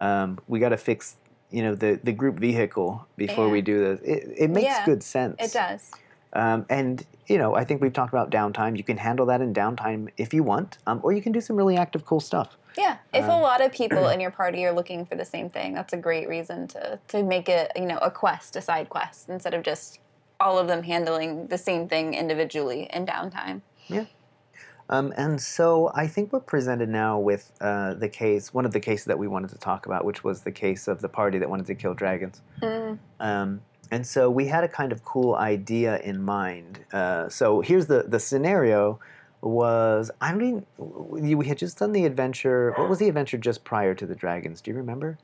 um, 0.01 0.37
we 0.49 0.59
got 0.59 0.69
to 0.69 0.77
fix, 0.77 1.15
you 1.53 1.61
know, 1.61 1.75
the, 1.75 1.99
the 2.03 2.11
group 2.11 2.39
vehicle 2.39 3.05
before 3.15 3.47
we 3.47 3.61
do 3.61 3.79
this. 3.79 4.01
It, 4.01 4.33
it 4.37 4.49
makes 4.49 4.65
Yeah, 4.65 4.85
good 4.85 5.03
sense. 5.03 5.35
It 5.39 5.53
does. 5.53 5.91
Um, 6.33 6.65
and 6.69 7.05
you 7.27 7.37
know, 7.37 7.55
I 7.55 7.63
think 7.63 7.79
we've 7.79 7.93
talked 7.93 8.11
about 8.11 8.31
downtime. 8.31 8.75
You 8.75 8.83
can 8.83 8.97
handle 8.97 9.25
that 9.27 9.39
in 9.39 9.53
downtime 9.53 10.09
if 10.17 10.33
you 10.33 10.43
want, 10.43 10.79
um, 10.87 10.99
or 11.03 11.13
you 11.13 11.21
can 11.21 11.31
do 11.31 11.39
some 11.39 11.55
really 11.55 11.77
active, 11.77 12.05
cool 12.05 12.19
stuff. 12.19 12.57
Yeah. 12.75 12.97
If 13.13 13.25
a 13.25 13.31
Um, 13.31 13.41
lot 13.41 13.61
of 13.63 13.71
people 13.71 14.09
in 14.13 14.19
your 14.19 14.31
party 14.31 14.65
are 14.65 14.73
looking 14.73 15.05
for 15.05 15.15
the 15.15 15.23
same 15.25 15.49
thing, 15.49 15.75
that's 15.75 15.93
a 15.93 15.97
great 15.97 16.27
reason 16.27 16.67
to 16.69 16.99
to 17.09 17.23
make 17.23 17.47
it, 17.49 17.71
you 17.75 17.85
know, 17.85 17.99
a 17.99 18.09
quest, 18.09 18.55
a 18.55 18.61
side 18.61 18.89
quest, 18.89 19.29
instead 19.29 19.53
of 19.53 19.61
just 19.63 19.99
all 20.39 20.57
of 20.57 20.67
them 20.67 20.81
handling 20.83 21.47
the 21.47 21.57
same 21.57 21.87
thing 21.87 22.15
individually 22.15 22.89
in 22.91 23.05
downtime. 23.05 23.61
Um, 24.93 25.11
and 25.17 25.41
so 25.41 25.91
I 25.95 26.05
think 26.05 26.31
we're 26.31 26.39
presented 26.39 26.87
now 26.87 27.17
with 27.17 27.51
uh, 27.59 27.95
the 27.95 28.07
case, 28.07 28.53
one 28.53 28.63
of 28.63 28.73
the 28.73 28.79
cases 28.79 29.05
that 29.05 29.17
we 29.17 29.27
wanted 29.27 29.49
to 29.49 29.57
talk 29.57 29.87
about, 29.87 30.05
which 30.05 30.23
was 30.23 30.41
the 30.41 30.51
case 30.51 30.87
of 30.87 31.01
the 31.01 31.09
party 31.09 31.39
that 31.39 31.49
wanted 31.49 31.65
to 31.65 31.73
kill 31.73 31.95
dragons. 31.95 32.43
Mm. 32.61 32.99
Um, 33.19 33.61
and 33.89 34.05
so 34.05 34.29
we 34.29 34.45
had 34.45 34.63
a 34.63 34.67
kind 34.67 34.91
of 34.91 35.03
cool 35.03 35.33
idea 35.33 35.99
in 36.01 36.21
mind. 36.21 36.85
Uh, 36.93 37.27
so 37.27 37.61
here's 37.61 37.87
the 37.87 38.03
the 38.07 38.19
scenario 38.19 38.99
was 39.41 40.11
I 40.21 40.33
mean 40.33 40.65
we 40.77 41.33
we 41.33 41.47
had 41.47 41.57
just 41.57 41.79
done 41.79 41.91
the 41.91 42.05
adventure. 42.05 42.73
What 42.77 42.87
was 42.87 42.99
the 42.99 43.07
adventure 43.07 43.39
just 43.39 43.63
prior 43.63 43.95
to 43.95 44.05
the 44.05 44.15
dragons? 44.15 44.61
Do 44.61 44.69
you 44.69 44.77
remember? 44.77 45.17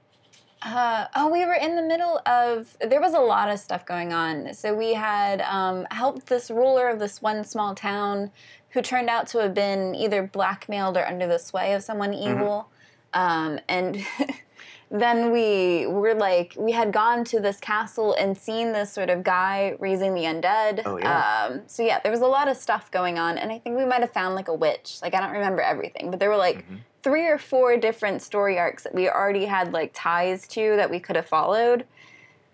Uh, 0.61 1.05
oh, 1.15 1.29
we 1.29 1.45
were 1.45 1.53
in 1.53 1.75
the 1.75 1.81
middle 1.81 2.19
of. 2.25 2.75
There 2.81 2.99
was 2.99 3.13
a 3.13 3.19
lot 3.19 3.49
of 3.49 3.59
stuff 3.59 3.85
going 3.85 4.11
on. 4.13 4.53
So 4.53 4.73
we 4.73 4.93
had 4.93 5.41
um, 5.41 5.87
helped 5.91 6.25
this 6.27 6.51
ruler 6.51 6.89
of 6.89 6.99
this 6.99 7.21
one 7.21 7.43
small 7.43 7.73
town, 7.75 8.31
who 8.71 8.81
turned 8.81 9.09
out 9.09 9.27
to 9.27 9.39
have 9.39 9.53
been 9.53 9.95
either 9.95 10.23
blackmailed 10.23 10.97
or 10.97 11.05
under 11.05 11.27
the 11.27 11.39
sway 11.39 11.73
of 11.73 11.83
someone 11.83 12.11
Mm-hmm. 12.11 12.31
evil. 12.35 12.69
Um, 13.13 13.59
and 13.67 14.05
then 14.91 15.31
we 15.31 15.85
were 15.87 16.15
like, 16.15 16.55
we 16.57 16.71
had 16.71 16.91
gone 16.91 17.23
to 17.25 17.39
this 17.39 17.57
castle 17.59 18.13
and 18.13 18.35
seen 18.35 18.71
this 18.71 18.91
sort 18.91 19.09
of 19.11 19.23
guy 19.23 19.75
raising 19.79 20.15
the 20.15 20.21
undead. 20.23 20.81
Oh, 20.85 20.97
yeah. 20.97 21.47
Um, 21.51 21.61
so 21.67 21.83
yeah, 21.83 21.99
there 22.01 22.11
was 22.11 22.21
a 22.21 22.27
lot 22.27 22.47
of 22.47 22.57
stuff 22.57 22.89
going 22.89 23.19
on, 23.19 23.37
and 23.37 23.51
I 23.51 23.59
think 23.59 23.77
we 23.77 23.85
might 23.85 24.01
have 24.01 24.11
found 24.11 24.33
like 24.35 24.47
a 24.47 24.53
witch. 24.53 24.97
Like 25.01 25.13
I 25.13 25.19
don't 25.19 25.31
remember 25.33 25.61
everything, 25.61 26.09
but 26.09 26.19
there 26.19 26.29
were 26.29 26.37
like 26.37 26.67
Mhm. 26.67 26.79
three 27.03 27.27
or 27.27 27.37
four 27.37 27.77
different 27.77 28.21
story 28.23 28.57
arcs 28.57 28.83
that 28.83 28.95
we 28.95 29.07
already 29.09 29.45
had 29.45 29.73
like 29.73 29.91
ties 29.93 30.47
to 30.49 30.75
that 30.77 30.89
we 30.89 30.99
could 30.99 31.15
have 31.15 31.27
followed. 31.27 31.85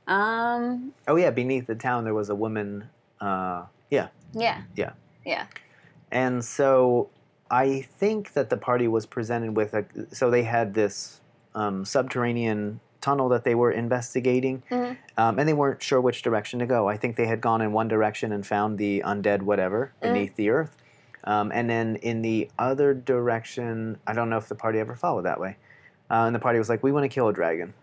Um, 0.07 0.93
Oh 1.07 1.15
yeah, 1.15 1.31
beneath 1.31 1.67
the 1.67 1.75
town 1.75 2.03
there 2.03 2.13
was 2.13 2.29
a 2.29 2.35
woman. 2.35 2.89
Uh, 3.21 3.63
yeah, 3.89 4.07
yeah. 4.33 4.61
Yeah. 4.75 4.91
Yeah. 5.25 5.45
And 6.11 6.43
so 6.45 7.09
I 7.49 7.81
think 7.97 8.33
that 8.33 8.49
the 8.49 8.57
party 8.57 8.87
was 8.87 9.05
presented 9.05 9.55
with 9.55 9.73
a. 9.73 9.85
So 10.13 10.29
they 10.29 10.43
had 10.43 10.73
this 10.73 11.21
um, 11.55 11.83
subterranean 11.85 12.79
tunnel 13.01 13.29
that 13.29 13.43
they 13.43 13.55
were 13.55 13.71
investigating, 13.71 14.63
Mhm. 14.71 14.97
um, 15.17 15.39
and 15.39 15.47
they 15.47 15.53
weren't 15.53 15.81
sure 15.81 16.01
which 16.01 16.21
direction 16.21 16.59
to 16.59 16.65
go. 16.65 16.87
I 16.89 16.97
think 16.97 17.15
they 17.15 17.27
had 17.27 17.39
gone 17.41 17.61
in 17.61 17.71
one 17.71 17.87
direction 17.87 18.31
and 18.31 18.45
found 18.45 18.77
the 18.77 19.01
undead 19.05 19.41
whatever 19.43 19.91
Mm. 19.97 20.01
beneath 20.01 20.35
the 20.35 20.49
earth. 20.49 20.75
Um, 21.23 21.51
and 21.53 21.69
then 21.69 21.95
in 21.97 22.21
the 22.21 22.49
other 22.59 22.93
direction, 22.93 23.97
I 24.05 24.13
don't 24.13 24.29
know 24.29 24.37
if 24.37 24.47
the 24.47 24.55
party 24.55 24.79
ever 24.79 24.95
followed 24.95 25.23
that 25.23 25.39
way. 25.39 25.57
Uh, 26.09 26.25
and 26.27 26.35
the 26.35 26.39
party 26.39 26.59
was 26.59 26.69
like, 26.69 26.83
we 26.83 26.91
want 26.91 27.03
to 27.03 27.09
kill 27.09 27.27
a 27.27 27.33
dragon 27.33 27.73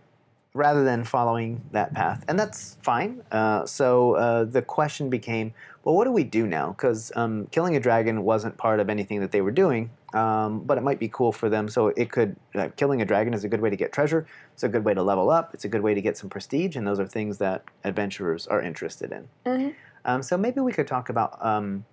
rather 0.55 0.85
than 0.85 1.03
following 1.03 1.63
that 1.73 1.95
path. 1.95 2.25
And 2.29 2.39
that's 2.39 2.77
fine. 2.83 3.23
Uh, 3.33 3.65
so 3.65 4.15
uh, 4.17 4.45
the 4.45 4.61
question 4.61 5.09
became, 5.09 5.55
well, 5.83 5.95
what 5.95 6.05
do 6.05 6.13
we 6.13 6.25
do 6.25 6.47
now? 6.47 6.69
Because 6.73 7.11
um, 7.17 7.47
killing 7.51 7.75
a 7.75 7.81
dragon 7.81 8.23
wasn't 8.23 8.57
part 8.59 8.79
of 8.79 8.91
anything 8.91 9.21
that 9.21 9.33
they 9.33 9.41
were 9.41 9.51
doing, 9.51 9.91
um, 10.13 10.61
but 10.61 10.77
it 10.77 10.83
might 10.83 10.99
be 10.99 11.09
cool 11.09 11.33
for 11.33 11.49
them. 11.49 11.69
So 11.69 11.89
it 11.89 12.11
could, 12.11 12.37
uh, 12.55 12.69
killing 12.77 13.01
a 13.01 13.05
dragon 13.07 13.33
is 13.33 13.45
a 13.45 13.49
good 13.49 13.63
way 13.63 13.71
to 13.71 13.77
get 13.77 13.93
treasure. 13.93 14.27
It's 14.53 14.63
a 14.63 14.69
good 14.69 14.85
way 14.85 14.93
to 14.93 15.03
level 15.03 15.31
up. 15.31 15.55
It's 15.55 15.65
a 15.65 15.69
good 15.69 15.81
way 15.83 15.95
to 15.95 16.03
get 16.03 16.19
some 16.19 16.29
prestige. 16.29 16.77
And 16.77 16.87
those 16.87 17.01
are 17.01 17.07
things 17.07 17.39
that 17.39 17.65
adventurers 17.85 18.47
are 18.47 18.61
interested 18.61 19.11
in. 19.11 19.29
Mhm. 19.47 19.75
Um, 20.05 20.23
so 20.23 20.37
maybe 20.37 20.61
we 20.61 20.73
could 20.73 20.87
talk 20.87 21.09
about 21.09 21.43
um, 21.45 21.87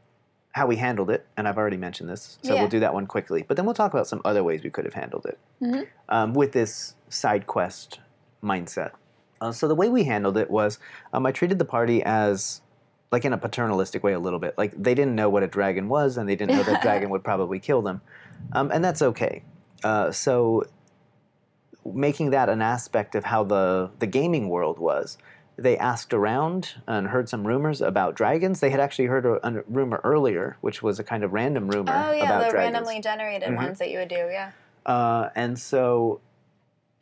how 0.52 0.68
we 0.68 0.76
handled 0.76 1.10
it. 1.12 1.26
And 1.38 1.48
I've 1.48 1.58
already 1.58 1.78
mentioned 1.78 2.10
this. 2.10 2.40
So 2.42 2.54
Yeah. 2.54 2.60
we'll 2.60 2.70
do 2.70 2.82
that 2.82 2.94
one 2.94 3.08
quickly. 3.08 3.46
But 3.48 3.56
then 3.56 3.66
we'll 3.66 3.76
talk 3.76 3.94
about 3.94 4.08
some 4.08 4.22
other 4.26 4.44
ways 4.44 4.64
we 4.64 4.70
could 4.70 4.84
have 4.84 4.96
handled 4.96 5.26
it 5.26 5.40
Mhm. 5.62 5.88
um, 6.10 6.34
with 6.34 6.52
this 6.52 6.96
side 7.08 7.48
quest 7.48 8.02
mindset. 8.44 8.92
Uh, 9.42 9.52
so 9.52 9.68
the 9.68 9.76
way 9.76 9.90
we 9.90 10.04
handled 10.04 10.38
it 10.38 10.50
was, 10.52 10.80
um, 11.14 11.26
I 11.26 11.32
treated 11.32 11.60
the 11.60 11.66
party 11.66 12.04
as 12.04 12.62
like 13.12 13.26
in 13.26 13.34
a 13.34 13.38
paternalistic 13.38 14.04
way 14.04 14.14
a 14.14 14.20
little 14.20 14.40
bit. 14.40 14.58
Like 14.58 14.72
they 14.82 14.94
didn't 14.94 15.16
know 15.16 15.30
what 15.30 15.44
a 15.44 15.48
dragon 15.48 15.88
was, 15.90 16.18
and 16.18 16.28
they 16.28 16.36
didn't 16.36 16.56
know 16.58 16.64
that 16.64 16.82
dragon 16.88 17.10
would 17.10 17.24
probably 17.24 17.60
kill 17.60 17.82
them, 17.82 18.02
um, 18.54 18.70
and 18.72 18.84
that's 18.84 19.02
okay. 19.02 19.44
Uh, 19.84 20.12
so 20.12 20.66
making 21.86 22.32
that 22.32 22.50
an 22.50 22.62
aspect 22.62 23.16
of 23.16 23.24
how 23.26 23.44
the 23.44 23.90
the 24.00 24.08
gaming 24.08 24.50
world 24.50 24.80
was. 24.80 25.18
They 25.58 25.78
asked 25.78 26.14
around 26.14 26.76
and 26.88 27.08
heard 27.08 27.28
some 27.28 27.46
rumors 27.46 27.82
about 27.82 28.16
dragons. 28.16 28.62
They 28.62 28.70
had 28.70 28.80
actually 28.80 29.06
heard 29.08 29.26
a, 29.26 29.46
a 29.46 29.62
rumor 29.68 30.00
earlier, 30.06 30.56
which 30.62 30.82
was 30.82 31.00
a 31.00 31.04
kind 31.04 31.22
of 31.22 31.34
random 31.34 31.68
rumor 31.68 31.92
Oh 31.94 32.14
yeah, 32.14 32.24
about 32.24 32.46
the 32.46 32.52
dragons. 32.52 32.74
randomly 32.76 33.02
generated 33.02 33.50
Mhm. 33.50 33.56
ones 33.58 33.80
that 33.80 33.90
you 33.92 33.98
would 34.00 34.08
do. 34.08 34.16
Yeah. 34.32 34.52
Uh, 34.86 35.30
and 35.36 35.60
so, 35.60 36.22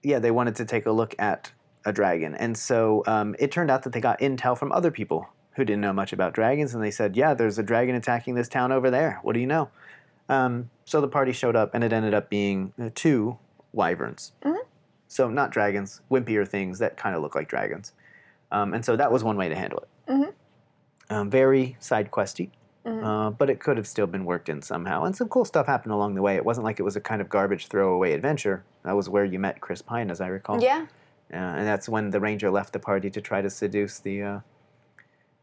yeah, 0.04 0.20
they 0.20 0.32
wanted 0.32 0.56
to 0.56 0.66
take 0.66 0.86
a 0.86 0.92
look 0.92 1.16
at 1.20 1.52
a 1.86 1.94
dragon. 1.94 2.36
And 2.36 2.58
so 2.58 3.04
um, 3.08 3.36
it 3.40 3.52
turned 3.52 3.72
out 3.72 3.84
that 3.84 3.94
they 3.94 4.02
got 4.02 4.20
intel 4.20 4.58
from 4.58 4.72
other 4.72 4.92
people 4.92 5.28
who 5.56 5.66
didn't 5.66 5.82
know 5.82 5.94
much 5.94 6.14
about 6.14 6.34
dragons. 6.34 6.74
And 6.74 6.84
they 6.84 6.92
said, 6.92 7.16
yeah, 7.16 7.34
there's 7.34 7.58
a 7.58 7.64
dragon 7.64 7.96
attacking 7.96 8.36
this 8.36 8.48
town 8.48 8.72
over 8.72 8.92
there. 8.92 9.20
What 9.24 9.34
do 9.34 9.40
you 9.40 9.48
know? 9.48 9.70
Um, 10.30 10.70
so 10.86 11.02
the 11.02 11.08
party 11.08 11.32
showed 11.32 11.56
up, 11.56 11.74
and 11.74 11.84
it 11.84 11.94
ended 11.94 12.14
up 12.14 12.30
being 12.30 12.74
uh, 12.80 12.90
two 12.94 13.38
wyverns. 13.72 14.34
Mhm. 14.44 14.58
So 15.08 15.30
not 15.30 15.52
dragons, 15.52 16.02
wimpier 16.12 16.48
things 16.48 16.80
that 16.80 16.98
kind 16.98 17.16
of 17.16 17.22
look 17.22 17.34
like 17.34 17.48
dragons. 17.48 17.94
Um, 18.52 18.74
and 18.74 18.84
so 18.84 18.96
that 18.98 19.12
was 19.12 19.24
one 19.24 19.38
way 19.38 19.48
to 19.50 19.56
handle 19.56 19.80
it. 19.80 20.12
Mhm. 20.12 20.34
Um, 21.10 21.30
very 21.30 21.78
side 21.80 22.12
questy. 22.12 22.50
Mhm. 22.88 23.04
Uh, 23.04 23.30
but 23.32 23.50
it 23.50 23.60
could 23.60 23.76
have 23.76 23.86
still 23.88 24.08
been 24.08 24.24
worked 24.24 24.48
in 24.48 24.62
somehow. 24.62 25.04
And 25.04 25.16
some 25.16 25.28
cool 25.28 25.44
stuff 25.44 25.66
happened 25.68 25.92
along 25.92 26.16
the 26.16 26.22
way. 26.22 26.36
It 26.38 26.46
wasn't 26.46 26.64
like 26.64 26.80
it 26.80 26.84
was 26.84 26.96
a 26.96 27.02
kind 27.02 27.22
of 27.22 27.28
garbage 27.28 27.68
throwaway 27.68 28.14
adventure. 28.14 28.64
That 28.84 28.94
was 28.96 29.10
where 29.10 29.26
you 29.26 29.40
met 29.40 29.60
Chris 29.60 29.82
Pine, 29.82 30.10
as 30.10 30.22
I 30.22 30.28
recall. 30.28 30.62
Yeah. 30.64 30.86
Uh, 31.32 31.36
and 31.36 31.68
that's 31.68 31.90
when 31.90 32.10
the 32.12 32.22
ranger 32.22 32.50
left 32.50 32.72
the 32.72 32.80
party 32.80 33.10
to 33.10 33.20
try 33.20 33.42
to 33.42 33.50
seduce 33.50 34.00
the 34.00 34.24
uh, 34.24 34.40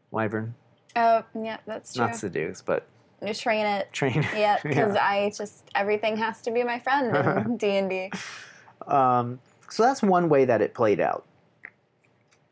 wyvern. 0.09 0.55
Oh 0.95 1.23
yeah, 1.39 1.57
that's 1.67 1.93
true. 1.93 2.05
Not 2.05 2.15
seduce, 2.15 2.61
but 2.63 2.87
You 3.21 3.33
train 3.33 3.65
it. 3.67 3.91
train. 3.93 4.25
Yeah, 4.35 4.57
because 4.63 4.95
I 4.95 5.31
just 5.37 5.69
everything 5.75 6.17
has 6.17 6.41
to 6.43 6.51
be 6.51 6.63
my 6.63 6.79
friend 6.79 7.15
in 7.45 7.57
D 7.61 7.77
and 7.77 7.89
D. 7.89 8.11
Um, 8.87 9.39
so 9.69 9.83
that's 9.83 10.01
one 10.01 10.29
way 10.29 10.45
that 10.45 10.61
it 10.61 10.73
played 10.73 10.99
out. 10.99 11.25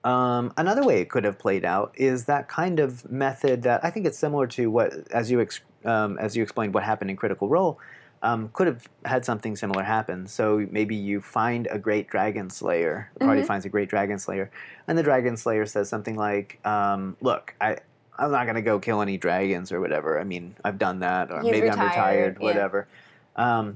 Um, 0.03 0.51
another 0.57 0.83
way 0.83 0.99
it 0.99 1.09
could 1.09 1.23
have 1.23 1.39
played 1.39 1.63
out 1.63 1.93
is 1.95 2.25
that 2.25 2.47
kind 2.47 2.79
of 2.79 3.09
method 3.09 3.63
that 3.63 3.83
I 3.85 3.89
think 3.89 4.05
it's 4.05 4.17
similar 4.17 4.47
to 4.47 4.69
what, 4.69 4.93
as 5.11 5.31
you 5.31 5.39
ex- 5.41 5.61
um, 5.85 6.17
as 6.19 6.35
you 6.35 6.43
explained, 6.43 6.73
what 6.73 6.83
happened 6.83 7.09
in 7.09 7.15
Critical 7.15 7.47
Role. 7.47 7.79
Um, 8.21 8.49
could 8.53 8.67
have 8.67 8.87
had 9.03 9.25
something 9.25 9.53
similar 9.57 9.83
happen. 9.83 10.27
So 10.27 10.65
maybe 10.71 10.95
you 10.95 11.19
find 11.19 11.67
a 11.69 11.77
great 11.77 12.09
dragon 12.09 12.49
slayer. 12.49 13.09
The 13.15 13.25
party 13.25 13.41
Mhm. 13.41 13.47
finds 13.47 13.65
a 13.65 13.69
great 13.69 13.89
dragon 13.89 14.17
slayer, 14.17 14.49
and 14.87 14.97
the 14.97 15.03
dragon 15.03 15.35
slayer 15.35 15.65
says 15.65 15.89
something 15.89 16.15
like, 16.15 16.59
um, 16.65 17.17
"Look, 17.21 17.53
I." 17.59 17.77
I'm 18.15 18.29
not 18.31 18.45
gonna 18.45 18.61
go 18.61 18.77
kill 18.77 19.01
any 19.01 19.17
dragons 19.17 19.71
or 19.71 19.81
whatever. 19.81 20.19
I 20.19 20.23
mean, 20.23 20.55
I've 20.63 20.77
done 20.77 20.99
that, 20.99 21.31
or 21.31 21.41
maybe 21.41 21.67
I'm 21.67 21.79
retired, 21.89 22.37
whatever. 22.37 22.87
yeah. 23.35 23.73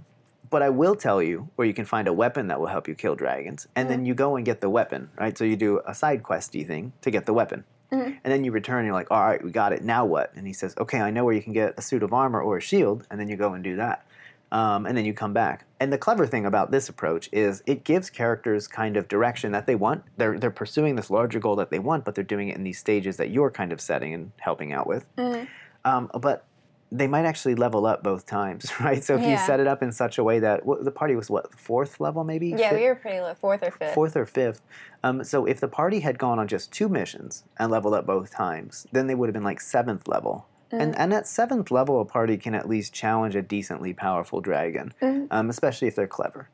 But 0.49 0.61
I 0.61 0.69
will 0.69 0.95
tell 0.95 1.21
you 1.21 1.49
where 1.55 1.67
you 1.67 1.73
can 1.73 1.85
find 1.85 2.07
a 2.07 2.13
weapon 2.13 2.47
that 2.47 2.59
will 2.59 2.67
help 2.67 2.87
you 2.87 2.95
kill 2.95 3.15
dragons, 3.15 3.67
and 3.75 3.89
then 3.89 4.05
you 4.05 4.13
go 4.13 4.35
and 4.35 4.45
get 4.45 4.61
the 4.61 4.69
weapon, 4.69 5.09
right? 5.17 5.37
So 5.37 5.43
you 5.43 5.55
do 5.55 5.81
a 5.85 5.93
side 5.95 6.23
questy 6.23 6.65
thing 6.65 6.93
to 7.01 7.11
get 7.11 7.25
the 7.25 7.33
weapon, 7.33 7.63
Mhm. 7.91 8.17
and 8.23 8.33
then 8.33 8.43
you 8.43 8.51
return. 8.51 8.79
and 8.79 8.85
You're 8.87 8.95
like, 8.95 9.11
all 9.11 9.25
right, 9.25 9.43
we 9.43 9.51
got 9.51 9.73
it. 9.73 9.83
Now 9.83 10.05
what? 10.05 10.31
And 10.35 10.45
he 10.47 10.53
says, 10.53 10.75
okay, 10.77 10.99
I 11.01 11.09
know 11.11 11.25
where 11.25 11.33
you 11.33 11.41
can 11.41 11.53
get 11.53 11.73
a 11.77 11.81
suit 11.81 12.03
of 12.03 12.13
armor 12.13 12.41
or 12.41 12.57
a 12.57 12.61
shield, 12.61 13.05
and 13.09 13.19
then 13.19 13.27
you 13.29 13.35
go 13.37 13.53
and 13.53 13.63
do 13.63 13.75
that, 13.77 14.05
um, 14.51 14.85
and 14.85 14.97
then 14.97 15.05
you 15.05 15.13
come 15.13 15.33
back. 15.33 15.65
And 15.79 15.91
the 15.93 15.97
clever 15.97 16.25
thing 16.25 16.45
about 16.45 16.71
this 16.71 16.89
approach 16.89 17.29
is 17.31 17.61
it 17.65 17.83
gives 17.83 18.09
characters 18.09 18.67
kind 18.67 18.97
of 18.97 19.07
direction 19.07 19.51
that 19.51 19.67
they 19.67 19.75
want. 19.75 20.03
They're 20.17 20.39
they're 20.39 20.51
pursuing 20.51 20.95
this 20.95 21.09
larger 21.09 21.39
goal 21.39 21.55
that 21.57 21.69
they 21.69 21.79
want, 21.79 22.03
but 22.05 22.15
they're 22.15 22.23
doing 22.23 22.49
it 22.49 22.57
in 22.57 22.63
these 22.63 22.79
stages 22.79 23.17
that 23.17 23.29
you're 23.29 23.51
kind 23.51 23.71
of 23.71 23.79
setting 23.79 24.13
and 24.13 24.31
helping 24.39 24.73
out 24.73 24.87
with. 24.87 25.05
Mhm. 25.17 25.47
Um, 25.85 26.09
but 26.19 26.43
they 26.91 27.07
might 27.07 27.25
actually 27.25 27.53
level 27.55 27.85
up 27.85 28.01
both 28.01 28.25
times, 28.25 28.71
right? 28.79 29.03
So 29.03 29.15
if 29.17 29.21
you 29.27 29.38
set 29.38 29.59
it 29.59 29.67
up 29.67 29.83
in 29.83 29.91
such 29.91 30.17
a 30.17 30.23
way 30.23 30.39
that 30.39 30.61
wh- 30.65 30.81
the 30.83 30.91
party 30.91 31.15
was 31.15 31.29
what 31.29 31.53
fourth 31.53 31.99
level, 31.99 32.23
maybe 32.23 32.49
Yeah, 32.49 32.69
Fifth- 32.69 32.79
we 32.79 32.85
were 32.85 32.95
pretty 32.95 33.19
low, 33.19 33.33
fourth 33.33 33.61
or 33.63 33.71
fifth. 33.71 33.93
fourth 33.93 34.15
or 34.15 34.25
fifth. 34.25 34.61
Um, 35.03 35.23
so 35.23 35.45
if 35.45 35.59
the 35.59 35.67
party 35.67 35.99
had 35.99 36.17
gone 36.17 36.39
on 36.39 36.47
just 36.47 36.71
two 36.71 36.88
missions 36.88 37.43
and 37.59 37.69
leveled 37.71 37.93
up 37.93 38.05
both 38.05 38.31
times, 38.31 38.88
then 38.93 39.07
they 39.07 39.15
would 39.15 39.27
have 39.27 39.33
been 39.33 39.43
like 39.43 39.59
seventh 39.59 40.07
level. 40.07 40.47
And 40.71 40.93
Mm. 40.93 40.99
and 40.99 41.13
at 41.13 41.27
seventh 41.27 41.71
level, 41.71 41.99
a 42.01 42.05
party 42.05 42.35
can 42.38 42.53
at 42.55 42.67
least 42.67 42.93
challenge 42.93 43.35
a 43.35 43.41
decently 43.41 43.93
powerful 43.93 44.41
dragon, 44.41 44.93
Mhm. 45.01 45.27
um, 45.31 45.49
especially 45.49 45.88
if 45.88 45.95
they're 45.95 46.07
clever. 46.07 46.49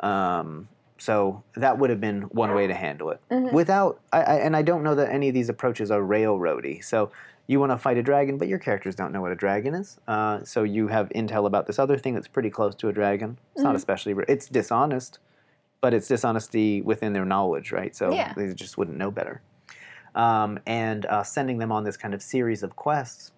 Um, 0.00 0.68
so 0.98 1.42
that 1.56 1.78
would 1.78 1.90
have 1.90 2.00
been 2.00 2.22
one 2.22 2.54
way 2.54 2.66
to 2.66 2.74
handle 2.74 3.10
it. 3.10 3.20
Mhm. 3.30 3.52
Without, 3.52 4.00
I, 4.12 4.22
I, 4.22 4.34
and 4.36 4.56
I 4.56 4.62
don't 4.62 4.82
know 4.82 4.94
that 4.94 5.10
any 5.12 5.28
of 5.28 5.34
these 5.34 5.48
approaches 5.48 5.90
are 5.90 6.00
railroady. 6.00 6.82
So 6.84 7.10
you 7.46 7.60
want 7.60 7.72
to 7.72 7.78
fight 7.78 7.96
a 7.98 8.02
dragon, 8.02 8.38
but 8.38 8.48
your 8.48 8.58
characters 8.58 8.94
don't 8.94 9.12
know 9.12 9.20
what 9.20 9.32
a 9.32 9.34
dragon 9.36 9.74
is. 9.74 9.98
Uh, 10.08 10.42
so 10.44 10.62
you 10.62 10.88
have 10.88 11.08
intel 11.10 11.46
about 11.46 11.66
this 11.66 11.78
other 11.78 11.98
thing 11.98 12.14
that's 12.14 12.28
pretty 12.28 12.50
close 12.50 12.74
to 12.76 12.88
a 12.88 12.92
dragon. 12.92 13.38
It's 13.54 13.62
not 13.62 13.74
Mhm. 13.74 13.76
especially, 13.76 14.14
it's 14.28 14.46
dishonest, 14.48 15.18
but 15.80 15.92
it's 15.92 16.08
dishonesty 16.08 16.80
within 16.80 17.12
their 17.12 17.24
knowledge, 17.26 17.70
right? 17.72 17.94
So 17.94 18.12
Yeah. 18.12 18.32
they 18.34 18.52
just 18.54 18.78
wouldn't 18.78 18.96
know 18.96 19.10
better. 19.10 19.42
Um, 20.14 20.58
and 20.66 21.04
uh, 21.06 21.22
sending 21.22 21.58
them 21.58 21.70
on 21.72 21.84
this 21.84 21.96
kind 21.96 22.14
of 22.14 22.22
series 22.22 22.62
of 22.62 22.76
quests, 22.76 23.32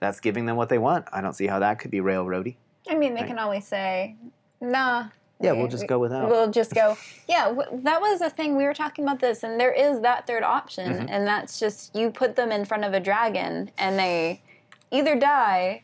that's 0.00 0.20
giving 0.20 0.46
them 0.46 0.56
what 0.56 0.68
they 0.68 0.78
want. 0.78 1.06
I 1.12 1.20
don't 1.20 1.34
see 1.34 1.46
how 1.46 1.58
that 1.60 1.78
could 1.78 1.90
be 1.90 2.00
railroady. 2.00 2.56
I 2.88 2.94
mean, 2.94 3.14
they 3.14 3.20
Right. 3.20 3.28
can 3.28 3.38
always 3.38 3.66
say, 3.66 4.16
"Nah." 4.60 5.08
Yeah, 5.40 5.52
we- 5.52 5.58
we'll 5.60 5.68
just 5.68 5.86
go 5.86 5.98
without. 5.98 6.28
We'll 6.28 6.50
just 6.50 6.74
go. 6.74 6.96
Yeah, 7.28 7.44
w- 7.48 7.80
that 7.84 8.00
was 8.00 8.18
the 8.18 8.28
thing 8.30 8.56
we 8.56 8.64
were 8.64 8.74
talking 8.74 9.04
about 9.04 9.20
this, 9.20 9.42
and 9.44 9.58
there 9.60 9.72
is 9.72 10.00
that 10.00 10.26
third 10.26 10.42
option, 10.42 10.92
Mhm. 10.92 11.06
and 11.10 11.26
that's 11.26 11.60
just 11.60 11.94
you 11.94 12.10
put 12.10 12.34
them 12.36 12.50
in 12.50 12.64
front 12.64 12.84
of 12.84 12.92
a 12.92 12.98
dragon, 13.00 13.70
and 13.78 13.98
they 13.98 14.42
either 14.90 15.14
die, 15.16 15.82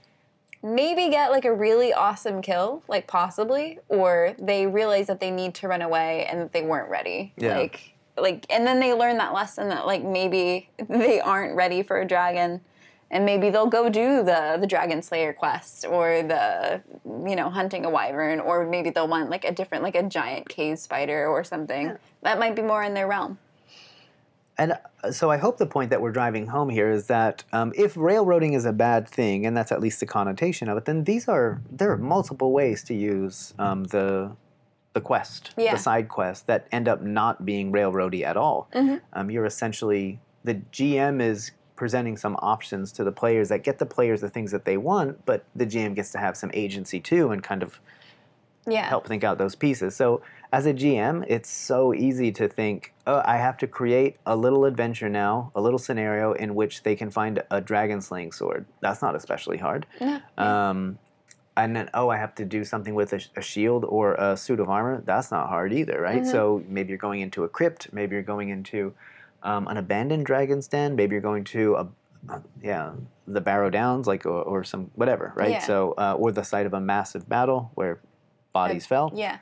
maybe 0.62 1.09
get 1.09 1.30
like 1.30 1.44
a 1.44 1.54
really 1.54 1.92
awesome 1.92 2.42
kill, 2.42 2.82
like 2.88 3.07
possibly, 3.07 3.78
or 3.88 4.34
they 4.38 4.66
realize 4.66 5.07
that 5.07 5.20
they 5.20 5.30
need 5.30 5.54
to 5.54 5.68
run 5.68 5.82
away 5.82 6.26
and 6.26 6.40
that 6.40 6.52
they 6.52 6.62
weren't 6.62 6.90
ready. 6.90 7.32
Yeah. 7.36 7.57
Like, 7.59 7.92
like, 8.18 8.46
and 8.50 8.66
then 8.66 8.80
they 8.80 8.92
learn 8.92 9.18
that 9.18 9.32
lesson 9.32 9.68
that 9.68 9.86
like 9.86 10.02
maybe 10.02 10.68
they 10.88 11.20
aren't 11.20 11.54
ready 11.54 11.82
for 11.84 12.00
a 12.00 12.04
dragon. 12.04 12.61
And 13.11 13.24
maybe 13.24 13.50
they'll 13.50 13.66
go 13.68 13.88
do 13.88 14.24
the 14.24 14.57
the 14.61 14.66
dragon 14.66 15.00
slayer 15.00 15.32
quest 15.32 15.84
or 15.86 16.22
the 16.22 16.82
you 17.26 17.36
know 17.36 17.48
hunting 17.50 17.84
a 17.84 17.90
wyvern 17.90 18.40
or 18.40 18.66
maybe 18.66 18.90
they'll 18.90 19.07
want 19.09 19.30
like 19.30 19.44
a 19.44 19.52
different 19.52 19.84
like 19.84 19.94
a 19.94 20.02
giant 20.02 20.48
cave 20.48 20.78
spider 20.78 21.26
or 21.28 21.44
something 21.44 21.86
Yeah. 21.86 21.96
that 22.22 22.38
might 22.38 22.57
be 22.57 22.62
more 22.62 22.82
in 22.82 22.94
their 22.94 23.07
realm. 23.07 23.38
And 24.59 24.72
uh, 25.04 25.12
so 25.12 25.30
I 25.30 25.36
hope 25.36 25.59
the 25.59 25.66
point 25.66 25.90
that 25.90 26.00
we're 26.00 26.12
driving 26.12 26.46
home 26.46 26.70
here 26.70 26.90
is 26.90 27.07
that 27.09 27.44
um, 27.52 27.72
if 27.76 27.94
railroading 27.96 28.54
is 28.54 28.64
a 28.64 28.72
bad 28.72 29.07
thing, 29.07 29.44
and 29.44 29.54
that's 29.57 29.70
at 29.70 29.80
least 29.80 30.00
the 30.00 30.07
connotation 30.07 30.68
of 30.70 30.78
it, 30.78 30.86
then 30.86 31.04
these 31.04 31.28
are 31.28 31.61
there 31.70 31.90
are 31.92 31.98
multiple 31.98 32.52
ways 32.52 32.82
to 32.84 32.94
use 32.94 33.52
um, 33.59 33.84
the 33.84 34.32
the 34.94 35.00
quest, 35.02 35.52
Yeah. 35.59 35.72
the 35.72 35.78
side 35.78 36.09
quest 36.09 36.46
that 36.46 36.66
end 36.72 36.88
up 36.88 37.02
not 37.02 37.44
being 37.44 37.70
railroady 37.70 38.22
at 38.24 38.36
all. 38.38 38.66
Mhm. 38.74 39.02
Um, 39.12 39.30
you're 39.30 39.44
essentially 39.44 40.18
the 40.42 40.54
GM 40.72 41.20
is 41.20 41.50
presenting 41.77 42.16
some 42.16 42.37
options 42.41 42.91
to 42.93 43.05
the 43.05 43.12
players 43.12 43.49
that 43.51 43.62
get 43.62 43.79
the 43.79 43.87
players 43.87 44.20
the 44.20 44.29
things 44.31 44.51
that 44.51 44.64
they 44.64 44.77
want, 44.77 45.24
but 45.27 45.45
the 45.55 45.66
GM 45.66 45.95
gets 45.95 46.11
to 46.12 46.18
have 46.18 46.37
some 46.37 46.51
agency 46.55 46.99
too 47.01 47.31
and 47.31 47.43
kind 47.43 47.62
of 47.62 47.79
Yeah. 48.66 48.89
help 48.89 49.07
think 49.07 49.22
out 49.22 49.39
those 49.39 49.55
pieces. 49.55 49.95
So 49.95 50.22
as 50.53 50.66
a 50.66 50.72
GM, 50.72 51.24
it's 51.29 51.49
so 51.51 51.93
easy 51.95 52.33
to 52.33 52.49
think, 52.49 52.93
oh, 53.07 53.22
I 53.24 53.37
have 53.37 53.57
to 53.59 53.66
create 53.66 54.16
a 54.27 54.35
little 54.35 54.64
adventure 54.64 55.09
now, 55.09 55.51
a 55.55 55.61
little 55.61 55.79
scenario 55.79 56.33
in 56.33 56.55
which 56.55 56.83
they 56.83 56.97
can 56.97 57.11
find 57.11 57.43
a 57.51 57.61
dragon 57.61 58.01
slaying 58.01 58.33
sword. 58.33 58.64
That's 58.81 59.03
not 59.03 59.14
especially 59.14 59.59
hard. 59.59 59.87
Yeah. 60.01 60.20
Um, 60.39 60.99
and 61.59 61.74
then, 61.77 61.89
oh, 61.95 62.09
I 62.11 62.16
have 62.16 62.35
to 62.37 62.45
do 62.45 62.64
something 62.64 62.95
with 62.95 63.12
a, 63.12 63.20
a 63.37 63.41
shield 63.41 63.85
or 63.85 64.14
a 64.14 64.37
suit 64.37 64.61
of 64.61 64.68
armor. 64.68 65.03
That's 65.05 65.31
not 65.31 65.49
hard 65.49 65.72
either, 65.72 66.01
right? 66.01 66.22
Mhm. 66.22 66.31
So 66.31 66.62
maybe 66.68 66.89
you're 66.91 66.99
going 66.99 67.20
into 67.20 67.45
a 67.45 67.49
crypt. 67.49 67.93
Maybe 67.93 68.14
you're 68.14 68.22
going 68.22 68.49
into 68.51 68.95
um, 69.47 69.66
an 69.68 69.76
abandoned 69.76 70.26
dragon's 70.26 70.66
den. 70.68 70.97
Maybe 70.97 71.12
you're 71.14 71.22
going 71.30 71.44
to 71.44 71.74
a, 71.76 71.88
uh, 72.28 72.40
yeah, 72.62 72.92
the 73.26 73.40
Barrow 73.40 73.70
Downs, 73.70 74.07
like 74.07 74.26
or, 74.26 74.42
or 74.42 74.64
some 74.64 74.90
whatever, 74.94 75.32
right? 75.36 75.51
Yeah. 75.53 75.61
So 75.70 75.94
uh, 75.97 76.14
or 76.18 76.32
the 76.32 76.42
site 76.42 76.66
of 76.66 76.74
a 76.74 76.80
massive 76.80 77.28
battle 77.28 77.70
where 77.74 78.01
bodies 78.53 78.86
fell. 78.86 79.11
yeah. 79.14 79.38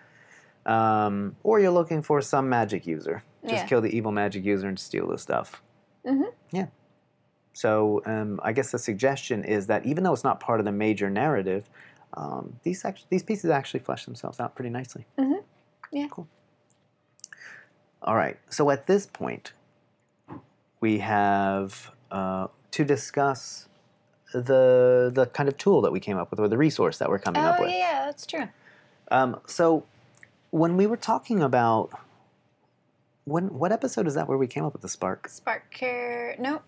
Um, 0.67 1.37
or 1.43 1.61
you're 1.61 1.71
looking 1.81 2.01
for 2.03 2.21
some 2.23 2.49
magic 2.49 2.87
user. 2.87 3.23
Just 3.43 3.55
Yeah. 3.55 3.67
kill 3.67 3.81
the 3.83 3.95
evil 3.95 4.13
magic 4.13 4.45
user 4.45 4.67
and 4.69 4.79
steal 4.79 5.07
the 5.09 5.19
stuff. 5.19 5.63
Mm-hmm. 6.07 6.31
Yeah. 6.53 6.67
So 7.53 8.03
um, 8.07 8.41
I 8.43 8.53
guess 8.53 8.71
the 8.73 8.79
suggestion 8.79 9.45
is 9.45 9.67
that 9.67 9.85
even 9.85 10.05
though 10.05 10.13
it's 10.15 10.25
not 10.25 10.41
part 10.41 10.61
of 10.61 10.65
the 10.67 10.73
major 10.73 11.11
narrative, 11.11 11.69
um, 12.15 12.57
these 12.63 12.85
act- 12.85 13.07
these 13.11 13.23
pieces 13.23 13.51
actually 13.51 13.81
flesh 13.81 14.05
themselves 14.07 14.41
out 14.41 14.55
pretty 14.57 14.71
nicely. 14.71 15.05
Mm-hmm. 15.19 15.43
Yeah. 15.93 16.09
Cool. 16.11 16.27
All 18.03 18.17
right. 18.17 18.39
So 18.49 18.71
at 18.71 18.87
this 18.87 19.07
point, 19.07 19.53
we 20.85 20.99
have 20.99 21.91
uh, 22.11 22.47
to 22.77 22.85
discuss 22.85 23.69
the 24.35 25.11
the 25.15 25.27
kind 25.33 25.49
of 25.49 25.57
tool 25.57 25.81
that 25.81 25.93
we 25.93 26.01
came 26.01 26.19
up 26.19 26.31
with, 26.31 26.39
or 26.41 26.49
the 26.49 26.59
resource 26.59 26.99
that 26.99 27.09
we're 27.09 27.19
coming 27.27 27.41
Oh 27.43 27.47
up 27.47 27.61
with. 27.61 27.71
yeah, 27.71 27.77
yeah, 27.79 28.05
that's 28.07 28.27
true. 28.27 28.49
Um, 29.11 29.41
so 29.47 29.85
when 30.51 30.77
we 30.77 30.87
were 30.87 30.99
talking 31.13 31.43
about 31.43 31.91
when 33.25 33.45
what 33.61 33.73
episode 33.73 34.07
is 34.07 34.15
that 34.15 34.29
where 34.29 34.37
we 34.37 34.47
came 34.47 34.65
up 34.65 34.75
with 34.75 34.83
the 34.83 34.89
spark? 34.99 35.29
Spark 35.29 35.71
care. 35.71 36.37
No. 36.39 36.61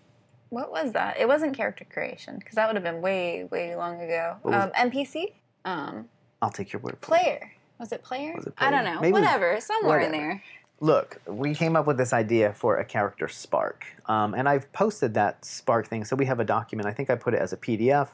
What 0.49 0.71
was 0.71 0.93
that? 0.93 1.19
It 1.19 1.27
wasn't 1.27 1.55
character 1.55 1.85
creation 1.93 2.37
because 2.39 2.55
that 2.55 2.65
would 2.67 2.75
have 2.77 2.83
been 2.89 3.01
way, 3.01 3.43
way 3.51 3.75
long 3.75 3.99
ago. 4.01 4.37
Um, 4.45 4.71
NPC. 4.71 5.33
Um, 5.65 6.07
I'll 6.41 6.49
take 6.49 6.71
your 6.71 6.81
word 6.81 6.97
for 7.01 7.13
it. 7.13 7.21
player. 7.21 7.51
Was 7.79 7.91
it 7.91 8.01
player? 8.01 8.33
Was 8.35 8.47
it 8.47 8.53
I 8.57 8.71
don't 8.71 8.85
know. 8.85 8.99
Maybe 9.01 9.11
Whatever. 9.11 9.59
Somewhere 9.59 9.99
in 9.99 10.11
there. 10.13 10.41
Look, 10.79 11.19
we 11.25 11.55
came 11.55 11.75
up 11.75 11.87
with 11.87 11.97
this 11.97 12.13
idea 12.13 12.53
for 12.53 12.77
a 12.77 12.85
character 12.85 13.27
spark, 13.27 13.85
um, 14.05 14.35
and 14.35 14.47
I've 14.47 14.71
posted 14.73 15.15
that 15.15 15.43
spark 15.43 15.87
thing. 15.87 16.05
So 16.05 16.15
we 16.15 16.25
have 16.27 16.39
a 16.39 16.43
document. 16.45 16.87
I 16.87 16.93
think 16.93 17.09
I 17.09 17.15
put 17.15 17.33
it 17.33 17.39
as 17.41 17.51
a 17.51 17.57
PDF. 17.57 18.09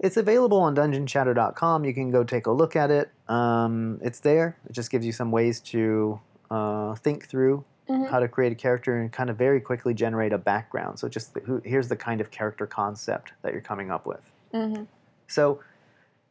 It's 0.00 0.16
available 0.16 0.58
on 0.58 0.74
DungeonChatter.com. 0.74 1.84
You 1.84 1.94
can 1.94 2.10
go 2.10 2.24
take 2.24 2.46
a 2.46 2.50
look 2.50 2.74
at 2.76 2.90
it. 2.90 3.10
Um, 3.28 4.00
it's 4.02 4.18
there. 4.20 4.56
It 4.68 4.72
just 4.72 4.90
gives 4.90 5.06
you 5.06 5.12
some 5.12 5.30
ways 5.30 5.60
to 5.60 6.20
uh, 6.50 6.94
think 6.96 7.28
through 7.28 7.64
Mhm. 7.88 8.08
how 8.08 8.18
to 8.18 8.26
create 8.28 8.50
a 8.50 8.56
character 8.56 8.96
and 8.98 9.12
kind 9.12 9.30
of 9.30 9.36
very 9.36 9.60
quickly 9.60 9.94
generate 9.94 10.32
a 10.32 10.38
background. 10.38 10.98
So 10.98 11.08
just 11.08 11.36
who, 11.44 11.62
here's 11.64 11.86
the 11.88 11.94
kind 11.96 12.20
of 12.20 12.32
character 12.32 12.66
concept 12.66 13.32
that 13.42 13.52
you're 13.52 13.62
coming 13.62 13.92
up 13.92 14.06
with. 14.06 14.20
hmm 14.52 14.82
So 15.28 15.60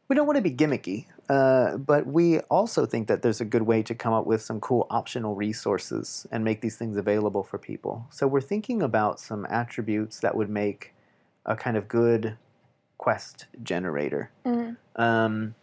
we 0.08 0.14
don't 0.16 0.26
want 0.26 0.36
to 0.36 0.42
be 0.42 0.50
gimmicky, 0.52 1.06
uh, 1.28 1.76
but 1.76 2.06
we 2.06 2.38
also 2.40 2.86
think 2.86 3.08
that 3.08 3.22
there's 3.22 3.40
a 3.40 3.44
good 3.44 3.62
way 3.62 3.82
to 3.82 3.94
come 3.94 4.12
up 4.12 4.26
with 4.26 4.42
some 4.42 4.60
cool 4.60 4.86
optional 4.90 5.34
resources 5.34 6.26
and 6.30 6.44
make 6.44 6.60
these 6.60 6.76
things 6.76 6.96
available 6.96 7.42
for 7.42 7.58
people. 7.58 8.06
So 8.10 8.26
we're 8.26 8.40
thinking 8.40 8.82
about 8.82 9.18
some 9.20 9.46
attributes 9.50 10.20
that 10.20 10.36
would 10.36 10.48
make 10.50 10.94
a 11.44 11.56
kind 11.56 11.76
of 11.76 11.88
good 11.88 12.36
quest 12.98 13.46
generator. 13.62 14.30
hmm 14.44 14.70
Um, 14.96 15.54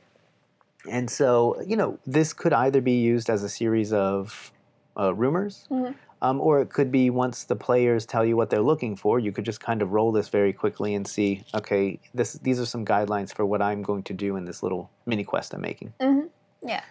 and 0.89 1.09
so, 1.09 1.61
you 1.65 1.77
know, 1.77 1.97
this 2.05 2.33
could 2.33 2.51
either 2.53 2.81
be 2.81 2.99
used 2.99 3.29
as 3.29 3.41
a 3.43 3.49
series 3.49 3.93
of 3.93 4.51
uh, 4.99 5.13
rumors, 5.15 5.65
Mhm. 5.71 5.95
Um, 6.23 6.39
or 6.39 6.61
it 6.61 6.69
could 6.69 6.91
be 6.91 7.09
once 7.09 7.43
the 7.43 7.55
players 7.55 8.05
tell 8.05 8.25
you 8.25 8.37
what 8.37 8.49
they're 8.49 8.61
looking 8.61 8.95
for, 8.95 9.19
you 9.19 9.33
could 9.33 9.43
just 9.43 9.59
kind 9.59 9.81
of 9.81 9.91
roll 9.91 10.13
this 10.13 10.29
very 10.29 10.53
quickly 10.53 10.95
and 10.95 11.05
see, 11.05 11.43
okay, 11.53 11.99
this 12.13 12.33
these 12.33 12.59
are 12.61 12.65
some 12.65 12.85
guidelines 12.85 13.35
for 13.35 13.45
what 13.45 13.61
I'm 13.61 13.83
going 13.83 14.03
to 14.03 14.13
do 14.13 14.37
in 14.37 14.45
this 14.45 14.63
little 14.63 14.89
mini 15.05 15.25
quest 15.25 15.53
I'm 15.53 15.61
making. 15.61 15.93
hmm 15.99 16.21
Yeah. 16.65 16.81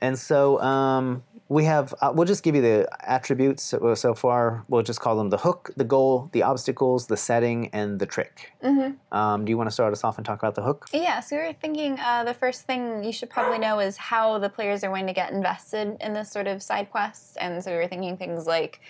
And 0.00 0.18
so 0.18 0.60
um, 0.60 1.22
we 1.48 1.64
have, 1.64 1.92
uh, 2.00 2.12
we'll 2.14 2.26
just 2.26 2.42
give 2.42 2.54
you 2.54 2.62
the 2.62 2.88
attributes 3.00 3.62
so, 3.62 3.94
so 3.94 4.14
far. 4.14 4.64
We'll 4.68 4.82
just 4.82 5.00
call 5.00 5.16
them 5.16 5.30
the 5.30 5.36
hook, 5.36 5.70
the 5.76 5.84
goal, 5.84 6.30
the 6.32 6.42
obstacles, 6.44 7.08
the 7.08 7.16
setting, 7.16 7.68
and 7.72 7.98
the 7.98 8.06
trick. 8.06 8.52
hmm 8.62 8.92
Um, 9.10 9.44
do 9.44 9.50
you 9.50 9.58
want 9.58 9.68
to 9.68 9.72
start 9.72 9.92
us 9.92 10.04
off 10.04 10.16
and 10.16 10.24
talk 10.24 10.38
about 10.38 10.54
the 10.54 10.62
hook? 10.62 10.88
Yeah, 10.92 11.20
so 11.20 11.36
we 11.36 11.42
were 11.42 11.52
thinking 11.52 11.98
uh, 12.00 12.24
the 12.24 12.34
first 12.34 12.62
thing 12.62 13.02
you 13.02 13.12
should 13.12 13.30
probably 13.30 13.58
know 13.58 13.80
is 13.80 13.96
how 13.96 14.38
the 14.38 14.48
players 14.48 14.84
are 14.84 14.88
going 14.88 15.06
to 15.08 15.12
get 15.12 15.32
invested 15.32 15.96
in 16.00 16.12
this 16.12 16.30
sort 16.30 16.46
of 16.46 16.62
side 16.62 16.90
quest. 16.90 17.36
And 17.40 17.62
so 17.62 17.72
we 17.72 17.76
were 17.78 17.88
thinking 17.88 18.16
things 18.16 18.46
like 18.46 18.80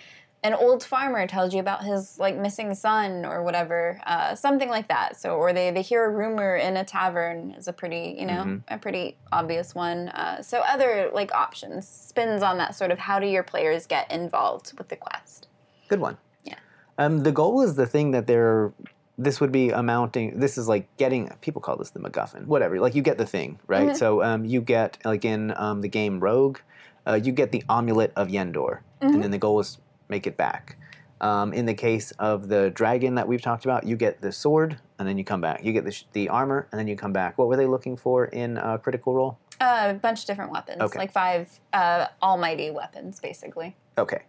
an 0.43 0.53
old 0.55 0.83
farmer 0.83 1.27
tells 1.27 1.53
you 1.53 1.59
about 1.59 1.83
his 1.83 2.17
like 2.17 2.35
missing 2.35 2.73
son 2.73 3.25
or 3.25 3.43
whatever, 3.43 4.01
uh, 4.07 4.33
something 4.33 4.69
like 4.69 4.87
that. 4.87 5.15
So 5.15 5.35
or 5.35 5.53
they, 5.53 5.69
they 5.71 5.83
hear 5.83 6.03
a 6.03 6.09
rumor 6.09 6.55
in 6.55 6.77
a 6.77 6.83
tavern 6.83 7.51
is 7.51 7.67
a 7.67 7.73
pretty 7.73 8.15
you 8.19 8.25
know 8.25 8.43
Mhm. 8.43 8.63
a 8.67 8.77
pretty 8.79 9.17
obvious 9.31 9.75
one. 9.75 10.09
Uh, 10.09 10.41
so 10.41 10.61
other 10.67 11.11
like 11.13 11.31
options 11.33 11.87
spins 11.87 12.41
on 12.41 12.57
that 12.57 12.73
sort 12.75 12.89
of 12.91 12.97
how 12.97 13.19
do 13.19 13.27
your 13.27 13.43
players 13.43 13.85
get 13.85 14.11
involved 14.11 14.73
with 14.77 14.87
the 14.89 14.95
quest. 14.95 15.47
Good 15.89 15.99
one. 15.99 16.17
Yeah. 16.43 16.55
Um, 16.97 17.19
the 17.23 17.31
goal 17.31 17.61
is 17.61 17.75
the 17.75 17.85
thing 17.85 18.11
that 18.11 18.25
they're. 18.27 18.71
This 19.17 19.39
would 19.39 19.51
be 19.51 19.69
amounting. 19.69 20.39
This 20.39 20.57
is 20.57 20.67
like 20.67 20.87
getting. 20.97 21.29
People 21.41 21.61
call 21.61 21.75
this 21.77 21.91
the 21.91 21.99
MacGuffin. 21.99 22.47
Whatever. 22.47 22.79
Like 22.79 22.95
you 22.95 23.03
get 23.03 23.19
the 23.19 23.25
thing, 23.27 23.59
right? 23.67 23.89
Mhm. 23.89 23.95
So 23.95 24.23
um, 24.23 24.45
you 24.45 24.61
get 24.61 24.97
like 25.05 25.23
in 25.23 25.53
um, 25.57 25.81
the 25.81 25.87
game 25.89 26.19
Rogue, 26.19 26.57
uh, 27.05 27.19
you 27.21 27.31
get 27.31 27.51
the 27.51 27.63
amulet 27.69 28.11
of 28.15 28.29
Yendor, 28.29 28.79
Mhm. 29.03 29.13
and 29.13 29.23
then 29.23 29.29
the 29.29 29.37
goal 29.37 29.59
is 29.59 29.77
make 30.11 30.27
it 30.27 30.37
back. 30.37 30.77
Um, 31.21 31.53
in 31.53 31.65
the 31.65 31.73
case 31.73 32.11
of 32.19 32.47
the 32.49 32.69
dragon 32.71 33.15
that 33.15 33.27
we've 33.27 33.41
talked 33.41 33.65
about, 33.65 33.85
you 33.85 33.95
get 33.95 34.21
the 34.21 34.31
sword 34.31 34.77
and 34.99 35.07
then 35.07 35.17
you 35.17 35.23
come 35.23 35.39
back. 35.41 35.63
You 35.63 35.71
get 35.71 35.85
the, 35.85 35.91
sh- 35.91 36.03
the 36.13 36.29
armor 36.29 36.67
and 36.71 36.77
then 36.79 36.87
you 36.87 36.95
come 36.95 37.13
back. 37.13 37.37
What 37.37 37.47
were 37.47 37.55
they 37.57 37.67
looking 37.67 37.95
for 37.97 38.25
in 38.25 38.57
uh, 38.57 38.77
Critical 38.77 39.13
Role? 39.15 39.39
Uh, 39.59 39.87
a 39.91 39.93
bunch 39.93 40.21
of 40.21 40.25
different 40.25 40.51
weapons, 40.51 40.81
Okay. 40.81 40.97
like 40.99 41.11
five 41.11 41.47
uh, 41.73 42.07
almighty 42.23 42.71
weapons, 42.71 43.19
basically. 43.19 43.75
Okay, 43.99 44.23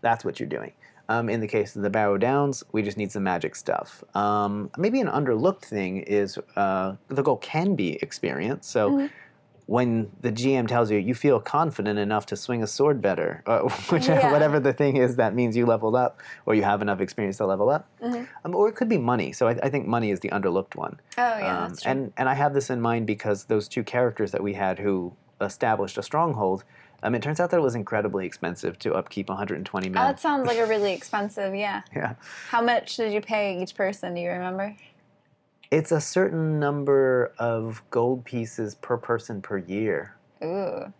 that's 0.00 0.24
what 0.24 0.40
you're 0.40 0.48
doing. 0.48 0.72
Um, 1.10 1.28
in 1.28 1.40
the 1.40 1.46
case 1.46 1.76
of 1.76 1.82
the 1.82 1.90
Barrow 1.90 2.16
Downs, 2.16 2.64
we 2.72 2.82
just 2.82 2.96
need 2.96 3.12
some 3.12 3.22
magic 3.22 3.54
stuff. 3.54 4.02
Um, 4.14 4.70
maybe 4.78 5.00
an 5.00 5.08
underlooked 5.08 5.64
thing 5.66 5.98
is 5.98 6.38
uh, 6.56 6.96
the 7.08 7.22
goal 7.22 7.36
can 7.36 7.74
be 7.74 7.96
experience. 8.02 8.66
So 8.66 8.90
Mhm. 8.90 9.10
When 9.68 10.10
the 10.22 10.32
GM 10.32 10.66
tells 10.66 10.90
you 10.90 10.96
you 10.96 11.14
feel 11.14 11.38
confident 11.40 11.98
enough 11.98 12.24
to 12.24 12.36
swing 12.36 12.62
a 12.62 12.66
sword 12.66 13.02
better, 13.02 13.42
uh, 13.46 13.58
which, 13.90 14.08
Yeah. 14.08 14.32
whatever 14.32 14.58
the 14.58 14.72
thing 14.72 14.96
is, 14.96 15.16
that 15.16 15.34
means 15.34 15.54
you 15.58 15.66
leveled 15.66 15.94
up 15.94 16.20
or 16.46 16.54
you 16.54 16.62
have 16.62 16.80
enough 16.80 17.02
experience 17.02 17.36
to 17.36 17.44
level 17.44 17.68
up. 17.68 17.86
Mhm. 18.02 18.26
Um, 18.46 18.54
or 18.54 18.70
it 18.70 18.76
could 18.76 18.88
be 18.88 18.96
money. 18.96 19.30
So 19.32 19.46
I, 19.46 19.58
I 19.62 19.68
think 19.68 19.86
money 19.86 20.10
is 20.10 20.20
the 20.20 20.30
underlooked 20.30 20.74
one. 20.74 20.98
Oh 21.18 21.22
yeah, 21.22 21.64
Um, 21.64 21.68
that's 21.68 21.82
true. 21.82 21.90
and 21.92 22.12
and 22.16 22.30
I 22.30 22.34
have 22.34 22.54
this 22.54 22.70
in 22.70 22.80
mind 22.80 23.06
because 23.06 23.44
those 23.44 23.68
two 23.68 23.84
characters 23.84 24.32
that 24.32 24.42
we 24.42 24.54
had 24.54 24.78
who 24.78 25.12
established 25.42 25.98
a 25.98 26.02
stronghold. 26.02 26.64
Um, 27.02 27.14
it 27.14 27.22
turns 27.22 27.38
out 27.38 27.50
that 27.50 27.58
it 27.58 27.62
was 27.62 27.76
incredibly 27.76 28.26
expensive 28.26 28.76
to 28.80 28.94
upkeep 28.94 29.28
120 29.28 29.88
men. 29.90 30.02
Oh, 30.02 30.06
that 30.06 30.18
sounds 30.18 30.46
like 30.48 30.58
a 30.58 30.66
really 30.66 30.92
expensive. 31.00 31.54
Yeah. 31.54 31.82
yeah, 31.94 32.14
How 32.48 32.60
much 32.60 32.96
did 32.96 33.12
you 33.12 33.20
pay 33.20 33.62
each 33.62 33.74
person? 33.76 34.14
Do 34.14 34.20
you 34.20 34.30
remember? 34.30 34.74
It's 35.70 35.92
a 35.92 36.00
certain 36.00 36.58
number 36.58 37.32
of 37.38 37.82
gold 37.90 38.24
pieces 38.24 38.74
per 38.74 38.96
person 38.96 39.42
per 39.42 39.58
year, 39.58 40.16
Ooh. 40.42 40.92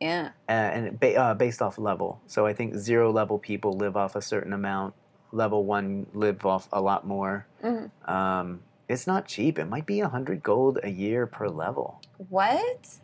Yeah. 0.00 0.30
uh, 0.48 0.52
and 0.52 0.98
ba- 1.00 1.16
uh, 1.16 1.34
based 1.34 1.62
off 1.62 1.78
level. 1.78 2.20
So 2.26 2.46
I 2.46 2.52
think 2.52 2.74
zero 2.76 3.10
level 3.12 3.38
people 3.38 3.72
live 3.76 3.96
off 3.96 4.16
a 4.16 4.22
certain 4.22 4.52
amount. 4.52 4.94
Level 5.32 5.64
one 5.64 6.06
live 6.12 6.44
off 6.44 6.68
a 6.72 6.80
lot 6.80 7.06
more. 7.06 7.46
Mhm. 7.62 7.90
Um, 8.08 8.62
it's 8.88 9.06
not 9.06 9.26
cheap. 9.26 9.58
It 9.58 9.66
might 9.66 9.86
be 9.86 10.00
a 10.00 10.08
100 10.08 10.42
gold 10.42 10.78
a 10.82 10.90
year 10.90 11.26
per 11.26 11.48
level 11.48 12.00
What? 12.28 12.98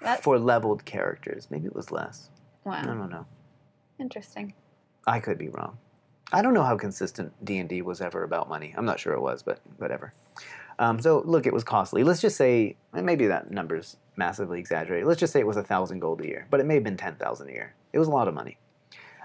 That's 0.00 0.22
for 0.22 0.38
leveled 0.38 0.84
characters. 0.84 1.48
Maybe 1.50 1.66
it 1.66 1.74
was 1.74 1.90
less. 1.90 2.30
Wow. 2.64 2.74
I 2.74 2.82
don't 2.82 3.10
know. 3.10 3.26
Interesting. 3.98 4.54
I 5.06 5.18
could 5.20 5.38
be 5.38 5.48
wrong. 5.48 5.78
I 6.34 6.42
don't 6.42 6.52
know 6.52 6.64
how 6.64 6.76
consistent 6.76 7.32
D 7.44 7.58
and 7.58 7.68
D 7.68 7.80
was 7.80 8.00
ever 8.00 8.24
about 8.24 8.48
money. 8.48 8.74
I'm 8.76 8.84
not 8.84 8.98
sure 8.98 9.12
it 9.12 9.20
was, 9.20 9.42
but 9.42 9.60
whatever. 9.78 10.12
Um, 10.80 11.00
so 11.00 11.22
look, 11.24 11.46
it 11.46 11.52
was 11.52 11.62
costly. 11.62 12.02
Let's 12.02 12.20
just 12.20 12.36
say 12.36 12.74
maybe 12.92 13.28
that 13.28 13.52
number's 13.52 13.96
massively 14.16 14.58
exaggerated. 14.58 15.06
Let's 15.06 15.20
just 15.20 15.32
say 15.32 15.38
it 15.38 15.46
was 15.46 15.56
a 15.56 15.62
thousand 15.62 16.00
gold 16.00 16.20
a 16.20 16.26
year, 16.26 16.46
but 16.50 16.58
it 16.58 16.66
may 16.66 16.74
have 16.74 16.82
been 16.82 16.96
ten 16.96 17.14
thousand 17.14 17.50
a 17.50 17.52
year. 17.52 17.72
It 17.92 18.00
was 18.00 18.08
a 18.08 18.10
lot 18.10 18.26
of 18.26 18.34
money, 18.34 18.58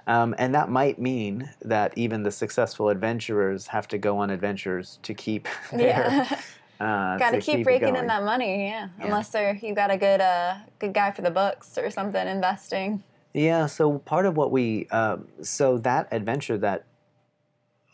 um, 0.06 0.36
and 0.38 0.54
that 0.54 0.70
might 0.70 1.00
mean 1.00 1.50
that 1.64 1.98
even 1.98 2.22
the 2.22 2.32
successful 2.32 2.90
adventurers 2.90 3.66
have 3.68 3.88
to 3.88 3.98
go 3.98 4.20
on 4.20 4.30
adventures 4.30 5.00
to 5.02 5.16
keep 5.16 5.48
their. 5.72 6.28
Yeah. 6.30 6.40
Uh, 6.80 7.18
got 7.18 7.32
to 7.32 7.42
keep 7.42 7.66
raking 7.66 7.96
in 7.96 8.06
that 8.06 8.24
money. 8.24 8.68
Yeah. 8.68 8.90
Yeah. 9.00 9.06
Unless 9.06 9.34
you 9.64 9.74
got 9.74 9.90
a 9.90 9.98
good 9.98 10.22
uh 10.22 10.58
good 10.78 10.94
guy 10.94 11.10
for 11.10 11.24
the 11.24 11.32
books 11.32 11.76
or 11.80 11.90
something 11.90 12.28
investing. 12.28 13.04
Yeah, 13.34 13.68
so 13.68 14.00
part 14.00 14.26
of 14.26 14.38
what 14.38 14.52
we, 14.52 14.88
um, 14.88 15.28
so 15.44 15.78
that 15.80 16.08
adventure 16.12 16.58
that 16.58 16.86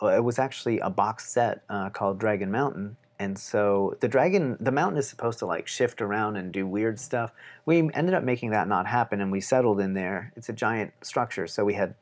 it 0.01 0.23
was 0.23 0.39
actually 0.39 0.79
a 0.79 0.89
box 0.89 1.27
set 1.29 1.63
uh, 1.69 1.89
called 1.89 2.19
Dragon 2.19 2.51
Mountain, 2.51 2.97
and 3.19 3.37
so 3.39 3.95
the 4.01 4.07
dragon, 4.09 4.57
the 4.59 4.71
mountain 4.71 4.97
is 4.97 5.07
supposed 5.07 5.39
to 5.39 5.45
like 5.45 5.67
shift 5.67 6.01
around 6.01 6.35
and 6.35 6.51
do 6.51 6.67
weird 6.67 6.99
stuff. 6.99 7.31
We 7.65 7.89
ended 7.93 8.13
up 8.13 8.23
making 8.23 8.51
that 8.51 8.67
not 8.67 8.85
happen, 8.87 9.21
and 9.21 9.31
we 9.31 9.39
settled 9.41 9.79
in 9.79 9.93
there. 9.93 10.33
It's 10.35 10.49
a 10.49 10.53
giant 10.53 10.91
structure, 11.01 11.47
so 11.47 11.63
we 11.63 11.73
had 11.73 11.95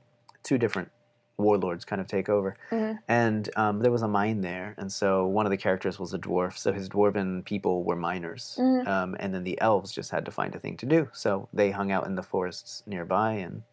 two 0.44 0.58
different 0.58 0.90
warlords 1.38 1.84
kind 1.84 2.00
of 2.00 2.06
take 2.08 2.30
over, 2.30 2.56
Mhm. 2.72 3.00
and 3.08 3.50
um, 3.56 3.80
there 3.80 3.92
was 3.92 4.04
a 4.04 4.08
mine 4.08 4.42
there, 4.42 4.76
and 4.78 4.92
so 4.92 5.26
one 5.26 5.46
of 5.48 5.50
the 5.50 5.58
characters 5.58 6.00
was 6.00 6.14
a 6.14 6.20
dwarf, 6.20 6.56
so 6.58 6.72
his 6.72 6.88
dwarven 6.88 7.44
people 7.44 7.84
were 7.84 7.96
miners, 7.96 8.56
Mhm. 8.62 8.88
um, 8.88 9.16
and 9.20 9.34
then 9.34 9.44
the 9.44 9.60
elves 9.60 9.92
just 9.92 10.12
had 10.12 10.26
to 10.26 10.32
find 10.32 10.54
a 10.56 10.60
thing 10.60 10.78
to 10.78 10.86
do, 10.86 11.10
so 11.12 11.48
they 11.52 11.72
hung 11.72 11.92
out 11.92 12.06
in 12.06 12.14
the 12.16 12.22
forests 12.24 12.84
nearby, 12.86 13.32
and 13.34 13.64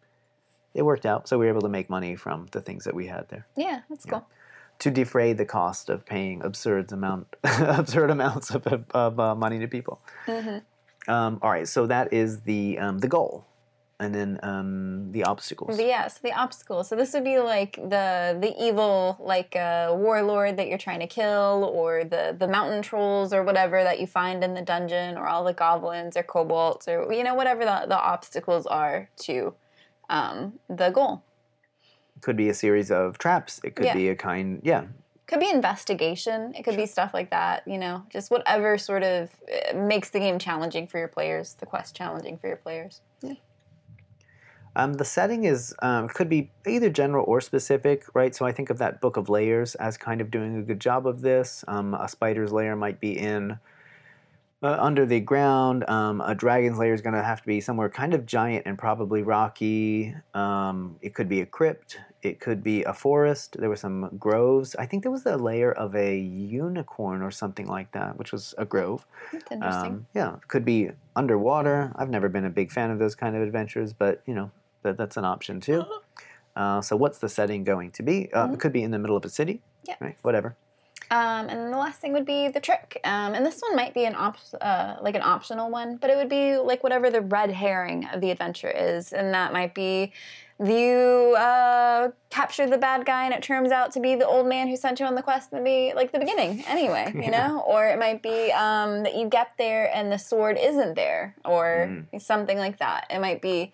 it 0.73 0.83
worked 0.83 1.05
out. 1.05 1.27
So 1.27 1.37
we 1.37 1.45
were 1.45 1.51
able 1.51 1.61
to 1.61 1.69
make 1.69 1.89
money 1.89 2.15
from 2.15 2.47
the 2.51 2.61
things 2.61 2.83
that 2.85 2.93
we 2.95 3.07
had 3.07 3.27
there 3.29 3.45
Yeah, 3.55 3.81
that's 3.89 4.05
Yeah. 4.05 4.11
cool. 4.11 4.27
to 4.79 4.89
defray 4.91 5.33
the 5.33 5.45
cost 5.45 5.89
of 5.89 6.05
paying 6.05 6.41
absurd 6.43 6.91
amount, 6.91 7.35
absurd 7.43 8.09
amounts 8.09 8.49
of, 8.51 8.65
of 8.93 9.19
uh, 9.19 9.35
money 9.35 9.59
to 9.59 9.67
people. 9.67 9.99
hmm 10.25 10.57
Um, 11.07 11.39
all 11.41 11.49
right, 11.51 11.67
so 11.67 11.87
that 11.87 12.13
is 12.13 12.41
the 12.41 12.77
um, 12.79 12.99
the 12.99 13.07
goal, 13.07 13.45
and 13.99 14.13
then 14.13 14.39
um, 14.43 15.11
the 15.11 15.23
obstacles. 15.23 15.77
But 15.77 15.85
yeah, 15.87 16.07
so 16.07 16.19
the 16.21 16.31
obstacles. 16.33 16.87
So 16.89 16.95
this 16.95 17.13
would 17.13 17.23
be 17.23 17.39
like 17.39 17.73
the 17.75 18.37
the 18.39 18.53
evil 18.59 19.17
like 19.19 19.55
uh, 19.55 19.93
warlord 19.97 20.57
that 20.57 20.67
you're 20.67 20.77
trying 20.87 20.99
to 20.99 21.07
kill, 21.07 21.69
or 21.73 22.03
the 22.03 22.35
the 22.37 22.47
mountain 22.47 22.81
trolls, 22.83 23.33
or 23.33 23.41
whatever 23.43 23.83
that 23.83 23.99
you 23.99 24.05
find 24.07 24.43
in 24.43 24.53
the 24.53 24.61
dungeon, 24.61 25.17
or 25.17 25.25
all 25.27 25.43
the 25.43 25.53
goblins 25.53 26.15
or 26.15 26.23
kobolds, 26.23 26.87
or 26.87 27.11
you 27.11 27.23
know 27.23 27.33
whatever 27.35 27.65
the, 27.65 27.85
the 27.87 27.99
obstacles 27.99 28.65
are 28.67 29.09
to 29.25 29.53
um, 30.11 30.59
the 30.69 30.89
goal. 30.91 31.23
could 32.21 32.37
be 32.37 32.49
a 32.49 32.53
series 32.53 32.91
of 32.91 33.17
traps. 33.17 33.59
It 33.63 33.75
could 33.75 33.87
Yeah. 33.87 33.95
be 33.95 34.09
a 34.09 34.15
kind, 34.15 34.61
yeah, 34.63 34.83
Could 35.25 35.39
be 35.39 35.49
investigation. 35.49 36.53
It 36.55 36.63
could 36.63 36.75
be 36.75 36.85
stuff 36.85 37.13
like 37.13 37.29
that. 37.31 37.65
You 37.65 37.77
know, 37.79 38.03
just 38.09 38.29
whatever 38.29 38.77
sort 38.77 39.01
of 39.01 39.31
uh, 39.49 39.75
makes 39.77 40.09
the 40.09 40.19
game 40.19 40.37
challenging 40.37 40.85
for 40.87 40.99
your 40.99 41.07
players, 41.07 41.55
the 41.55 41.65
quest 41.65 41.95
challenging 41.95 42.37
for 42.37 42.47
your 42.47 42.57
players. 42.57 43.01
Um, 44.75 44.93
the 44.93 45.05
setting 45.05 45.43
is 45.45 45.73
um, 45.81 46.07
could 46.09 46.29
be 46.29 46.51
either 46.67 46.89
general 46.89 47.25
or 47.27 47.41
specific, 47.41 48.05
right? 48.13 48.33
So 48.35 48.45
I 48.45 48.51
think 48.51 48.69
of 48.69 48.77
that 48.79 49.01
book 49.01 49.17
of 49.17 49.27
Lairs 49.29 49.75
as 49.75 49.97
kind 49.97 50.21
of 50.21 50.31
doing 50.31 50.57
a 50.57 50.61
good 50.61 50.79
job 50.79 51.07
of 51.07 51.21
this. 51.21 51.65
Um, 51.67 51.93
a 51.93 52.07
spider's 52.07 52.51
layer 52.53 52.75
might 52.75 52.99
be 52.99 53.17
in 53.17 53.57
uh, 54.63 54.77
under 54.79 55.05
the 55.05 55.19
ground. 55.19 55.87
Um, 55.89 56.21
a 56.21 56.35
dragon's 56.35 56.77
lair 56.77 56.93
is 56.93 57.01
going 57.01 57.15
to 57.15 57.23
have 57.23 57.41
to 57.41 57.47
be 57.47 57.61
somewhere 57.61 57.89
kind 57.89 58.13
of 58.13 58.25
giant 58.25 58.63
and 58.65 58.77
probably 58.77 59.23
rocky. 59.23 60.13
Um, 60.33 60.97
it 61.01 61.13
could 61.13 61.27
be 61.27 61.41
a 61.41 61.45
crypt. 61.45 61.97
It 62.21 62.39
could 62.39 62.63
be 62.63 62.83
a 62.83 62.93
forest. 62.93 63.57
There 63.59 63.69
were 63.69 63.75
some 63.75 64.15
groves. 64.19 64.75
I 64.77 64.85
think 64.85 65.01
there 65.03 65.11
was 65.11 65.25
a 65.25 65.37
layer 65.37 65.71
of 65.71 65.95
a 65.95 66.17
unicorn 66.17 67.23
or 67.23 67.31
something 67.31 67.65
like 67.67 67.91
that, 67.93 68.17
which 68.17 68.31
was 68.31 68.53
a 68.59 68.65
grove. 68.65 69.05
That's 69.31 69.51
interesting. 69.51 69.91
Um, 69.91 70.07
yeah, 70.13 70.35
could 70.47 70.63
be 70.63 70.91
underwater. 71.15 71.91
I've 71.95 72.09
never 72.09 72.29
been 72.29 72.45
a 72.45 72.49
big 72.51 72.71
fan 72.71 72.91
of 72.91 72.99
those 72.99 73.15
kind 73.15 73.35
of 73.35 73.41
adventures, 73.41 73.93
but 73.93 74.21
you 74.27 74.35
know 74.35 74.51
that 74.83 74.97
that's 74.97 75.17
an 75.17 75.25
option 75.25 75.59
too. 75.59 75.83
Uh, 76.55 76.81
so 76.81 76.95
what's 76.95 77.17
the 77.17 77.29
setting 77.29 77.63
going 77.63 77.89
to 77.91 78.03
be? 78.03 78.31
Uh, 78.33 78.47
Mhm. 78.47 78.53
It 78.53 78.59
could 78.59 78.73
be 78.73 78.83
in 78.83 78.91
the 78.91 78.99
middle 78.99 79.15
of 79.17 79.25
a 79.25 79.29
city. 79.29 79.61
Yeah. 79.85 79.95
Right. 79.99 80.17
Whatever. 80.21 80.55
Um, 81.11 81.49
and 81.49 81.59
then 81.59 81.71
the 81.71 81.77
last 81.77 81.99
thing 81.99 82.13
would 82.13 82.25
be 82.25 82.47
the 82.47 82.61
trick. 82.61 82.99
Um, 83.03 83.33
and 83.33 83.45
this 83.45 83.59
one 83.59 83.75
might 83.75 83.93
be 83.93 84.05
an 84.05 84.15
op- 84.15 84.37
uh, 84.61 84.95
like 85.01 85.13
an 85.13 85.21
optional 85.21 85.69
one, 85.69 85.97
but 85.97 86.09
it 86.09 86.15
would 86.15 86.29
be 86.29 86.57
like 86.57 86.83
whatever 86.83 87.09
the 87.09 87.19
red 87.19 87.51
herring 87.51 88.07
of 88.13 88.21
the 88.21 88.31
adventure 88.31 88.71
is, 88.71 89.11
and 89.11 89.33
that 89.33 89.51
might 89.51 89.75
be 89.75 90.13
you 90.63 91.35
uh, 91.37 92.11
capture 92.29 92.69
the 92.69 92.77
bad 92.77 93.05
guy, 93.05 93.25
and 93.25 93.33
it 93.33 93.43
turns 93.43 93.71
out 93.71 93.91
to 93.93 93.99
be 93.99 94.15
the 94.15 94.27
old 94.27 94.47
man 94.47 94.69
who 94.69 94.77
sent 94.77 94.99
you 95.01 95.05
on 95.05 95.15
the 95.15 95.21
quest 95.21 95.51
in 95.51 95.63
the 95.65 95.93
like 95.95 96.13
the 96.13 96.19
beginning, 96.19 96.63
anyway, 96.65 97.11
you 97.13 97.31
know. 97.37 97.61
Or 97.67 97.87
it 97.87 97.99
might 97.99 98.23
be 98.23 98.51
um, 98.53 99.03
that 99.03 99.15
you 99.15 99.27
get 99.27 99.51
there 99.57 99.93
and 99.93 100.09
the 100.11 100.19
sword 100.19 100.57
isn't 100.57 100.95
there, 100.95 101.35
or 101.43 102.05
something 102.19 102.57
like 102.57 102.79
that. 102.79 103.07
It 103.09 103.19
might 103.19 103.41
be 103.41 103.73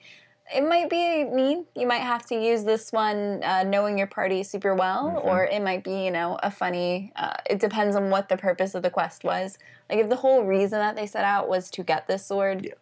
it 0.53 0.61
might 0.67 0.89
be 0.89 1.23
mean. 1.25 1.65
You 1.75 1.87
might 1.87 2.01
have 2.01 2.25
to 2.27 2.35
use 2.35 2.63
this 2.63 2.91
one 2.91 3.43
uh, 3.43 3.63
knowing 3.63 3.97
your 3.97 4.07
party 4.07 4.43
super 4.43 4.73
well, 4.75 5.09
Mhm. 5.11 5.25
or 5.25 5.45
it 5.45 5.61
might 5.61 5.83
be, 5.83 6.05
you 6.05 6.11
know, 6.11 6.37
a 6.41 6.49
funny. 6.51 7.11
Uh, 7.15 7.33
it 7.49 7.59
depends 7.59 7.95
on 7.95 8.09
what 8.09 8.29
the 8.29 8.37
purpose 8.37 8.73
of 8.75 8.83
the 8.83 8.89
quest 8.89 9.23
was. 9.23 9.57
Like 9.89 9.99
if 9.99 10.09
the 10.09 10.15
whole 10.15 10.43
reason 10.43 10.79
that 10.79 10.95
they 10.95 11.05
set 11.05 11.25
out 11.25 11.49
was 11.49 11.69
to 11.71 11.83
get 11.83 12.07
this 12.07 12.25
sword, 12.25 12.65
Yeah. 12.65 12.73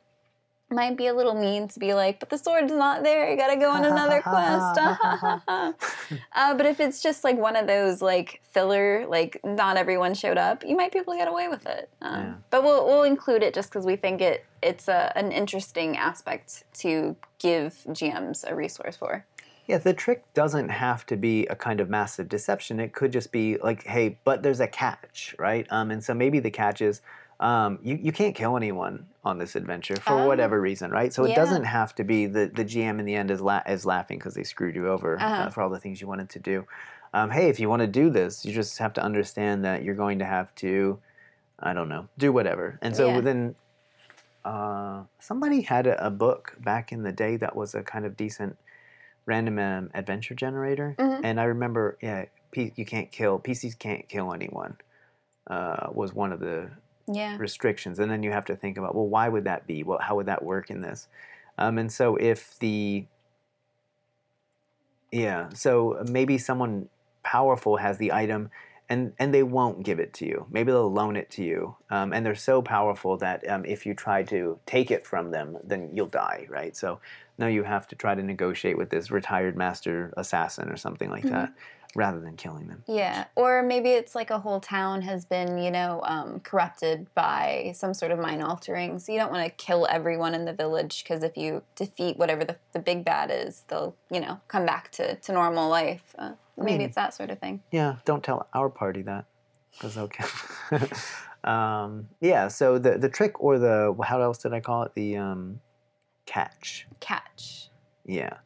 Might 0.70 0.98
be 0.98 1.08
a 1.08 1.14
little 1.14 1.36
mean 1.36 1.68
to 1.68 1.80
be 1.80 1.94
like, 1.94 2.20
but 2.20 2.30
the 2.30 2.38
sword's 2.38 2.72
not 2.72 3.04
there. 3.04 3.30
You 3.30 3.38
gotta 3.38 3.58
go 3.58 3.70
on 3.70 3.86
another 3.86 4.22
quest. 4.22 4.80
uh, 6.34 6.56
but 6.56 6.66
if 6.66 6.80
it's 6.80 7.02
just 7.02 7.24
like 7.24 7.38
one 7.38 7.56
of 7.56 7.68
those 7.68 8.02
like 8.02 8.42
filler, 8.52 9.06
like 9.08 9.40
not 9.44 9.78
everyone 9.78 10.14
showed 10.14 10.38
up, 10.38 10.64
you 10.66 10.76
might 10.76 10.92
be 10.92 11.00
able 11.00 11.14
to 11.14 11.20
get 11.20 11.28
away 11.28 11.48
with 11.48 11.66
it. 11.66 11.90
Um, 12.02 12.16
Yeah. 12.16 12.34
But 12.50 12.64
we'll 12.64 12.86
we'll 12.86 13.04
include 13.04 13.44
it 13.44 13.54
just 13.54 13.70
because 13.70 13.86
we 13.86 13.96
think 13.96 14.22
it 14.22 14.46
it's 14.62 14.88
a, 14.88 15.12
an 15.16 15.32
interesting 15.32 15.98
aspect 15.98 16.64
to 16.80 17.16
give 17.40 17.74
GMs 17.90 18.50
a 18.50 18.56
resource 18.56 18.98
for. 18.98 19.26
Yeah, 19.68 19.80
the 19.80 19.94
trick 19.94 20.24
doesn't 20.36 20.70
have 20.70 21.08
to 21.08 21.18
be 21.18 21.48
a 21.48 21.56
kind 21.56 21.80
of 21.80 21.90
massive 21.90 22.30
deception. 22.30 22.80
It 22.80 22.94
could 22.94 23.12
just 23.12 23.32
be 23.32 23.58
like, 23.58 23.84
hey, 23.84 24.18
but 24.24 24.44
there's 24.44 24.60
a 24.60 24.68
catch, 24.68 25.36
right? 25.40 25.66
Um, 25.72 25.90
and 25.90 26.04
so 26.04 26.14
maybe 26.14 26.40
the 26.40 26.52
catch 26.52 26.82
is 26.82 27.02
um, 27.40 27.80
you, 27.82 27.96
you 27.96 28.12
can't 28.12 28.36
kill 28.36 28.58
anyone 28.58 29.08
on 29.26 29.40
this 29.40 29.56
adventure 29.56 29.96
for 29.96 30.14
Oh. 30.22 30.28
whatever 30.28 30.62
reason, 30.62 30.92
right? 30.92 31.12
So 31.12 31.24
it 31.26 31.36
doesn't 31.36 31.64
have 31.64 31.96
to 31.96 32.04
be 32.04 32.28
the, 32.28 32.46
the 32.54 32.64
GM 32.64 33.00
in 33.00 33.06
the 33.06 33.16
end 33.16 33.32
is, 33.32 33.42
la- 33.42 33.64
is 33.68 33.86
laughing 33.86 34.20
because 34.20 34.36
they 34.36 34.44
screwed 34.44 34.76
you 34.76 34.88
over 34.88 35.18
uh 35.20 35.24
Uh-huh. 35.24 35.50
for 35.50 35.62
all 35.64 35.70
the 35.70 35.80
things 35.80 36.00
you 36.00 36.08
wanted 36.08 36.30
to 36.30 36.40
do. 36.40 36.66
Um, 37.14 37.32
hey, 37.32 37.50
if 37.50 37.60
you 37.60 37.68
want 37.68 37.82
to 37.82 37.88
do 37.88 38.10
this, 38.10 38.46
you 38.46 38.54
just 38.54 38.78
have 38.78 38.94
to 38.94 39.04
understand 39.04 39.66
that 39.66 39.84
you're 39.84 39.96
going 39.96 40.20
to 40.20 40.26
have 40.26 40.54
to, 40.56 41.00
I 41.60 41.74
don't 41.74 41.90
know, 41.90 42.08
do 42.18 42.32
whatever. 42.32 42.78
And 42.82 42.96
so 42.96 43.08
Yeah. 43.10 43.22
then 43.22 43.56
uh, 44.44 45.04
somebody 45.20 45.62
had 45.62 45.88
a, 45.88 46.06
a 46.06 46.12
book 46.12 46.56
back 46.60 46.92
in 46.92 47.02
the 47.04 47.12
day 47.12 47.36
that 47.38 47.56
was 47.56 47.74
a 47.74 47.82
kind 47.82 48.06
of 48.06 48.16
decent 48.16 48.58
random 49.26 49.58
um, 49.58 49.90
adventure 49.96 50.36
generator, 50.36 50.96
Mhm. 51.00 51.22
and 51.24 51.40
I 51.40 51.46
remember, 51.46 51.98
yeah, 52.02 52.26
P- 52.52 52.74
you 52.76 52.86
can't 52.86 53.12
kill 53.12 53.40
PCs 53.40 53.78
can't 53.80 54.08
kill 54.08 54.34
anyone. 54.34 54.78
Uh, 55.48 55.88
was 55.92 56.14
one 56.14 56.32
of 56.32 56.40
the 56.40 56.70
Yeah. 57.08 57.38
restrictions, 57.38 58.00
and 58.00 58.10
then 58.10 58.24
you 58.24 58.32
have 58.32 58.46
to 58.46 58.56
think 58.56 58.78
about, 58.78 58.96
well, 58.96 59.08
why 59.08 59.30
would 59.30 59.44
that 59.44 59.68
be? 59.68 59.84
Well, 59.84 60.00
how 60.02 60.16
would 60.16 60.26
that 60.26 60.44
work 60.44 60.70
in 60.70 60.82
this? 60.82 61.08
Um, 61.58 61.78
and 61.78 61.92
so 61.92 62.16
if 62.16 62.58
the 62.60 63.06
yeah, 65.12 65.50
so 65.50 66.04
maybe 66.10 66.38
someone 66.38 66.90
powerful 67.24 67.78
has 67.78 67.98
the 67.98 68.12
item, 68.12 68.50
and 68.90 69.14
and 69.18 69.34
they 69.34 69.44
won't 69.44 69.84
give 69.84 70.00
it 70.00 70.14
to 70.16 70.26
you. 70.26 70.46
Maybe 70.52 70.72
they'll 70.72 70.92
loan 70.92 71.16
it 71.16 71.30
to 71.32 71.44
you, 71.44 71.76
um, 71.90 72.14
and 72.14 72.26
they're 72.26 72.36
so 72.36 72.62
powerful 72.62 73.18
that 73.18 73.48
um, 73.50 73.66
if 73.66 73.86
you 73.86 73.94
try 73.94 74.24
to 74.24 74.60
take 74.66 74.92
it 74.92 75.06
from 75.06 75.32
them, 75.32 75.58
then 75.64 75.90
you'll 75.94 76.08
die, 76.08 76.46
right? 76.50 76.76
So 76.76 77.00
now 77.38 77.48
you 77.48 77.64
have 77.64 77.88
to 77.88 77.96
try 77.96 78.16
to 78.16 78.24
negotiate 78.24 78.78
with 78.78 78.90
this 78.90 79.12
retired 79.12 79.58
master 79.58 80.14
assassin 80.18 80.70
or 80.70 80.78
something 80.78 81.10
like 81.10 81.24
that, 81.24 81.52
rather 81.96 82.20
than 82.20 82.36
killing 82.36 82.68
them. 82.68 82.84
Yeah, 82.88 83.26
or 83.36 83.64
maybe 83.64 83.90
it's 83.90 84.16
like 84.16 84.30
a 84.30 84.40
whole 84.40 84.60
town 84.60 85.02
has 85.02 85.26
been, 85.26 85.58
you 85.58 85.72
know, 85.72 86.02
um, 86.04 86.40
corrupted 86.42 87.08
by 87.16 87.74
some 87.76 87.94
sort 87.94 88.12
of 88.12 88.20
mind 88.20 88.44
altering. 88.44 89.00
So 89.00 89.12
you 89.12 89.20
don't 89.20 89.32
want 89.32 89.46
to 89.46 89.52
kill 89.66 89.88
everyone 89.90 90.34
in 90.34 90.46
the 90.46 90.54
village 90.54 91.04
because 91.04 91.24
if 91.24 91.36
you 91.36 91.64
defeat 91.76 92.18
whatever 92.18 92.46
the, 92.46 92.58
the 92.74 92.80
big 92.80 93.04
bad 93.04 93.32
is, 93.32 93.64
they'll, 93.68 93.96
you 94.10 94.20
know, 94.20 94.40
come 94.48 94.66
back 94.66 94.92
to, 94.92 95.16
to 95.16 95.32
normal 95.32 95.70
life. 95.70 96.16
Uh, 96.18 96.34
maybe 96.58 96.84
it's 96.84 96.96
that 96.96 97.14
sort 97.14 97.30
of 97.30 97.40
thing. 97.40 97.62
Yeah, 97.72 97.96
don't 98.06 98.24
tell 98.24 98.48
our 98.54 98.70
party 98.70 99.02
that, 99.04 99.26
because 99.74 99.98
okay. 99.98 100.24
um, 101.44 102.08
yeah, 102.22 102.48
so 102.48 102.78
the 102.78 102.98
the 102.98 103.10
trick 103.10 103.42
or 103.42 103.60
the 103.60 103.96
how 104.04 104.22
else 104.22 104.38
did 104.40 104.54
I 104.54 104.60
call 104.60 104.84
it? 104.84 104.94
The 104.96 105.18
um, 105.18 105.60
catch. 106.26 106.88
Catch. 107.00 107.70
Yeah. 108.06 108.38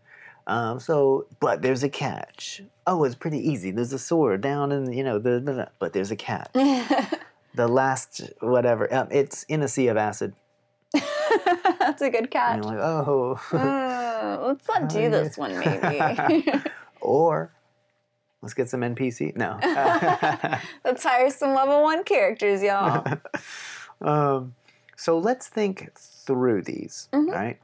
Um, 0.48 0.80
so, 0.80 1.28
but 1.40 1.62
there's 1.62 1.84
a 1.84 1.90
catch. 1.90 2.64
Oh, 2.88 3.04
it's 3.04 3.14
pretty 3.14 3.38
easy. 3.38 3.70
There's 3.72 3.94
a 3.94 4.00
sword 4.00 4.42
down 4.42 4.72
in 4.72 4.92
you 4.92 5.04
know 5.04 5.20
the, 5.20 5.40
the, 5.40 5.54
the- 5.54 5.72
but 5.80 5.94
there's 5.94 6.12
a 6.12 6.16
catch. 6.16 6.52
The 7.56 7.68
last 7.68 8.22
whatever. 8.42 8.94
Um, 8.94 9.08
it's 9.10 9.42
in 9.50 9.64
a 9.64 9.68
sea 9.68 9.88
of 9.88 9.98
acid. 9.98 10.34
That's 10.94 12.02
a 12.02 12.10
good 12.12 12.22
And 12.22 12.32
catch. 12.32 12.56
you're 12.58 12.64
like, 12.64 12.78
oh. 12.80 13.40
Uh, 13.52 14.38
let's 14.48 14.68
not 14.68 14.84
Oh, 14.84 14.88
do 14.88 15.10
this 15.10 15.36
one, 15.36 15.58
maybe. 15.60 16.46
or 17.02 17.52
let's 18.42 18.54
get 18.54 18.70
some 18.70 18.82
NPC. 18.82 19.36
No. 19.36 19.58
let's 20.86 21.04
hire 21.04 21.30
some 21.30 21.54
level 21.54 21.84
one 21.84 22.04
characters, 22.04 22.62
y'all. 22.62 23.06
um, 24.02 24.56
so 24.96 25.18
let's 25.18 25.48
think 25.48 25.92
through 25.96 26.64
these, 26.64 27.10
Mhm. 27.14 27.32
right? 27.32 27.60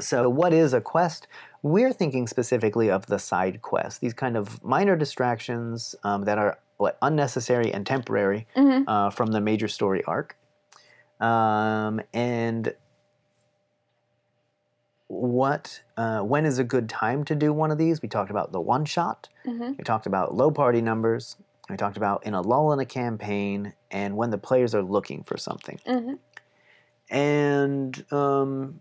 So, 0.00 0.28
what 0.28 0.52
is 0.52 0.74
a 0.74 0.80
quest? 0.80 1.28
We're 1.62 1.92
thinking 1.92 2.26
specifically 2.26 2.90
of 2.90 3.06
the 3.06 3.18
side 3.18 3.62
quests, 3.62 4.00
these 4.00 4.12
kind 4.12 4.36
of 4.36 4.62
minor 4.64 4.96
distractions 4.96 5.94
um, 6.02 6.24
that 6.24 6.36
are 6.36 6.58
what, 6.78 6.98
unnecessary 7.00 7.72
and 7.72 7.86
temporary 7.86 8.46
hmm 8.56 8.82
uh, 8.88 9.10
from 9.10 9.28
the 9.30 9.40
major 9.40 9.68
story 9.68 10.02
arc. 10.04 10.36
Um, 11.20 12.00
and 12.12 12.74
what, 15.14 15.82
uh, 15.96 16.20
when 16.20 16.44
is 16.44 16.58
a 16.58 16.64
good 16.64 16.88
time 16.88 17.24
to 17.24 17.34
do 17.34 17.52
one 17.52 17.70
of 17.70 17.78
these? 17.78 18.02
We 18.02 18.08
talked 18.08 18.30
about 18.30 18.52
the 18.52 18.60
one 18.60 18.84
shot. 18.84 19.28
hmm 19.44 19.72
We 19.78 19.84
talked 19.84 20.06
about 20.06 20.34
low 20.34 20.50
party 20.50 20.80
numbers. 20.80 21.36
We 21.70 21.76
talked 21.76 21.96
about 21.96 22.26
in 22.26 22.34
a 22.34 22.42
lull 22.42 22.72
in 22.72 22.78
a 22.80 22.84
campaign 22.86 23.72
and 23.90 24.16
when 24.16 24.30
the 24.30 24.38
players 24.38 24.74
are 24.74 24.82
looking 24.82 25.22
for 25.22 25.36
something. 25.36 25.78
hmm 25.86 26.14
And 27.10 28.04
um, 28.12 28.80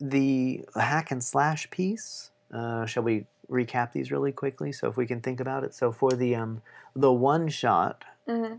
the 0.00 0.64
hack 0.74 1.10
and 1.10 1.22
slash 1.22 1.68
piece. 1.70 2.30
Uh, 2.52 2.86
shall 2.86 3.02
we 3.02 3.26
recap 3.50 3.92
these 3.92 4.10
really 4.10 4.32
quickly? 4.32 4.72
So 4.72 4.88
if 4.88 4.96
we 4.96 5.06
can 5.06 5.20
think 5.20 5.40
about 5.40 5.64
it. 5.64 5.74
So 5.74 5.92
for 5.92 6.12
the 6.12 6.34
um, 6.36 6.62
the 6.94 7.12
one 7.12 7.48
shot, 7.48 8.04
hmm 8.26 8.54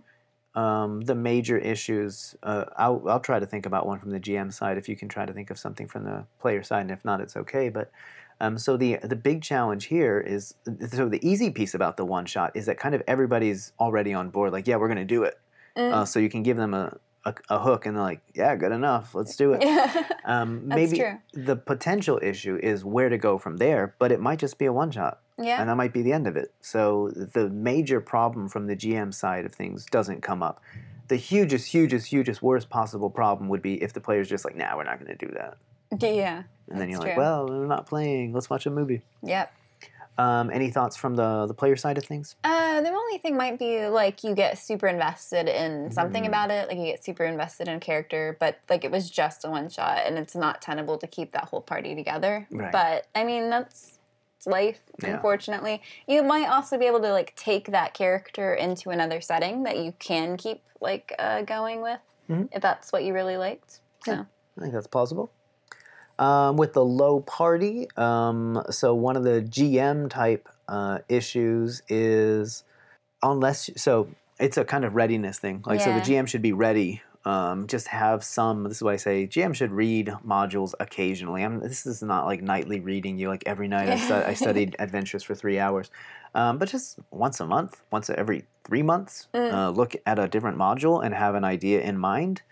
um, 0.58 1.02
the 1.02 1.14
major 1.14 1.58
issues. 1.58 2.36
Uh, 2.42 2.66
I'll, 2.76 3.04
I'll 3.08 3.20
try 3.20 3.40
to 3.40 3.46
think 3.46 3.68
about 3.68 3.86
one 3.86 4.00
from 4.00 4.10
the 4.10 4.20
GM 4.20 4.52
side. 4.52 4.78
If 4.78 4.90
you 4.90 4.96
can 4.96 5.08
try 5.08 5.24
to 5.24 5.32
think 5.32 5.52
of 5.52 5.60
something 5.60 5.88
from 5.88 6.04
the 6.04 6.26
player 6.40 6.64
side, 6.64 6.82
and 6.82 6.92
if 6.92 7.06
not, 7.06 7.22
it's 7.22 7.38
okay. 7.38 7.70
But 7.70 7.92
um, 8.42 8.58
so 8.58 8.76
the 8.76 8.98
the 9.04 9.16
big 9.16 9.44
challenge 9.44 9.86
here 9.86 10.20
is 10.20 10.56
so 10.92 11.08
the 11.10 11.26
easy 11.26 11.52
piece 11.52 11.76
about 11.76 11.96
the 11.96 12.06
one 12.06 12.26
shot 12.26 12.56
is 12.56 12.66
that 12.66 12.80
kind 12.80 12.96
of 12.96 13.04
everybody's 13.08 13.72
already 13.80 14.16
on 14.16 14.32
board. 14.32 14.52
Like, 14.52 14.66
yeah, 14.66 14.78
we're 14.78 14.88
gonna 14.88 15.06
do 15.06 15.24
it. 15.24 15.40
Mm. 15.78 15.94
Uh, 15.94 16.06
so 16.06 16.20
you 16.20 16.30
can 16.30 16.42
give 16.42 16.58
them 16.58 16.74
a, 16.74 16.98
a, 17.24 17.36
a 17.50 17.60
hook, 17.60 17.86
and 17.86 17.96
they're 17.96 18.04
like, 18.04 18.22
yeah, 18.34 18.56
good 18.56 18.72
enough. 18.72 19.14
Let's 19.14 19.36
do 19.36 19.54
it. 19.54 19.64
Um, 20.28 20.68
maybe 20.68 20.98
true. 20.98 21.18
the 21.32 21.56
potential 21.56 22.20
issue 22.22 22.60
is 22.62 22.84
where 22.84 23.08
to 23.08 23.18
go 23.18 23.38
from 23.38 23.56
there, 23.56 23.96
but 23.98 24.12
it 24.12 24.20
might 24.20 24.40
just 24.40 24.58
be 24.58 24.66
a 24.66 24.74
one 24.74 24.92
shot 24.92 25.22
yeah. 25.38 25.60
and 25.60 25.70
that 25.70 25.76
might 25.76 25.94
be 25.94 26.02
the 26.02 26.14
end 26.14 26.28
of 26.28 26.36
it. 26.38 26.54
So 26.62 27.12
the 27.16 27.50
major 27.50 28.02
problem 28.02 28.48
from 28.50 28.68
the 28.68 28.76
GM 28.76 29.14
side 29.14 29.46
of 29.46 29.54
things 29.54 29.86
doesn't 29.86 30.22
come 30.22 30.42
up. 30.44 30.62
The 31.08 31.16
hugest, 31.16 31.68
hugest, 31.72 32.08
hugest, 32.08 32.42
worst 32.42 32.70
possible 32.70 33.10
problem 33.10 33.48
would 33.50 33.62
be 33.62 33.82
if 33.82 33.94
the 33.94 34.02
player's 34.02 34.28
just 34.28 34.44
like, 34.44 34.56
"Nah, 34.56 34.76
we're 34.76 34.84
not 34.84 35.00
going 35.00 35.16
to 35.18 35.26
do 35.26 35.32
that," 35.34 35.58
Yeah. 36.02 36.44
and 36.70 36.82
then 36.82 36.90
you're 36.90 37.00
like, 37.00 37.16
"Well, 37.18 37.48
we're 37.48 37.66
not 37.66 37.86
playing. 37.86 38.34
Let's 38.34 38.50
watch 38.50 38.66
a 38.66 38.70
movie." 38.70 39.02
Yep. 39.24 39.54
Um, 40.18 40.50
any 40.50 40.72
thoughts 40.72 40.96
from 40.98 41.16
the 41.16 41.46
the 41.46 41.54
player 41.54 41.76
side 41.76 41.98
of 42.00 42.04
things? 42.04 42.36
Uh, 42.44 42.82
the 42.82 42.90
only 42.90 43.20
thing 43.20 43.38
might 43.38 43.60
be 43.60 43.86
like 43.88 44.24
you 44.24 44.34
get 44.34 44.58
super 44.58 44.88
invested 44.88 45.48
in 45.48 45.92
something 45.92 46.24
Mm. 46.24 46.28
about 46.28 46.50
it, 46.50 46.68
like 46.68 46.78
you 46.78 46.86
get 46.86 47.04
super 47.04 47.24
invested 47.24 47.68
in 47.68 47.76
a 47.76 47.80
character, 47.80 48.36
but 48.40 48.58
like 48.68 48.84
it 48.84 48.90
was 48.90 49.12
just 49.12 49.46
a 49.46 49.50
one 49.50 49.70
shot 49.70 50.00
and 50.08 50.18
it's 50.18 50.36
not 50.36 50.60
tenable 50.62 50.98
to 50.98 51.06
keep 51.08 51.34
that 51.34 51.46
whole 51.46 51.62
party 51.62 51.94
together. 51.94 52.48
Right. 52.52 52.72
But 52.72 53.06
I 53.14 53.24
mean, 53.26 53.52
that's 53.52 53.97
life, 54.48 54.80
Yeah. 55.02 55.16
unfortunately. 55.16 55.82
You 56.08 56.24
might 56.24 56.48
also 56.48 56.78
be 56.78 56.86
able 56.86 57.02
to 57.02 57.12
like 57.12 57.36
take 57.36 57.72
that 57.72 57.94
character 57.94 58.54
into 58.54 58.90
another 58.90 59.22
setting 59.22 59.64
that 59.64 59.78
you 59.78 59.94
can 60.00 60.38
keep 60.38 60.62
like 60.82 61.14
uh, 61.20 61.42
going 61.42 61.82
with 61.82 62.00
Mhm. 62.30 62.50
if 62.52 62.62
that's 62.62 62.92
what 62.92 63.04
you 63.04 63.14
really 63.14 63.38
liked. 63.38 63.80
So, 64.04 64.12
Yeah. 64.14 64.24
I 64.58 64.62
think 64.62 64.74
that's 64.74 64.88
plausible. 64.88 65.32
Um, 66.20 66.58
with 66.58 66.74
the 66.74 66.84
low 66.84 67.20
party, 67.22 67.88
um, 67.96 68.64
so 68.72 68.96
one 68.96 69.16
of 69.16 69.24
the 69.24 69.42
GM 69.42 70.10
type 70.10 70.50
uh, 70.68 71.00
issues 71.08 71.84
is 71.88 72.64
unless 73.22 73.70
so 73.76 74.10
it's 74.40 74.58
a 74.58 74.66
kind 74.66 74.84
of 74.84 74.96
readiness 74.96 75.40
thing. 75.40 75.64
Like 75.66 75.80
so, 75.82 75.94
the 75.94 76.02
GM 76.02 76.26
should 76.28 76.42
be 76.42 76.54
ready. 76.54 77.02
Um, 77.28 77.68
just 77.68 77.88
have 77.90 78.24
some. 78.24 78.64
This 78.64 78.78
is 78.78 78.84
why 78.84 78.94
I 78.94 78.98
say 79.08 79.28
GM 79.28 79.54
should 79.54 79.72
read 79.72 80.08
modules 80.26 80.74
occasionally. 80.80 81.44
I'm, 81.44 81.60
this 81.60 81.86
is 81.86 82.02
not 82.02 82.26
like 82.26 82.42
nightly 82.42 82.80
reading 82.80 83.18
you. 83.20 83.28
Like 83.28 83.44
every 83.46 83.68
night 83.68 83.90
I, 83.90 83.98
stu- 83.98 84.14
I 84.32 84.34
studied 84.46 84.76
adventures 84.80 85.24
for 85.24 85.36
three 85.36 85.60
hours, 85.60 85.92
um, 86.36 86.58
but 86.58 86.70
just 86.70 87.00
once 87.12 87.40
a 87.42 87.46
month, 87.46 87.82
once 87.92 88.10
every 88.10 88.46
three 88.66 88.84
months, 88.84 89.28
Mm. 89.34 89.52
uh, 89.54 89.70
look 89.72 89.96
at 90.06 90.18
a 90.20 90.28
different 90.28 90.58
module 90.58 91.04
and 91.04 91.14
have 91.14 91.36
an 91.36 91.44
idea 91.44 91.82
in 91.82 91.98
mind 91.98 92.44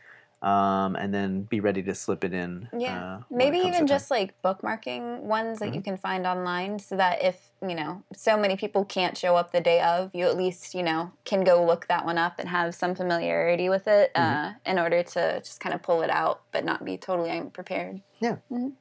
um, 0.46 0.96
and 0.96 1.12
then 1.14 1.42
be 1.42 1.60
ready 1.60 1.82
to 1.84 1.96
slip 1.96 2.24
it 2.24 2.32
in. 2.34 2.70
Yeah. 2.78 3.16
uh, 3.16 3.22
Maybe 3.32 3.58
even 3.58 3.72
to 3.72 3.78
time. 3.80 3.88
just 3.88 4.12
like 4.12 4.40
bookmarking 4.44 5.22
ones 5.22 5.58
that 5.60 5.74
you 5.74 5.82
Mm-hmm. 5.82 5.82
can 5.82 5.98
find 5.98 6.28
online 6.28 6.78
so 6.80 6.96
that 6.98 7.24
if, 7.24 7.50
you 7.68 7.74
know, 7.76 8.04
so 8.16 8.38
many 8.38 8.56
people 8.56 8.86
can't 8.86 9.18
show 9.18 9.36
up 9.36 9.52
the 9.52 9.60
day 9.60 9.82
of, 9.82 10.12
you 10.14 10.26
at 10.26 10.38
least, 10.38 10.76
you 10.76 10.84
know, 10.84 11.12
can 11.26 11.44
go 11.44 11.66
look 11.66 11.88
that 11.88 12.06
one 12.06 12.18
up 12.20 12.38
and 12.40 12.48
have 12.48 12.76
some 12.76 12.94
familiarity 12.96 13.70
with 13.70 13.88
it 13.88 14.12
uh, 14.16 14.22
Mm-hmm. 14.22 14.72
in 14.72 14.80
order 14.80 15.02
to 15.04 15.40
just 15.42 15.60
kind 15.60 15.74
of 15.74 15.82
pull 15.82 16.02
it 16.04 16.10
out 16.12 16.42
but 16.52 16.64
not 16.64 16.86
be 16.86 16.96
totally 16.98 17.32
unprepared. 17.32 18.02
Yeah. 18.20 18.38
ba-dum, 18.50 18.74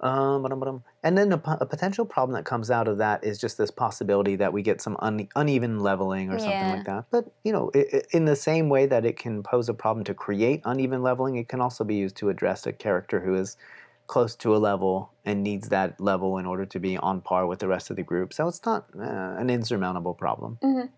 ba-dum. 0.00 0.82
and 1.02 1.16
then 1.18 1.32
a, 1.32 1.38
potential 1.38 2.04
problem 2.04 2.34
that 2.34 2.44
comes 2.44 2.70
out 2.70 2.88
of 2.88 2.98
that 2.98 3.22
is 3.22 3.38
just 3.38 3.58
this 3.58 3.70
possibility 3.70 4.36
that 4.36 4.52
we 4.52 4.62
get 4.62 4.80
some 4.80 4.96
un- 5.00 5.28
uneven 5.36 5.78
leveling 5.80 6.30
or 6.30 6.38
something 6.38 6.68
Yeah. 6.68 6.74
like 6.74 6.84
that. 6.86 7.04
But 7.10 7.26
you 7.44 7.52
know, 7.52 7.70
i 7.74 7.84
i 7.92 8.02
in 8.12 8.24
the 8.24 8.36
same 8.36 8.68
way 8.68 8.86
that 8.86 9.04
it 9.04 9.18
can 9.18 9.42
pose 9.42 9.68
a 9.68 9.74
problem 9.74 10.04
to 10.04 10.14
create 10.14 10.62
uneven 10.64 11.02
leveling, 11.02 11.36
it 11.36 11.48
can 11.48 11.60
also 11.60 11.84
be 11.84 11.96
used 11.96 12.16
to 12.16 12.28
address 12.30 12.66
a 12.66 12.72
character 12.72 13.20
who 13.20 13.34
is 13.34 13.56
close 14.06 14.34
to 14.36 14.56
a 14.56 14.58
level 14.58 15.12
and 15.24 15.42
needs 15.42 15.68
that 15.68 16.00
level 16.00 16.38
in 16.38 16.46
order 16.46 16.66
to 16.66 16.80
be 16.80 16.96
on 16.96 17.20
par 17.20 17.46
with 17.46 17.58
the 17.60 17.68
rest 17.68 17.90
of 17.90 17.96
the 17.96 18.02
group. 18.02 18.32
So 18.32 18.48
it's 18.48 18.64
not 18.66 18.86
uh, 18.98 19.02
an 19.38 19.50
insurmountable 19.50 20.14
problem. 20.14 20.58
Mhm. 20.62 20.88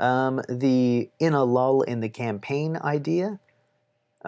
Um, 0.00 0.40
the 0.48 1.10
in 1.18 1.32
a 1.34 1.42
lull 1.44 1.82
in 1.82 2.00
the 2.00 2.08
campaign 2.08 2.76
idea. 2.76 3.40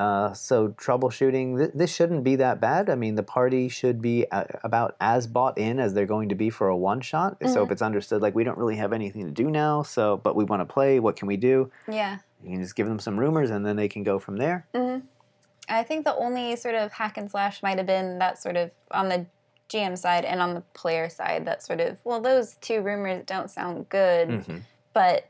Uh, 0.00 0.32
so 0.32 0.68
troubleshooting, 0.68 1.58
th- 1.58 1.70
this 1.74 1.94
shouldn't 1.94 2.24
be 2.24 2.34
that 2.36 2.58
bad. 2.58 2.88
I 2.88 2.94
mean, 2.94 3.16
the 3.16 3.22
party 3.22 3.68
should 3.68 4.00
be 4.00 4.24
uh, 4.30 4.44
about 4.64 4.96
as 4.98 5.26
bought 5.26 5.58
in 5.58 5.78
as 5.78 5.92
they're 5.92 6.06
going 6.06 6.30
to 6.30 6.34
be 6.34 6.48
for 6.48 6.68
a 6.68 6.76
one 6.76 7.02
shot. 7.02 7.36
So 7.46 7.62
if 7.64 7.70
it's 7.70 7.82
understood, 7.82 8.22
like 8.22 8.34
we 8.34 8.42
don't 8.42 8.56
really 8.56 8.76
have 8.76 8.94
anything 8.94 9.26
to 9.26 9.30
do 9.30 9.50
now, 9.50 9.82
so 9.82 10.16
but 10.16 10.34
we 10.36 10.44
want 10.44 10.60
to 10.60 10.64
play. 10.72 11.00
What 11.00 11.16
can 11.16 11.28
we 11.28 11.36
do? 11.36 11.70
Yeah. 11.86 12.18
You 12.42 12.52
can 12.52 12.62
just 12.62 12.76
give 12.76 12.86
them 12.88 12.98
some 12.98 13.20
rumors, 13.20 13.50
and 13.50 13.66
then 13.66 13.76
they 13.76 13.88
can 13.88 14.02
go 14.02 14.18
from 14.18 14.36
there. 14.38 14.66
hmm 14.74 14.98
I 15.68 15.82
think 15.84 16.04
the 16.04 16.16
only 16.16 16.56
sort 16.56 16.74
of 16.74 16.90
hack 16.92 17.18
and 17.18 17.30
slash 17.30 17.62
might 17.62 17.76
have 17.78 17.86
been 17.86 18.18
that 18.20 18.42
sort 18.42 18.56
of 18.56 18.70
on 18.90 19.08
the 19.10 19.26
GM 19.68 19.96
side 19.98 20.24
and 20.24 20.40
on 20.40 20.54
the 20.54 20.62
player 20.72 21.08
side, 21.08 21.44
that 21.46 21.62
sort 21.62 21.80
of, 21.80 21.98
well, 22.04 22.20
those 22.20 22.56
two 22.60 22.80
rumors 22.80 23.22
don't 23.26 23.50
sound 23.50 23.88
good. 23.88 24.28
Mhm. 24.30 24.62
but 24.94 25.26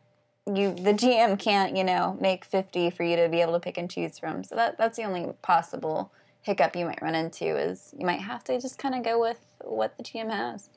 you 0.47 0.75
the 0.75 0.93
GM 0.95 1.39
can't 1.39 1.77
you 1.77 1.85
know 1.85 2.17
make 2.21 2.45
50 2.45 2.91
for 2.91 3.05
you 3.05 3.17
to 3.17 3.29
be 3.29 3.41
able 3.41 3.53
to 3.53 3.61
pick 3.61 3.77
and 3.79 3.91
choose 3.91 4.19
from 4.19 4.43
so 4.43 4.55
that 4.57 4.79
that's 4.79 4.97
the 4.97 5.05
only 5.05 5.33
possible 5.43 6.11
hiccup 6.43 6.75
you 6.75 6.87
might 6.87 7.01
run 7.03 7.15
into 7.15 7.45
is 7.57 7.95
you 7.99 8.07
might 8.07 8.21
have 8.21 8.43
to 8.45 8.59
just 8.61 8.79
kind 8.79 8.95
of 8.95 9.05
go 9.05 9.21
with 9.21 9.39
what 9.63 9.97
the 9.99 10.03
GM 10.03 10.31
has 10.31 10.71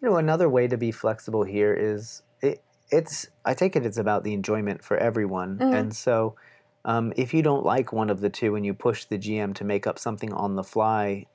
You 0.00 0.08
know, 0.08 0.16
another 0.16 0.48
way 0.48 0.68
to 0.68 0.76
be 0.76 0.90
flexible 0.90 1.42
here 1.42 1.74
is 1.74 2.22
it, 2.40 2.62
it's. 2.90 3.26
I 3.44 3.52
take 3.54 3.76
it 3.76 3.84
it's 3.84 3.98
about 3.98 4.24
the 4.24 4.32
enjoyment 4.32 4.82
for 4.84 4.96
everyone, 4.96 5.58
Mhm. 5.58 5.74
and 5.74 5.94
so. 5.96 6.36
Um, 6.84 7.12
if 7.16 7.34
you 7.34 7.42
don't 7.42 7.66
like 7.66 7.92
one 7.92 8.08
of 8.08 8.20
the 8.20 8.30
two 8.30 8.54
and 8.54 8.64
you 8.64 8.72
push 8.72 9.04
the 9.04 9.18
GM 9.18 9.52
to 9.56 9.64
make 9.64 9.86
up 9.86 9.98
something 9.98 10.32
on 10.32 10.54
the 10.54 10.62
fly, 10.62 11.26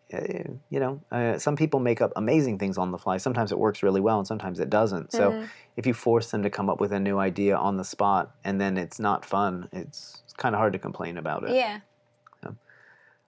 you 0.70 0.80
know, 0.80 1.01
uh, 1.11 1.38
some 1.39 1.55
people 1.55 1.80
make 1.80 2.01
up 2.01 2.11
amazing 2.16 2.59
things 2.59 2.78
on 2.78 2.91
the 2.91 2.97
fly. 2.97 3.18
Sometimes 3.18 3.51
it 3.51 3.59
works 3.59 3.82
really 3.84 4.01
well 4.01 4.18
and 4.20 4.28
sometimes 4.28 4.59
it 4.59 4.70
doesn't. 4.70 5.11
So 5.11 5.32
Mhm. 5.32 5.49
if 5.78 5.88
you 5.88 5.93
force 5.93 6.32
them 6.32 6.43
to 6.43 6.49
come 6.49 6.70
up 6.70 6.80
with 6.80 6.91
a 6.91 6.99
new 6.99 7.18
idea 7.20 7.55
on 7.55 7.78
the 7.78 7.84
spot 7.84 8.36
and 8.43 8.59
then 8.61 8.78
it's 8.78 8.99
not 8.99 9.26
fun, 9.26 9.70
it's, 9.72 10.22
it's 10.26 10.34
kind 10.34 10.53
of 10.55 10.59
hard 10.59 10.74
to 10.74 10.80
complain 10.80 11.18
about 11.18 11.43
it. 11.43 11.55
yeah 11.55 11.80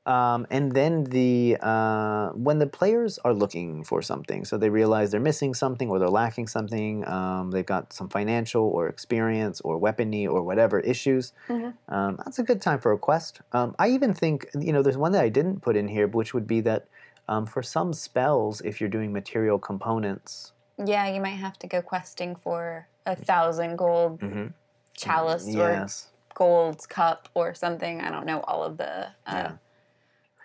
Um, 0.05 0.45
and 0.51 0.71
then 0.71 1.05
the 1.05 1.57
uh, 1.61 2.29
when 2.33 2.59
the 2.59 2.67
players 2.67 3.17
are 3.19 3.33
looking 3.33 3.83
for 3.83 4.01
something, 4.03 4.45
so 4.45 4.57
they 4.57 4.69
realize 4.69 5.09
they're 5.11 5.19
missing 5.19 5.53
something 5.55 5.89
or 5.89 5.97
they're 5.97 6.09
lacking 6.09 6.47
something, 6.47 7.07
um, 7.07 7.49
they've 7.51 7.65
got 7.65 7.91
some 7.91 8.07
financial 8.09 8.63
or 8.63 8.87
experience 8.87 9.61
or 9.61 9.77
weaponry 9.79 10.27
or 10.27 10.43
whatever 10.43 10.79
issues. 10.81 11.33
Mhm. 11.49 11.73
Um, 11.89 12.17
that's 12.17 12.37
a 12.39 12.43
good 12.43 12.61
time 12.61 12.79
for 12.79 12.91
a 12.91 12.97
quest. 12.99 13.41
Um, 13.51 13.75
I 13.79 13.89
even 13.89 14.13
think 14.13 14.47
you 14.59 14.71
know 14.71 14.83
there's 14.83 14.97
one 14.97 15.11
that 15.13 15.23
I 15.23 15.29
didn't 15.29 15.61
put 15.61 15.75
in 15.75 15.87
here, 15.87 16.07
which 16.07 16.33
would 16.35 16.45
be 16.47 16.61
that 16.61 16.85
um, 17.27 17.47
for 17.47 17.63
some 17.63 17.91
spells, 17.91 18.61
if 18.61 18.79
you're 18.79 18.89
doing 18.89 19.11
material 19.11 19.57
components, 19.57 20.53
yeah 20.77 21.07
you 21.07 21.21
might 21.21 21.39
have 21.47 21.57
to 21.59 21.67
go 21.67 21.81
questing 21.81 22.35
for 22.35 22.87
a 23.05 23.15
thousand 23.15 23.77
gold 23.77 24.19
Mhm. 24.19 24.53
chalice 24.93 25.47
yes, 25.47 26.07
or 26.09 26.35
gold 26.35 26.87
cup 26.89 27.29
or 27.33 27.53
something 27.55 28.01
I 28.01 28.09
don't 28.11 28.25
know 28.25 28.41
all 28.41 28.61
of 28.63 28.77
the 28.77 29.07
uh, 29.25 29.33
Yeah. 29.33 29.51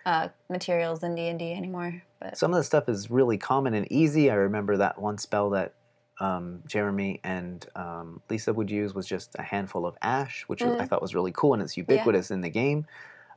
Uh, 0.05 0.29
materials 0.49 1.03
in 1.03 1.13
D&D 1.15 1.53
anymore 1.53 2.01
but 2.19 2.35
Some 2.37 2.51
of 2.51 2.57
the 2.57 2.63
stuff 2.63 2.89
is 2.89 3.09
really 3.11 3.37
common 3.37 3.73
and 3.75 3.91
easy. 3.91 4.31
I 4.31 4.35
remember 4.35 4.77
that 4.77 4.99
one 4.99 5.17
spell 5.17 5.49
that 5.51 5.73
um, 6.19 6.61
Jeremy 6.67 7.19
and 7.23 7.65
um, 7.75 8.21
Lisa 8.29 8.53
would 8.53 8.69
use 8.71 8.93
was 8.93 9.07
just 9.07 9.35
a 9.39 9.41
handful 9.43 9.85
of 9.85 9.95
ash, 10.01 10.43
which 10.47 10.61
was- 10.63 10.79
I 10.79 10.85
thought 10.85 11.01
was 11.01 11.13
really 11.15 11.31
cool 11.33 11.53
and 11.53 11.61
it's 11.63 11.77
ubiquitous 11.77 12.29
in 12.31 12.41
the 12.41 12.49
game. 12.49 12.85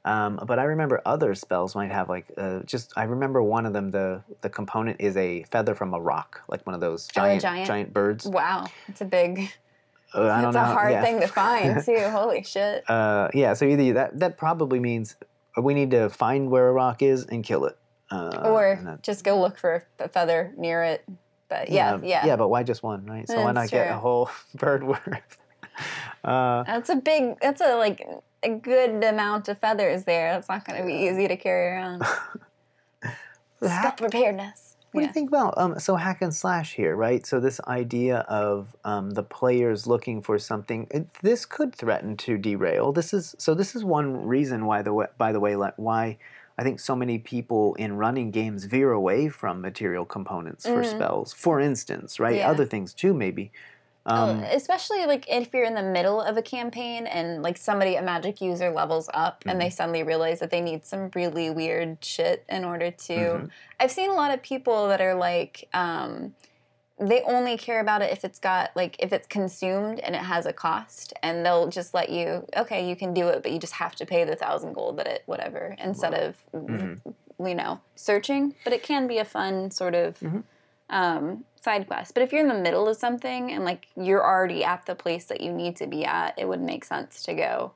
Um, 0.06 0.38
but 0.46 0.58
I 0.58 0.64
remember 0.64 1.00
other 1.06 1.34
spells 1.34 1.74
might 1.74 1.90
have 1.90 2.10
like 2.10 2.26
uh, 2.36 2.60
just. 2.66 2.92
I 2.94 3.04
remember 3.04 3.42
one 3.42 3.64
of 3.64 3.72
them. 3.72 3.90
The 3.90 4.22
the 4.42 4.50
component 4.50 5.00
is 5.00 5.16
a 5.16 5.44
feather 5.44 5.74
from 5.74 5.94
a 5.94 5.98
roc, 6.00 6.42
like 6.46 6.66
one 6.66 6.74
of 6.74 6.82
those 6.82 7.08
Oh, 7.16 7.38
giant 7.38 7.66
giant- 7.66 7.94
birds. 7.94 8.26
wow 8.26 8.66
it's 8.86 9.00
a 9.00 9.06
big 9.06 9.50
Uh, 10.14 10.28
I 10.28 10.42
don't 10.42 10.50
it's 10.50 10.56
know. 10.56 10.60
a 10.60 10.64
hard 10.66 10.92
yeah. 10.92 11.02
thing 11.02 11.20
to 11.20 11.26
find 11.26 11.82
too 11.86 11.98
holy 12.10 12.42
shit 12.42 12.84
uh, 12.90 13.28
yeah, 13.32 13.54
so 13.54 13.64
either 13.64 13.94
that 13.94 14.18
that 14.20 14.36
probably 14.36 14.78
means 14.78 15.16
we 15.62 15.74
need 15.74 15.90
to 15.92 16.08
find 16.10 16.50
where 16.50 16.68
a 16.68 16.72
roc 16.72 17.02
is 17.02 17.24
and 17.26 17.44
kill 17.44 17.64
it. 17.66 17.76
Uh, 18.10 18.40
or 18.44 18.80
that- 18.84 19.02
just 19.02 19.24
go 19.24 19.40
look 19.40 19.56
for 19.58 19.86
a 19.98 20.08
feather 20.08 20.52
near 20.56 20.82
it. 20.82 21.04
But 21.48 21.68
yeah, 21.68 21.98
yeah, 22.02 22.26
Yeah, 22.26 22.36
but 22.36 22.48
why 22.48 22.62
just 22.62 22.82
one, 22.82 23.04
right? 23.06 23.28
So 23.28 23.36
why 23.36 23.52
not 23.52 23.54
That's 23.54 23.70
get 23.70 23.90
a 23.90 23.98
whole 23.98 24.30
bird 24.54 24.84
worth? 24.84 25.38
Uh, 26.24 26.62
that's 26.64 26.88
a 26.88 26.96
big. 26.96 27.38
That's 27.40 27.60
a 27.60 27.74
like 27.76 28.06
a 28.42 28.48
good 28.48 29.04
amount 29.04 29.48
of 29.48 29.58
feathers 29.58 30.04
there. 30.04 30.32
That's 30.32 30.48
not 30.48 30.64
going 30.64 30.80
to 30.80 30.86
be 30.86 30.94
easy 30.94 31.28
to 31.28 31.36
carry 31.36 31.72
around. 31.76 32.02
ha- 33.62 33.94
preparedness. 33.96 34.63
What 34.94 35.00
do 35.00 35.06
you 35.06 35.12
think 35.12 35.28
about 35.28 35.58
um, 35.58 35.78
so 35.78 35.96
hack 35.96 36.22
and 36.22 36.34
slash 36.34 36.74
here, 36.74 36.94
right? 36.94 37.26
So 37.26 37.40
this 37.40 37.60
idea 37.66 38.18
of 38.28 38.74
um, 38.84 39.10
the 39.10 39.22
players 39.22 39.86
looking 39.86 40.22
for 40.22 40.38
something, 40.38 40.86
it, 40.90 41.12
this 41.22 41.44
could 41.44 41.74
threaten 41.74 42.16
to 42.18 42.38
derail. 42.38 42.92
This 42.92 43.12
is 43.12 43.34
so. 43.38 43.54
This 43.54 43.74
is 43.74 43.84
one 43.84 44.26
reason 44.26 44.66
why 44.66 44.82
the 44.82 45.08
by 45.18 45.32
the 45.32 45.40
way 45.40 45.56
like, 45.56 45.74
why 45.76 46.18
I 46.58 46.62
think 46.62 46.78
so 46.78 46.94
many 46.94 47.18
people 47.18 47.74
in 47.74 47.96
running 47.96 48.30
games 48.30 48.64
veer 48.64 48.92
away 48.92 49.28
from 49.28 49.60
material 49.60 50.04
components 50.04 50.64
for 50.64 50.82
Mhm. 50.82 50.90
spells. 50.90 51.32
For 51.32 51.58
instance, 51.60 52.20
right? 52.20 52.36
Yeah. 52.36 52.50
Other 52.50 52.64
things 52.64 52.94
too, 52.94 53.12
maybe. 53.12 53.50
Um, 54.06 54.40
oh, 54.42 54.48
especially 54.52 55.06
like 55.06 55.24
if 55.30 55.52
you're 55.54 55.64
in 55.64 55.74
the 55.74 55.82
middle 55.82 56.20
of 56.20 56.36
a 56.36 56.42
campaign 56.42 57.06
and 57.06 57.42
like 57.42 57.56
somebody 57.56 57.94
a 57.96 58.02
magic 58.02 58.40
user 58.40 58.70
levels 58.70 59.08
up 59.14 59.42
and 59.46 59.52
Mm-hmm. 59.52 59.58
they 59.60 59.70
suddenly 59.70 60.02
realize 60.02 60.40
that 60.40 60.50
they 60.50 60.60
need 60.60 60.84
some 60.84 61.10
really 61.14 61.48
weird 61.48 62.04
shit 62.04 62.44
in 62.48 62.64
order 62.64 62.90
to 62.90 63.12
Mhm. 63.14 63.50
I've 63.80 63.90
seen 63.90 64.10
a 64.10 64.14
lot 64.14 64.32
of 64.34 64.42
people 64.42 64.88
that 64.88 65.00
are 65.00 65.14
like 65.14 65.68
um 65.72 66.34
they 66.96 67.22
only 67.22 67.56
care 67.56 67.80
about 67.80 68.02
it 68.02 68.12
if 68.12 68.24
it's 68.24 68.38
got 68.38 68.70
like 68.76 68.94
if 69.00 69.12
it's 69.12 69.26
consumed 69.26 69.98
and 70.00 70.14
it 70.14 70.20
has 70.22 70.46
a 70.46 70.52
cost 70.52 71.12
and 71.24 71.44
they'll 71.44 71.68
just 71.68 71.92
let 71.94 72.08
you 72.10 72.46
okay 72.56 72.86
you 72.88 72.94
can 72.96 73.12
do 73.14 73.28
it 73.28 73.42
but 73.42 73.50
you 73.52 73.58
just 73.58 73.72
have 73.72 73.96
to 73.96 74.04
pay 74.06 74.22
the 74.24 74.36
thousand 74.36 74.74
gold 74.74 74.98
that 74.98 75.06
it 75.06 75.22
whatever 75.26 75.74
instead 75.82 76.12
of 76.14 76.36
Mhm. 76.54 77.00
you 77.44 77.54
know 77.54 77.80
searching 77.96 78.54
but 78.64 78.72
it 78.74 78.82
can 78.82 79.06
be 79.08 79.18
a 79.18 79.24
fun 79.24 79.70
sort 79.70 79.94
of 79.94 80.20
Mhm. 80.20 80.44
Um, 80.90 81.44
side 81.62 81.86
quest 81.86 82.12
but 82.14 82.22
if 82.22 82.32
you're 82.32 82.42
in 82.42 82.48
the 82.48 82.54
middle 82.62 82.86
of 82.88 82.96
something 82.96 83.50
and 83.52 83.64
like 83.64 83.86
you're 83.96 84.24
already 84.24 84.62
at 84.64 84.84
the 84.86 84.94
place 84.94 85.24
that 85.26 85.40
you 85.40 85.52
need 85.52 85.76
to 85.76 85.86
be 85.86 86.04
at 86.04 86.38
it 86.38 86.46
would 86.46 86.60
make 86.60 86.84
sense 86.84 87.22
to 87.22 87.32
go 87.34 87.72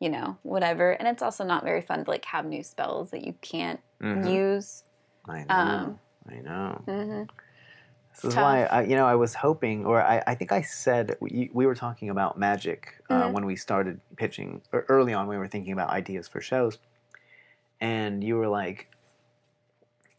you 0.00 0.08
know 0.08 0.38
whatever 0.42 0.92
and 0.92 1.08
it's 1.08 1.22
also 1.22 1.42
not 1.44 1.64
very 1.64 1.82
fun 1.82 2.04
to 2.04 2.10
like 2.10 2.24
have 2.24 2.46
new 2.46 2.62
spells 2.62 3.10
that 3.10 3.24
you 3.26 3.34
can't 3.42 3.80
Mhm. 4.00 4.30
use 4.30 4.84
I 5.28 5.44
know. 5.44 5.54
um, 5.54 5.98
I 6.30 6.34
know. 6.36 6.82
hmm 6.86 7.22
This 8.14 8.24
is 8.24 8.34
tough. 8.34 8.42
why 8.42 8.62
I, 8.64 8.82
you 8.82 8.94
know 8.96 9.06
I 9.06 9.16
was 9.16 9.34
hoping, 9.34 9.84
or 9.84 10.00
I, 10.02 10.22
I 10.26 10.34
think 10.36 10.52
I 10.52 10.62
said 10.62 11.16
we, 11.20 11.50
we 11.52 11.66
were 11.66 11.74
talking 11.74 12.08
about 12.10 12.38
magic 12.38 12.94
uh, 13.10 13.24
Mhm. 13.24 13.32
when 13.32 13.46
we 13.46 13.56
started 13.56 14.00
pitching 14.16 14.62
or 14.72 14.84
early 14.88 15.12
on. 15.12 15.26
We 15.26 15.36
were 15.36 15.48
thinking 15.48 15.72
about 15.72 15.90
ideas 15.90 16.28
for 16.28 16.40
shows, 16.40 16.78
and 17.80 18.22
you 18.24 18.36
were 18.36 18.48
like, 18.48 18.88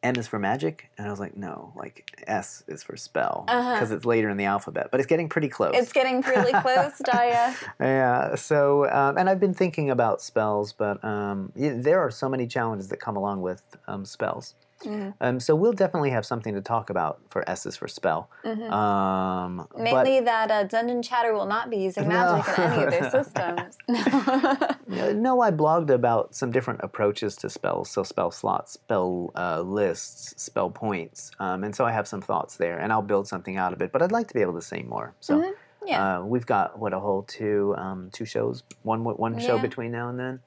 "M 0.04 0.16
is 0.16 0.28
for 0.28 0.40
magic," 0.40 0.90
and 0.98 1.08
I 1.08 1.10
was 1.12 1.20
like, 1.20 1.36
"No, 1.36 1.74
like 1.76 2.10
S 2.28 2.64
is 2.68 2.84
for 2.84 2.96
spell 2.96 3.46
Uh-huh. 3.48 3.74
because 3.74 3.92
it's 3.92 4.06
later 4.06 4.30
in 4.30 4.38
the 4.38 4.46
alphabet, 4.46 4.88
but 4.92 5.00
it's 5.00 5.08
getting 5.08 5.28
pretty 5.30 5.50
close." 5.50 5.72
It's 5.76 5.92
getting 5.94 6.22
really 6.22 6.52
close, 6.62 6.94
Daya. 7.06 7.54
Yeah. 7.80 8.36
So, 8.36 8.90
um, 8.90 9.18
and 9.18 9.30
I've 9.30 9.40
been 9.40 9.54
thinking 9.54 9.90
about 9.90 10.22
spells, 10.22 10.72
but 10.74 11.04
um, 11.04 11.52
there 11.56 12.00
are 12.00 12.12
so 12.12 12.30
many 12.30 12.48
challenges 12.48 12.88
that 12.90 13.00
come 13.00 13.16
along 13.18 13.42
with 13.42 13.62
um, 13.88 14.06
spells. 14.06 14.56
Mhm. 14.84 15.14
Um, 15.20 15.40
so 15.40 15.56
we'll 15.56 15.74
definitely 15.74 16.10
have 16.12 16.26
something 16.26 16.54
to 16.54 16.62
talk 16.62 16.90
about 16.90 17.20
for 17.30 17.44
S's 17.50 17.76
for 17.76 17.88
spell. 17.88 18.30
Mhm. 18.46 18.72
Um, 18.72 19.68
but 19.72 19.82
Mainly 19.82 20.22
that 20.22 20.50
uh, 20.52 20.64
Dungeon 20.64 21.02
Chatter 21.02 21.34
will 21.34 21.46
not 21.46 21.70
be 21.70 21.78
using 21.78 22.08
magic 22.16 22.48
in 22.58 22.64
any 22.64 22.84
of 22.84 22.90
their 22.92 23.10
systems. 23.12 23.78
Uh, 24.90 25.14
no, 25.14 25.40
I 25.40 25.52
blogged 25.52 25.92
about 25.92 26.34
some 26.34 26.52
different 26.52 26.80
approaches 26.82 27.36
to 27.38 27.50
spells. 27.50 27.92
So 27.92 28.02
spell 28.04 28.32
slots, 28.32 28.74
spell 28.74 29.32
uh, 29.36 29.62
lists, 29.62 30.34
spell 30.42 30.72
points, 30.72 31.30
um, 31.40 31.64
and 31.64 31.76
so 31.76 31.86
I 31.86 31.92
have 31.92 32.08
some 32.08 32.22
thoughts 32.22 32.58
there, 32.58 32.80
and 32.80 32.92
I'll 32.92 33.04
build 33.04 33.28
something 33.28 33.56
out 33.56 33.72
of 33.72 33.82
it. 33.84 33.92
But 33.92 34.02
I'd 34.02 34.12
like 34.12 34.28
to 34.30 34.34
be 34.34 34.42
able 34.42 34.56
to 34.56 34.62
say 34.64 34.82
more. 34.82 35.14
So. 35.20 35.38
Mhm. 35.38 35.52
yeah. 35.86 36.18
Uh, 36.20 36.24
we've 36.26 36.46
got 36.46 36.80
what 36.80 36.92
a 36.94 37.00
whole 37.00 37.22
two 37.24 37.76
um, 37.78 38.10
two 38.12 38.26
shows 38.26 38.64
one 38.82 39.04
one 39.04 39.40
show 39.40 39.56
Yeah. 39.58 39.62
between 39.62 39.92
now 39.92 40.10
and 40.10 40.20
then. 40.20 40.40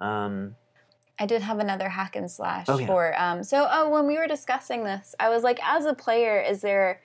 Um, 0.00 0.54
I 1.18 1.26
did 1.26 1.42
have 1.42 1.58
another 1.58 1.88
hack 1.88 2.16
and 2.16 2.30
slash 2.30 2.66
Oh, 2.68 2.78
yeah. 2.78 2.86
for 2.86 3.20
um 3.20 3.42
so 3.42 3.66
oh 3.70 3.90
when 3.90 4.06
we 4.06 4.16
were 4.16 4.26
discussing 4.26 4.84
this, 4.84 5.14
I 5.18 5.28
was 5.28 5.42
like, 5.42 5.58
as 5.62 5.84
a 5.84 5.94
player, 5.94 6.40
is 6.40 6.60
there 6.60 7.00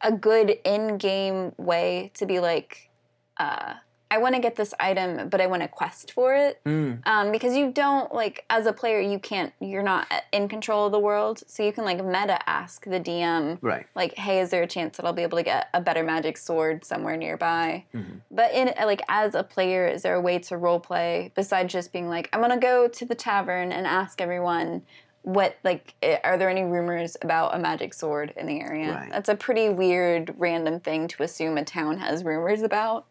a 0.00 0.10
good 0.12 0.58
in-game 0.64 1.52
way 1.58 2.10
to 2.14 2.26
be 2.26 2.40
like, 2.40 2.90
uh, 3.38 3.74
I 4.12 4.18
want 4.18 4.34
to 4.34 4.40
get 4.42 4.56
this 4.56 4.74
item, 4.78 5.28
but 5.30 5.40
I 5.40 5.46
want 5.46 5.62
to 5.62 5.68
quest 5.68 6.12
for 6.12 6.34
it? 6.34 6.60
mm, 6.66 6.98
Um, 7.06 7.32
because 7.32 7.56
you 7.56 7.72
don't 7.72 8.12
like 8.14 8.44
as 8.50 8.66
a 8.66 8.72
player, 8.72 9.00
you 9.00 9.18
can't, 9.18 9.52
you're 9.58 9.82
not 9.82 10.06
in 10.32 10.48
control 10.48 10.84
of 10.86 10.92
the 10.92 10.98
world, 10.98 11.42
so 11.46 11.62
you 11.62 11.72
can 11.72 11.84
like 11.84 12.04
meta 12.04 12.38
ask 12.48 12.84
the 12.84 13.00
DM, 13.00 13.58
right. 13.62 13.86
like, 13.94 14.14
hey, 14.18 14.40
is 14.40 14.50
there 14.50 14.62
a 14.62 14.66
chance 14.66 14.98
that 14.98 15.06
I'll 15.06 15.14
be 15.14 15.22
able 15.22 15.38
to 15.38 15.44
get 15.44 15.68
a 15.72 15.80
better 15.80 16.04
magic 16.04 16.36
sword 16.36 16.84
somewhere 16.84 17.16
nearby? 17.16 17.84
Mhm. 17.94 18.20
But 18.30 18.52
in 18.52 18.72
like 18.84 19.00
as 19.08 19.34
a 19.34 19.42
player, 19.42 19.86
is 19.86 20.02
there 20.02 20.14
a 20.14 20.20
way 20.20 20.38
to 20.40 20.58
role 20.58 20.78
play 20.80 21.32
besides 21.34 21.72
just 21.72 21.90
being 21.92 22.08
like, 22.10 22.28
I'm 22.34 22.40
gonna 22.42 22.58
go 22.58 22.88
to 22.88 23.04
the 23.06 23.14
tavern 23.14 23.72
and 23.72 23.86
ask 23.86 24.20
everyone 24.20 24.82
what 25.24 25.56
like 25.62 25.94
are 26.24 26.36
there 26.36 26.50
any 26.50 26.64
rumors 26.64 27.16
about 27.22 27.54
a 27.54 27.58
magic 27.58 27.94
sword 27.94 28.32
in 28.36 28.44
the 28.46 28.58
area? 28.60 28.92
Right. 28.92 29.10
That's 29.10 29.28
a 29.28 29.36
pretty 29.36 29.68
weird 29.68 30.34
random 30.36 30.80
thing 30.80 31.06
to 31.08 31.22
assume 31.22 31.56
a 31.58 31.64
town 31.64 31.98
has 31.98 32.24
rumors 32.24 32.62
about. 32.62 33.06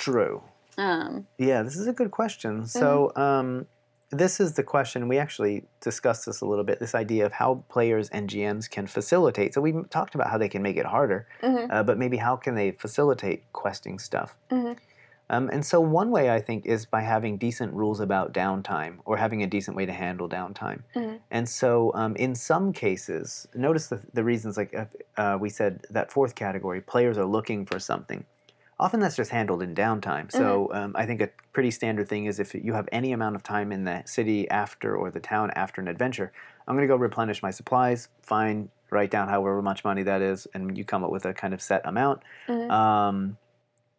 True. 0.00 0.42
Um, 0.78 1.26
Yeah, 1.36 1.62
this 1.62 1.76
is 1.76 1.86
a 1.86 1.92
good 1.92 2.10
question. 2.10 2.66
So, 2.66 3.12
um, 3.16 3.66
this 4.10 4.40
is 4.40 4.54
the 4.54 4.62
question. 4.64 5.08
We 5.08 5.18
actually 5.18 5.64
discussed 5.80 6.24
this 6.26 6.40
a 6.40 6.46
little 6.46 6.64
bit. 6.64 6.80
This 6.80 6.94
idea 6.94 7.26
of 7.26 7.32
how 7.32 7.62
players 7.68 8.08
and 8.08 8.28
GMs 8.28 8.68
can 8.68 8.86
facilitate. 8.86 9.54
So 9.54 9.60
we 9.60 9.72
talked 9.90 10.14
about 10.16 10.28
how 10.30 10.38
they 10.38 10.48
can 10.48 10.62
make 10.62 10.76
it 10.76 10.86
harder, 10.86 11.28
mhm, 11.42 11.68
uh, 11.70 11.82
but 11.84 11.96
maybe 11.98 12.16
how 12.16 12.34
can 12.34 12.54
they 12.54 12.72
facilitate 12.72 13.44
questing 13.52 13.98
stuff? 13.98 14.34
mhm. 14.50 14.76
Um, 15.28 15.48
and 15.52 15.64
so 15.64 15.80
one 15.80 16.10
way 16.10 16.28
I 16.28 16.40
think 16.40 16.66
is 16.66 16.86
by 16.86 17.02
having 17.02 17.36
decent 17.36 17.72
rules 17.72 18.00
about 18.00 18.32
downtime 18.32 18.94
or 19.04 19.16
having 19.16 19.44
a 19.44 19.46
decent 19.46 19.76
way 19.76 19.86
to 19.86 19.92
handle 19.92 20.28
downtime. 20.28 20.80
Mhm. 20.96 21.20
And 21.30 21.48
so 21.48 21.92
um, 21.94 22.16
in 22.16 22.34
some 22.34 22.72
cases, 22.72 23.46
notice 23.54 23.86
the, 23.86 24.00
the 24.12 24.24
reasons 24.24 24.56
like 24.56 24.74
uh, 25.16 25.38
we 25.38 25.48
said 25.50 25.86
that 25.90 26.10
fourth 26.10 26.34
category, 26.34 26.80
players 26.80 27.16
are 27.16 27.26
looking 27.26 27.64
for 27.64 27.78
something. 27.78 28.24
Often 28.80 29.00
that's 29.00 29.14
just 29.14 29.30
handled 29.30 29.62
in 29.62 29.74
downtime. 29.74 30.32
So 30.32 30.70
um, 30.72 30.92
I 30.96 31.04
think 31.04 31.20
a 31.20 31.28
pretty 31.52 31.70
standard 31.70 32.08
thing 32.08 32.24
is 32.24 32.40
if 32.40 32.54
you 32.54 32.72
have 32.72 32.88
any 32.90 33.12
amount 33.12 33.36
of 33.36 33.42
time 33.42 33.72
in 33.72 33.84
the 33.84 34.02
city 34.06 34.48
after 34.48 34.96
or 34.96 35.10
the 35.10 35.20
town 35.20 35.50
after 35.54 35.82
an 35.82 35.86
adventure, 35.86 36.32
I'm 36.66 36.74
going 36.76 36.88
to 36.88 36.92
go 36.92 36.96
replenish 36.96 37.42
my 37.42 37.50
supplies. 37.50 38.08
Fine, 38.22 38.70
write 38.88 39.10
down 39.10 39.28
however 39.28 39.60
much 39.60 39.84
money 39.84 40.02
that 40.04 40.22
is, 40.22 40.46
and 40.54 40.78
you 40.78 40.84
come 40.86 41.04
up 41.04 41.10
with 41.10 41.26
a 41.26 41.34
kind 41.34 41.52
of 41.52 41.60
set 41.60 41.82
amount. 41.84 42.22
Mhm. 42.48 42.70
Um, 42.70 43.36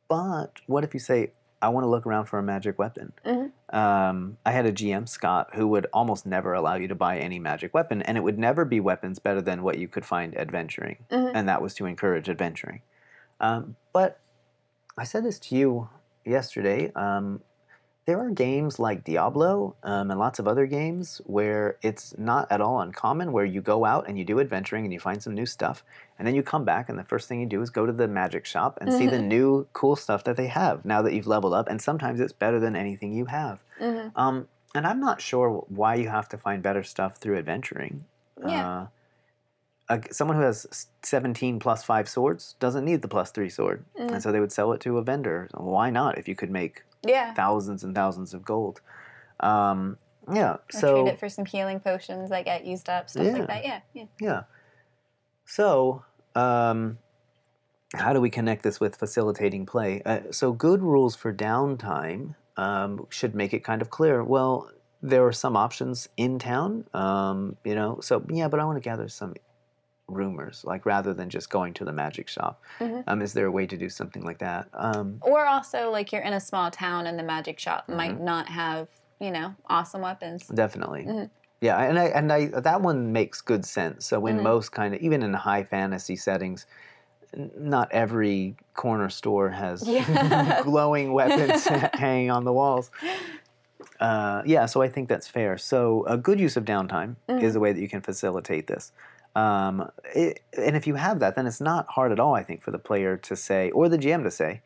but 0.07 0.61
what 0.65 0.83
if 0.83 0.95
you 0.95 0.99
say, 0.99 1.31
I 1.61 1.69
want 1.69 1.83
to 1.83 1.87
look 1.87 2.07
around 2.07 2.25
for 2.25 2.39
a 2.39 2.43
magic 2.43 2.79
weapon? 2.79 3.13
Mhm. 3.23 3.51
Um, 3.71 4.37
I 4.47 4.51
had 4.51 4.65
a 4.65 4.71
GM, 4.71 5.05
Scott, 5.07 5.51
who 5.53 5.67
would 5.67 5.85
almost 5.93 6.25
never 6.25 6.53
allow 6.55 6.73
you 6.73 6.87
to 6.87 6.95
buy 6.95 7.19
any 7.19 7.37
magic 7.37 7.71
weapon, 7.75 8.01
and 8.01 8.17
it 8.17 8.21
would 8.21 8.39
never 8.39 8.65
be 8.65 8.79
weapons 8.79 9.19
better 9.19 9.43
than 9.43 9.61
what 9.61 9.77
you 9.77 9.87
could 9.87 10.05
find 10.07 10.35
adventuring, 10.35 10.97
Mhm. 11.11 11.33
and 11.35 11.47
that 11.47 11.61
was 11.61 11.75
to 11.75 11.85
encourage 11.85 12.29
adventuring. 12.29 12.81
Um, 13.39 13.75
but 13.93 14.17
I 14.97 15.03
said 15.03 15.23
this 15.23 15.39
to 15.39 15.55
you 15.55 15.89
yesterday. 16.25 16.91
Um, 16.95 17.41
there 18.05 18.19
are 18.19 18.31
games 18.31 18.79
like 18.79 19.03
Diablo 19.03 19.75
um, 19.83 20.09
and 20.09 20.19
lots 20.19 20.39
of 20.39 20.47
other 20.47 20.65
games 20.65 21.21
where 21.25 21.77
it's 21.83 22.17
not 22.17 22.51
at 22.51 22.59
all 22.59 22.81
uncommon 22.81 23.31
where 23.31 23.45
you 23.45 23.61
go 23.61 23.85
out 23.85 24.07
and 24.09 24.17
you 24.17 24.25
do 24.25 24.39
adventuring 24.39 24.83
and 24.85 24.91
you 24.91 24.99
find 24.99 25.21
some 25.21 25.35
new 25.35 25.45
stuff 25.45 25.83
and 26.17 26.27
then 26.27 26.33
you 26.33 26.41
come 26.41 26.65
back 26.65 26.89
and 26.89 26.97
the 26.97 27.03
first 27.03 27.27
thing 27.29 27.39
you 27.39 27.45
do 27.45 27.61
is 27.61 27.69
go 27.69 27.85
to 27.85 27.93
the 27.93 28.07
magic 28.07 28.45
shop 28.45 28.79
and 28.81 28.91
see 28.91 29.05
the 29.07 29.17
Mhm. 29.17 29.25
new 29.27 29.67
cool 29.73 29.95
stuff 29.95 30.23
that 30.23 30.35
they 30.35 30.47
have 30.47 30.83
now 30.83 31.01
that 31.03 31.13
you've 31.13 31.27
leveled 31.27 31.53
up 31.53 31.69
and 31.69 31.79
sometimes 31.79 32.19
it's 32.19 32.33
better 32.33 32.59
than 32.59 32.75
anything 32.75 33.13
you 33.13 33.25
have 33.25 33.59
Mhm. 33.79 34.11
um, 34.15 34.47
and 34.73 34.87
i'm 34.87 34.99
not 34.99 35.21
sure 35.21 35.63
why 35.69 35.93
you 35.95 36.09
have 36.09 36.27
to 36.29 36.37
find 36.39 36.63
better 36.63 36.83
stuff 36.83 37.17
through 37.17 37.37
adventuring 37.37 38.03
Yeah. 38.43 38.67
uh, 38.67 38.87
a- 39.95 40.13
someone 40.13 40.37
who 40.37 40.43
has 40.43 40.87
17 41.03 41.59
plus 41.59 41.83
5 41.83 42.07
swords 42.09 42.55
doesn't 42.59 42.85
need 42.85 43.01
the 43.01 43.07
plus 43.07 43.31
3 43.31 43.49
sword 43.49 43.83
Mhm. 43.99 44.11
and 44.13 44.23
so 44.23 44.31
they 44.31 44.39
would 44.39 44.51
sell 44.51 44.71
it 44.73 44.81
to 44.81 44.97
a 44.97 45.03
vendor 45.03 45.49
why 45.53 45.89
not 45.89 46.17
if 46.17 46.27
you 46.27 46.35
could 46.35 46.49
make 46.51 46.83
Yeah. 47.03 47.33
thousands 47.33 47.83
and 47.83 47.93
thousands 47.95 48.33
of 48.33 48.45
gold. 48.45 48.79
Um, 49.39 49.97
yeah. 50.31 50.53
Or 50.53 50.59
So 50.71 51.01
trade 51.03 51.13
it 51.13 51.19
for 51.19 51.29
some 51.29 51.45
healing 51.45 51.79
potions 51.79 52.29
that 52.29 52.45
get 52.45 52.63
used 52.65 52.87
up, 52.89 53.09
stuff 53.09 53.25
Yeah. 53.25 53.31
like 53.37 53.47
that. 53.47 53.63
Yeah. 53.65 53.79
Yeah. 53.93 54.05
yeah. 54.19 54.43
So 55.45 56.03
um, 56.35 56.97
how 57.95 58.13
do 58.13 58.21
we 58.21 58.29
connect 58.29 58.63
this 58.63 58.79
with 58.79 58.95
facilitating 58.95 59.65
play? 59.65 60.01
Uh, 60.05 60.19
so 60.31 60.53
good 60.53 60.81
rules 60.81 61.15
for 61.15 61.33
downtime 61.33 62.35
um, 62.57 63.07
should 63.09 63.33
make 63.35 63.53
it 63.53 63.63
kind 63.63 63.81
of 63.81 63.89
clear. 63.89 64.23
Well, 64.23 64.69
there 65.01 65.25
are 65.25 65.31
some 65.33 65.57
options 65.57 66.07
in 66.17 66.37
town. 66.37 66.85
Um, 66.93 67.57
you 67.63 67.73
know. 67.75 67.99
So 68.01 68.23
yeah, 68.29 68.47
but 68.47 68.59
I 68.59 68.65
want 68.65 68.77
to 68.77 68.81
gather 68.81 69.07
some 69.09 69.33
rumors 70.15 70.63
like 70.65 70.85
rather 70.85 71.13
than 71.13 71.29
just 71.29 71.49
going 71.49 71.73
to 71.73 71.85
the 71.85 71.91
magic 71.93 72.27
shop 72.27 72.61
Mhm. 72.79 73.03
um, 73.07 73.21
is 73.21 73.33
there 73.33 73.45
a 73.45 73.51
way 73.51 73.65
to 73.65 73.77
do 73.77 73.89
something 73.89 74.23
like 74.23 74.39
that 74.39 74.67
um, 74.73 75.17
Or 75.21 75.45
also, 75.45 75.89
like 75.91 76.11
you're 76.11 76.21
in 76.21 76.33
a 76.33 76.39
small 76.39 76.69
town 76.71 77.07
and 77.07 77.17
the 77.17 77.23
magic 77.23 77.59
shop 77.59 77.87
Mm-hmm. 77.87 77.97
might 77.97 78.19
not 78.21 78.47
have, 78.49 78.87
you 79.19 79.31
know, 79.31 79.55
awesome 79.67 80.01
weapons. 80.01 80.47
Definitely. 80.47 81.03
Mhm. 81.05 81.29
Yeah, 81.61 81.77
and 81.77 81.99
I 81.99 82.05
and 82.05 82.31
I 82.33 82.47
that 82.47 82.81
one 82.81 83.11
makes 83.11 83.39
good 83.41 83.65
sense. 83.65 84.05
So 84.07 84.25
in 84.25 84.37
Mhm. 84.37 84.43
most 84.43 84.71
kind 84.71 84.93
of 84.95 85.01
even 85.01 85.21
in 85.23 85.33
high 85.33 85.63
fantasy 85.63 86.15
settings, 86.15 86.65
not 87.57 87.87
every 87.91 88.55
corner 88.73 89.09
store 89.09 89.49
has 89.51 89.87
Yeah. 89.87 90.03
glowing 90.63 91.13
weapons 91.19 91.67
hanging 91.93 92.31
on 92.31 92.43
the 92.45 92.53
walls. 92.53 92.89
Uh, 93.99 94.41
yeah, 94.45 94.65
so 94.65 94.81
I 94.81 94.89
think 94.89 95.09
that's 95.09 95.27
fair. 95.27 95.57
So 95.57 96.03
a 96.07 96.17
good 96.17 96.39
use 96.39 96.57
of 96.57 96.65
downtime 96.65 97.15
is 97.29 97.53
Mhm. 97.53 97.57
a 97.57 97.59
way 97.59 97.73
that 97.73 97.81
you 97.81 97.89
can 97.89 98.01
facilitate 98.01 98.65
this. 98.67 98.91
Um, 99.35 99.89
it, 100.13 100.41
and 100.57 100.75
if 100.75 100.85
you 100.87 100.95
have 100.95 101.19
that, 101.19 101.35
then 101.35 101.47
it's 101.47 101.61
not 101.61 101.87
hard 101.89 102.11
at 102.11 102.19
all, 102.19 102.35
I 102.35 102.43
think, 102.43 102.61
for 102.61 102.71
the 102.71 102.79
player 102.79 103.17
to 103.17 103.35
say, 103.35 103.71
or 103.71 103.87
the 103.89 103.97
GM 103.97 104.23
to 104.23 104.31
say, 104.31 104.61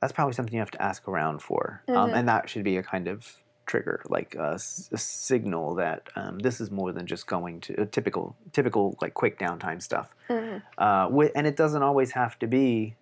that's 0.00 0.12
probably 0.12 0.32
something 0.34 0.54
you 0.54 0.60
have 0.60 0.70
to 0.72 0.82
ask 0.82 1.06
around 1.06 1.42
for. 1.42 1.82
Um, 1.88 2.10
Mhm. 2.10 2.16
and 2.16 2.28
that 2.28 2.48
should 2.48 2.64
be 2.64 2.76
a 2.76 2.82
kind 2.82 3.06
of 3.06 3.36
trigger, 3.66 4.02
like 4.08 4.34
a 4.34 4.58
signal 4.58 5.74
that 5.76 6.08
um, 6.16 6.38
this 6.40 6.60
is 6.60 6.70
more 6.72 6.90
than 6.92 7.06
just 7.06 7.26
going 7.28 7.60
to 7.60 7.80
a 7.82 7.86
typical, 7.86 8.34
typical 8.52 8.96
like 9.00 9.14
quick 9.14 9.38
downtime 9.38 9.80
stuff. 9.80 10.08
Mhm. 10.28 10.62
Uh, 10.76 11.28
and 11.36 11.46
it 11.46 11.56
doesn't 11.56 11.82
always 11.82 12.12
have 12.12 12.38
to 12.40 12.46
be. 12.48 12.96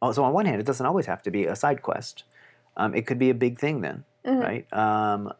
oh, 0.00 0.12
So 0.12 0.24
on 0.24 0.32
one 0.32 0.46
hand, 0.46 0.60
it 0.60 0.66
doesn't 0.66 0.86
always 0.86 1.06
have 1.06 1.22
to 1.22 1.30
be 1.30 1.44
a 1.46 1.56
side 1.56 1.82
quest. 1.82 2.24
Um, 2.78 2.94
it 2.94 3.06
could 3.06 3.18
be 3.18 3.28
a 3.30 3.34
big 3.34 3.58
thing 3.58 3.80
then, 3.82 4.04
Mhm. 4.24 4.40
right? 4.42 4.72
Um, 4.72 5.32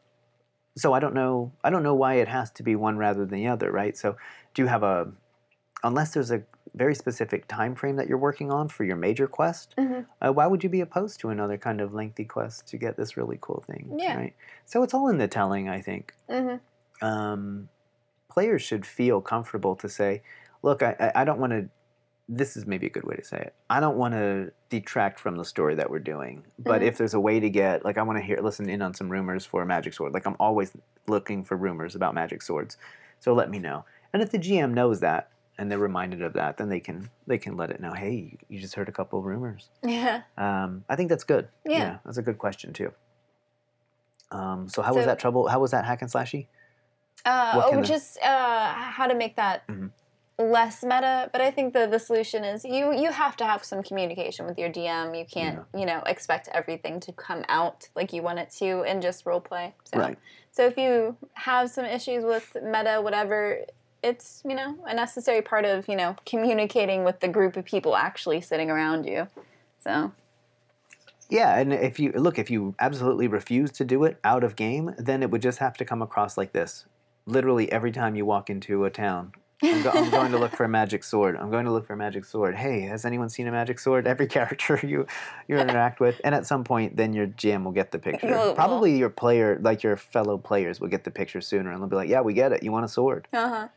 so 0.77 0.93
I 0.93 1.01
don't 1.01 1.15
know. 1.15 1.53
I 1.65 1.71
don't 1.71 1.83
know 1.83 1.95
why 1.95 2.15
it 2.15 2.29
has 2.29 2.51
to 2.53 2.63
be 2.63 2.75
one 2.77 2.99
rather 2.99 3.25
than 3.25 3.39
the 3.39 3.47
other, 3.49 3.71
right? 3.71 3.97
So 3.97 4.17
do 4.57 4.63
you 4.63 4.69
have 4.69 4.83
a, 4.83 5.07
unless 5.85 6.15
there's 6.15 6.31
a 6.31 6.43
very 6.75 6.95
specific 6.95 7.47
time 7.47 7.75
frame 7.75 7.97
that 7.97 8.09
you're 8.09 8.17
working 8.19 8.51
on 8.51 8.69
for 8.69 8.85
your 8.85 8.97
major 8.97 9.27
quest, 9.27 9.75
Mhm. 9.79 10.07
uh, 10.23 10.33
why 10.33 10.47
would 10.47 10.65
you 10.65 10.71
be 10.71 10.81
opposed 10.81 11.21
to 11.21 11.29
another 11.29 11.59
kind 11.59 11.81
of 11.83 11.93
lengthy 11.93 12.25
quest 12.25 12.67
to 12.69 12.79
get 12.79 12.97
this 12.97 13.17
really 13.19 13.39
cool 13.43 13.63
thing? 13.67 13.95
Yeah. 13.99 14.17
Right. 14.17 14.35
So 14.65 14.83
it's 14.83 14.95
all 14.95 15.09
in 15.09 15.19
the 15.19 15.29
telling, 15.29 15.69
I 15.69 15.81
think 15.83 16.15
Mhm. 16.31 16.61
um, 17.03 17.69
players 18.29 18.63
should 18.63 18.87
feel 18.87 19.21
comfortable 19.21 19.77
to 19.77 19.89
say, 19.91 20.23
look, 20.63 20.83
I, 20.83 21.13
I- 21.15 21.25
don't 21.25 21.39
want 21.39 21.53
to. 21.53 21.69
This 22.29 22.57
is 22.57 22.67
maybe 22.67 22.87
a 22.87 22.91
good 22.91 23.05
way 23.05 23.15
to 23.17 23.23
say 23.23 23.37
it. 23.39 23.55
I 23.71 23.79
don't 23.79 23.97
want 23.99 24.15
to 24.15 24.51
detract 24.69 25.21
from 25.21 25.37
the 25.37 25.45
story 25.45 25.75
that 25.77 25.89
we're 25.91 26.01
doing, 26.01 26.45
but 26.59 26.81
Mhm. 26.81 26.87
if 26.87 26.99
there's 26.99 27.15
a 27.15 27.21
way 27.21 27.39
to 27.39 27.49
get, 27.49 27.85
like, 27.85 27.99
I 27.99 28.03
want 28.03 28.19
to 28.19 28.25
hear, 28.25 28.39
listen 28.41 28.69
in 28.69 28.81
on 28.83 28.95
some 28.95 29.09
rumors 29.11 29.47
for 29.47 29.63
a 29.63 29.67
magic 29.67 29.93
sword. 29.93 30.13
Like, 30.13 30.27
I'm 30.27 30.35
always 30.41 30.73
looking 31.07 31.45
for 31.45 31.57
rumors 31.57 31.95
about 31.95 32.15
magic 32.15 32.43
swords, 32.43 32.79
so 33.21 33.33
let 33.33 33.49
me 33.49 33.59
know. 33.61 33.85
And 34.13 34.23
if 34.23 34.31
the 34.31 34.39
GM 34.39 34.73
knows 34.73 35.01
that, 35.01 35.31
and 35.59 35.71
they're 35.71 35.79
reminded 35.79 36.21
of 36.23 36.35
that, 36.35 36.59
then 36.59 36.69
they 36.69 36.81
can 36.81 37.09
they 37.27 37.39
can 37.39 37.57
let 37.57 37.71
it 37.71 37.81
know. 37.81 37.93
Hey, 37.93 38.37
you 38.49 38.61
just 38.61 38.75
heard 38.75 38.89
a 38.89 38.93
couple 38.93 39.19
of 39.19 39.25
rumors. 39.25 39.71
Yeah. 39.83 40.23
Um, 40.37 40.85
I 40.89 40.97
think 40.97 41.09
that's 41.09 41.25
good. 41.25 41.49
Yeah. 41.65 41.99
that's 42.05 42.19
a 42.19 42.23
good 42.23 42.39
question 42.39 42.73
too. 42.73 42.93
Um, 44.31 44.69
so 44.69 44.83
how 44.83 44.95
was 44.95 45.07
that 45.07 45.19
trouble? 45.19 45.47
How 45.49 45.61
was 45.61 45.71
that 45.71 45.85
hack 45.85 46.03
and 46.03 46.11
slashy? 46.11 46.47
Uh, 47.25 47.63
oh, 47.65 47.83
just 47.83 48.19
uh, 48.23 48.73
how 48.73 49.07
to 49.07 49.15
make 49.15 49.37
that 49.37 49.67
Mhm. 49.67 49.91
less 50.39 50.83
meta. 50.83 51.31
But 51.33 51.41
I 51.41 51.51
think 51.51 51.73
the 51.73 51.87
the 51.87 51.99
solution 51.99 52.45
is 52.45 52.65
you 52.65 52.93
you 52.93 53.11
have 53.13 53.37
to 53.39 53.47
have 53.47 53.65
some 53.65 53.83
communication 53.83 54.47
with 54.47 54.59
your 54.59 54.69
DM. 54.69 55.15
You 55.19 55.25
can't 55.25 55.61
you 55.75 55.87
know 55.87 56.03
expect 56.07 56.49
everything 56.53 57.01
to 57.01 57.13
come 57.13 57.45
out 57.49 57.89
like 57.95 58.13
you 58.13 58.23
want 58.23 58.39
it 58.41 58.51
to 58.59 58.83
in 58.83 59.01
just 59.01 59.25
role 59.25 59.41
play. 59.41 59.75
So, 59.85 59.99
Right. 59.99 60.19
So 60.51 60.67
if 60.67 60.77
you 60.77 61.17
have 61.35 61.71
some 61.71 61.85
issues 61.87 62.25
with 62.25 62.57
meta, 62.63 63.01
whatever. 63.03 63.61
It's 64.07 64.41
you 64.45 64.55
know 64.55 64.79
a 64.87 64.95
necessary 64.95 65.43
part 65.43 65.65
of 65.65 65.89
you 65.89 65.97
know 65.97 66.15
communicating 66.25 67.03
with 67.03 67.19
the 67.19 67.29
group 67.29 67.57
of 67.57 67.65
people 67.65 67.97
actually 67.97 68.41
sitting 68.41 68.71
around 68.71 69.05
you. 69.05 69.27
So 69.83 70.13
Yeah, 71.29 71.59
and 71.59 71.73
if 71.73 71.99
you 71.99 72.13
look, 72.13 72.39
if 72.39 72.49
you 72.49 72.77
absolutely 72.79 73.27
refuse 73.27 73.73
to 73.73 73.85
do 73.85 74.05
it 74.05 74.19
out 74.23 74.45
of 74.45 74.55
game, 74.55 74.95
then 74.97 75.23
it 75.25 75.31
would 75.31 75.43
just 75.43 75.59
have 75.59 75.77
to 75.79 75.85
come 75.85 76.03
across 76.03 76.37
like 76.37 76.53
this. 76.53 76.87
Literally 77.27 77.71
every 77.73 77.91
time 77.91 78.15
you 78.15 78.25
walk 78.25 78.49
into 78.49 78.85
a 78.85 78.91
town, 78.91 79.33
I'm, 79.63 79.83
go- 79.83 79.91
I'm 79.91 80.11
going 80.11 80.31
to 80.33 80.39
look 80.39 80.55
for 80.55 80.65
a 80.65 80.69
magic 80.69 81.03
sword. 81.03 81.37
I'm 81.37 81.51
going 81.51 81.65
to 81.65 81.73
look 81.73 81.87
for 81.87 81.95
a 81.95 81.97
magic 81.97 82.25
sword. 82.25 82.55
Hey, 82.57 82.83
has 82.83 83.05
anyone 83.05 83.29
seen 83.29 83.49
a 83.49 83.51
magic 83.51 83.79
sword? 83.79 84.07
Every 84.15 84.27
character 84.27 84.79
you 84.83 85.07
you 85.49 85.57
interact 85.57 85.99
with, 85.99 86.21
and 86.23 86.35
at 86.35 86.47
some 86.47 86.63
point, 86.63 86.97
then 86.97 87.13
your 87.13 87.27
GM 87.27 87.65
will 87.65 87.73
get 87.73 87.91
the 87.91 87.99
picture. 87.99 88.29
Well, 88.29 88.55
Probably 88.55 88.97
your 88.97 89.11
player, 89.11 89.59
like 89.61 89.83
your 89.83 89.97
fellow 89.97 90.39
players, 90.39 90.81
will 90.81 90.89
get 90.89 91.05
the 91.05 91.11
picture 91.11 91.41
sooner, 91.41 91.73
and 91.73 91.81
they'll 91.81 91.89
be 91.89 91.97
like, 91.97 92.09
"Yeah, 92.09 92.21
we 92.21 92.35
get 92.35 92.53
it. 92.53 92.63
You 92.63 92.71
want 92.71 92.85
a 92.85 92.89
sword?" 92.89 93.27
uh 93.33 93.49
huh. 93.49 93.69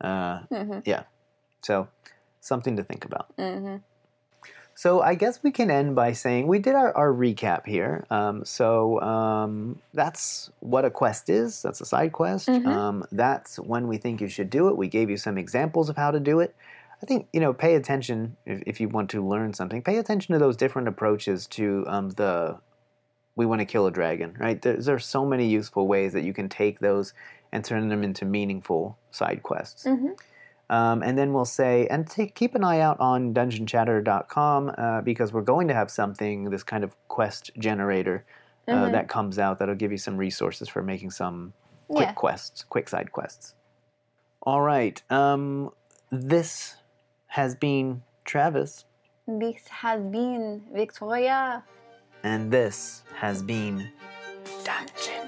Uh, 0.00 0.40
hmm 0.50 0.78
yeah. 0.84 1.04
So 1.62 1.88
something 2.40 2.76
to 2.76 2.84
think 2.84 3.04
about. 3.04 3.32
hmm 3.36 3.76
So 4.74 5.02
I 5.02 5.16
guess 5.16 5.42
we 5.42 5.50
can 5.50 5.70
end 5.72 5.96
by 5.96 6.12
saying 6.12 6.46
we 6.46 6.60
did 6.60 6.76
our, 6.76 6.96
our 6.96 7.12
recap 7.12 7.66
here. 7.66 8.06
Um, 8.10 8.44
so 8.44 9.00
um, 9.00 9.80
that's 9.92 10.50
what 10.60 10.84
a 10.84 10.90
quest 10.90 11.28
is. 11.28 11.62
That's 11.62 11.80
a 11.80 11.84
side 11.84 12.12
quest. 12.12 12.48
Mhm. 12.48 12.66
Um, 12.66 13.04
that's 13.10 13.58
when 13.58 13.88
we 13.88 13.98
think 13.98 14.20
you 14.20 14.28
should 14.28 14.50
do 14.50 14.68
it. 14.68 14.76
We 14.76 14.86
gave 14.88 15.10
you 15.10 15.16
some 15.16 15.36
examples 15.36 15.88
of 15.88 15.96
how 15.96 16.12
to 16.12 16.20
do 16.20 16.38
it. 16.38 16.54
I 17.02 17.06
think 17.06 17.26
you 17.32 17.40
know. 17.40 17.52
Pay 17.52 17.74
attention 17.74 18.36
if, 18.46 18.62
if 18.66 18.80
you 18.80 18.88
want 18.88 19.10
to 19.10 19.24
learn 19.26 19.52
something. 19.54 19.82
Pay 19.82 19.98
attention 19.98 20.32
to 20.32 20.38
those 20.38 20.56
different 20.56 20.88
approaches 20.88 21.46
to 21.48 21.84
um, 21.88 22.10
the. 22.10 22.58
We 23.36 23.46
want 23.46 23.60
to 23.60 23.66
kill 23.66 23.86
a 23.86 23.90
dragon, 23.92 24.36
right? 24.38 24.60
There's, 24.60 24.86
there's 24.86 25.06
so 25.06 25.24
many 25.24 25.46
useful 25.48 25.86
ways 25.86 26.12
that 26.12 26.24
you 26.24 26.32
can 26.32 26.48
take 26.48 26.80
those 26.80 27.14
and 27.52 27.64
turn 27.64 27.88
them 27.88 28.02
into 28.04 28.24
meaningful 28.24 28.98
side 29.10 29.42
quests. 29.42 29.84
hmm 29.84 30.08
Um, 30.70 31.02
and 31.02 31.16
then 31.16 31.32
we'll 31.32 31.46
say, 31.46 31.86
and 31.88 32.06
to 32.10 32.26
keep 32.26 32.54
an 32.54 32.62
eye 32.62 32.80
out 32.80 33.00
on 33.00 33.32
dungeonchatter.com 33.32 34.72
uh, 34.76 35.00
because 35.00 35.32
we're 35.32 35.40
going 35.40 35.66
to 35.68 35.74
have 35.74 35.90
something, 35.90 36.50
this 36.50 36.62
kind 36.62 36.84
of 36.84 36.94
quest 37.08 37.50
generator 37.58 38.24
uh, 38.68 38.72
Mhm. 38.72 38.92
that 38.92 39.08
comes 39.08 39.38
out 39.38 39.58
that'll 39.58 39.74
give 39.74 39.92
you 39.92 39.96
some 39.98 40.18
resources 40.18 40.68
for 40.68 40.82
making 40.82 41.10
some 41.10 41.54
quick 41.88 42.08
Yeah. 42.08 42.12
quests, 42.12 42.64
quick 42.64 42.86
side 42.90 43.12
quests. 43.12 43.54
All 44.42 44.60
right. 44.60 45.02
Um, 45.10 45.70
this 46.10 46.76
has 47.28 47.54
been 47.54 48.02
Travis, 48.26 48.84
This 49.26 49.66
has 49.68 50.02
been 50.02 50.62
Victoria. 50.72 51.64
and 52.22 52.50
this 52.50 53.04
has 53.14 53.42
been 53.42 53.88
Dungeon 54.64 55.27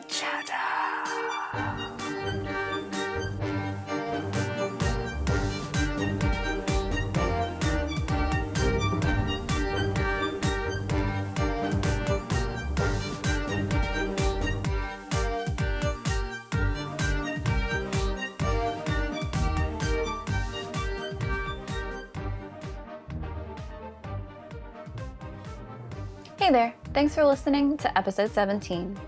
Hey 26.51 26.55
there, 26.55 26.75
thanks 26.93 27.15
for 27.15 27.25
listening 27.25 27.77
to 27.77 27.97
episode 27.97 28.33
17. 28.33 28.99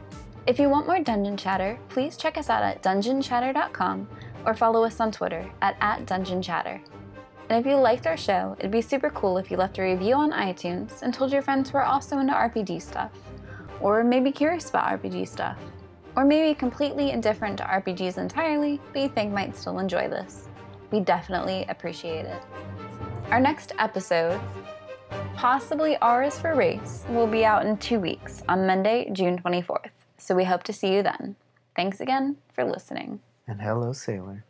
If 0.46 0.60
you 0.60 0.68
want 0.68 0.86
more 0.86 1.00
Dungeon 1.00 1.36
Chatter, 1.36 1.76
please 1.88 2.16
check 2.16 2.38
us 2.38 2.48
out 2.48 2.62
at 2.62 2.84
dungeonchatter.com 2.84 4.08
or 4.46 4.54
follow 4.54 4.84
us 4.84 5.00
on 5.00 5.10
Twitter 5.10 5.50
at, 5.60 5.76
at 5.80 6.06
dungeonchatter. 6.06 6.80
And 7.48 7.58
if 7.58 7.68
you 7.68 7.74
liked 7.74 8.06
our 8.06 8.16
show, 8.16 8.54
it'd 8.60 8.70
be 8.70 8.80
super 8.80 9.10
cool 9.10 9.38
if 9.38 9.50
you 9.50 9.56
left 9.56 9.78
a 9.78 9.82
review 9.82 10.14
on 10.14 10.30
iTunes 10.30 11.02
and 11.02 11.12
told 11.12 11.32
your 11.32 11.42
friends 11.42 11.68
who 11.68 11.78
are 11.78 11.82
also 11.82 12.18
into 12.18 12.32
RPG 12.32 12.80
stuff, 12.80 13.10
or 13.80 14.04
maybe 14.04 14.30
curious 14.30 14.70
about 14.70 15.02
RPG 15.02 15.26
stuff, 15.26 15.58
or 16.14 16.24
maybe 16.24 16.54
completely 16.54 17.10
indifferent 17.10 17.56
to 17.56 17.64
RPGs 17.64 18.18
entirely, 18.18 18.80
but 18.92 19.02
you 19.02 19.08
think 19.08 19.32
might 19.32 19.56
still 19.56 19.80
enjoy 19.80 20.08
this. 20.08 20.48
We 20.92 21.00
definitely 21.00 21.66
appreciate 21.68 22.24
it. 22.24 22.40
Our 23.32 23.40
next 23.40 23.72
episode 23.80 24.40
possibly 25.34 25.96
R 25.98 26.22
is 26.22 26.38
for 26.38 26.54
Race, 26.54 27.04
will 27.08 27.26
be 27.26 27.44
out 27.44 27.66
in 27.66 27.76
two 27.78 28.00
weeks 28.00 28.42
on 28.48 28.66
Monday, 28.66 29.08
June 29.12 29.38
24th. 29.38 29.90
So 30.18 30.34
we 30.34 30.44
hope 30.44 30.62
to 30.64 30.72
see 30.72 30.94
you 30.94 31.02
then. 31.02 31.36
Thanks 31.74 32.00
again 32.00 32.36
for 32.52 32.64
listening. 32.64 33.20
And 33.46 33.60
hello, 33.60 33.92
sailor. 33.92 34.44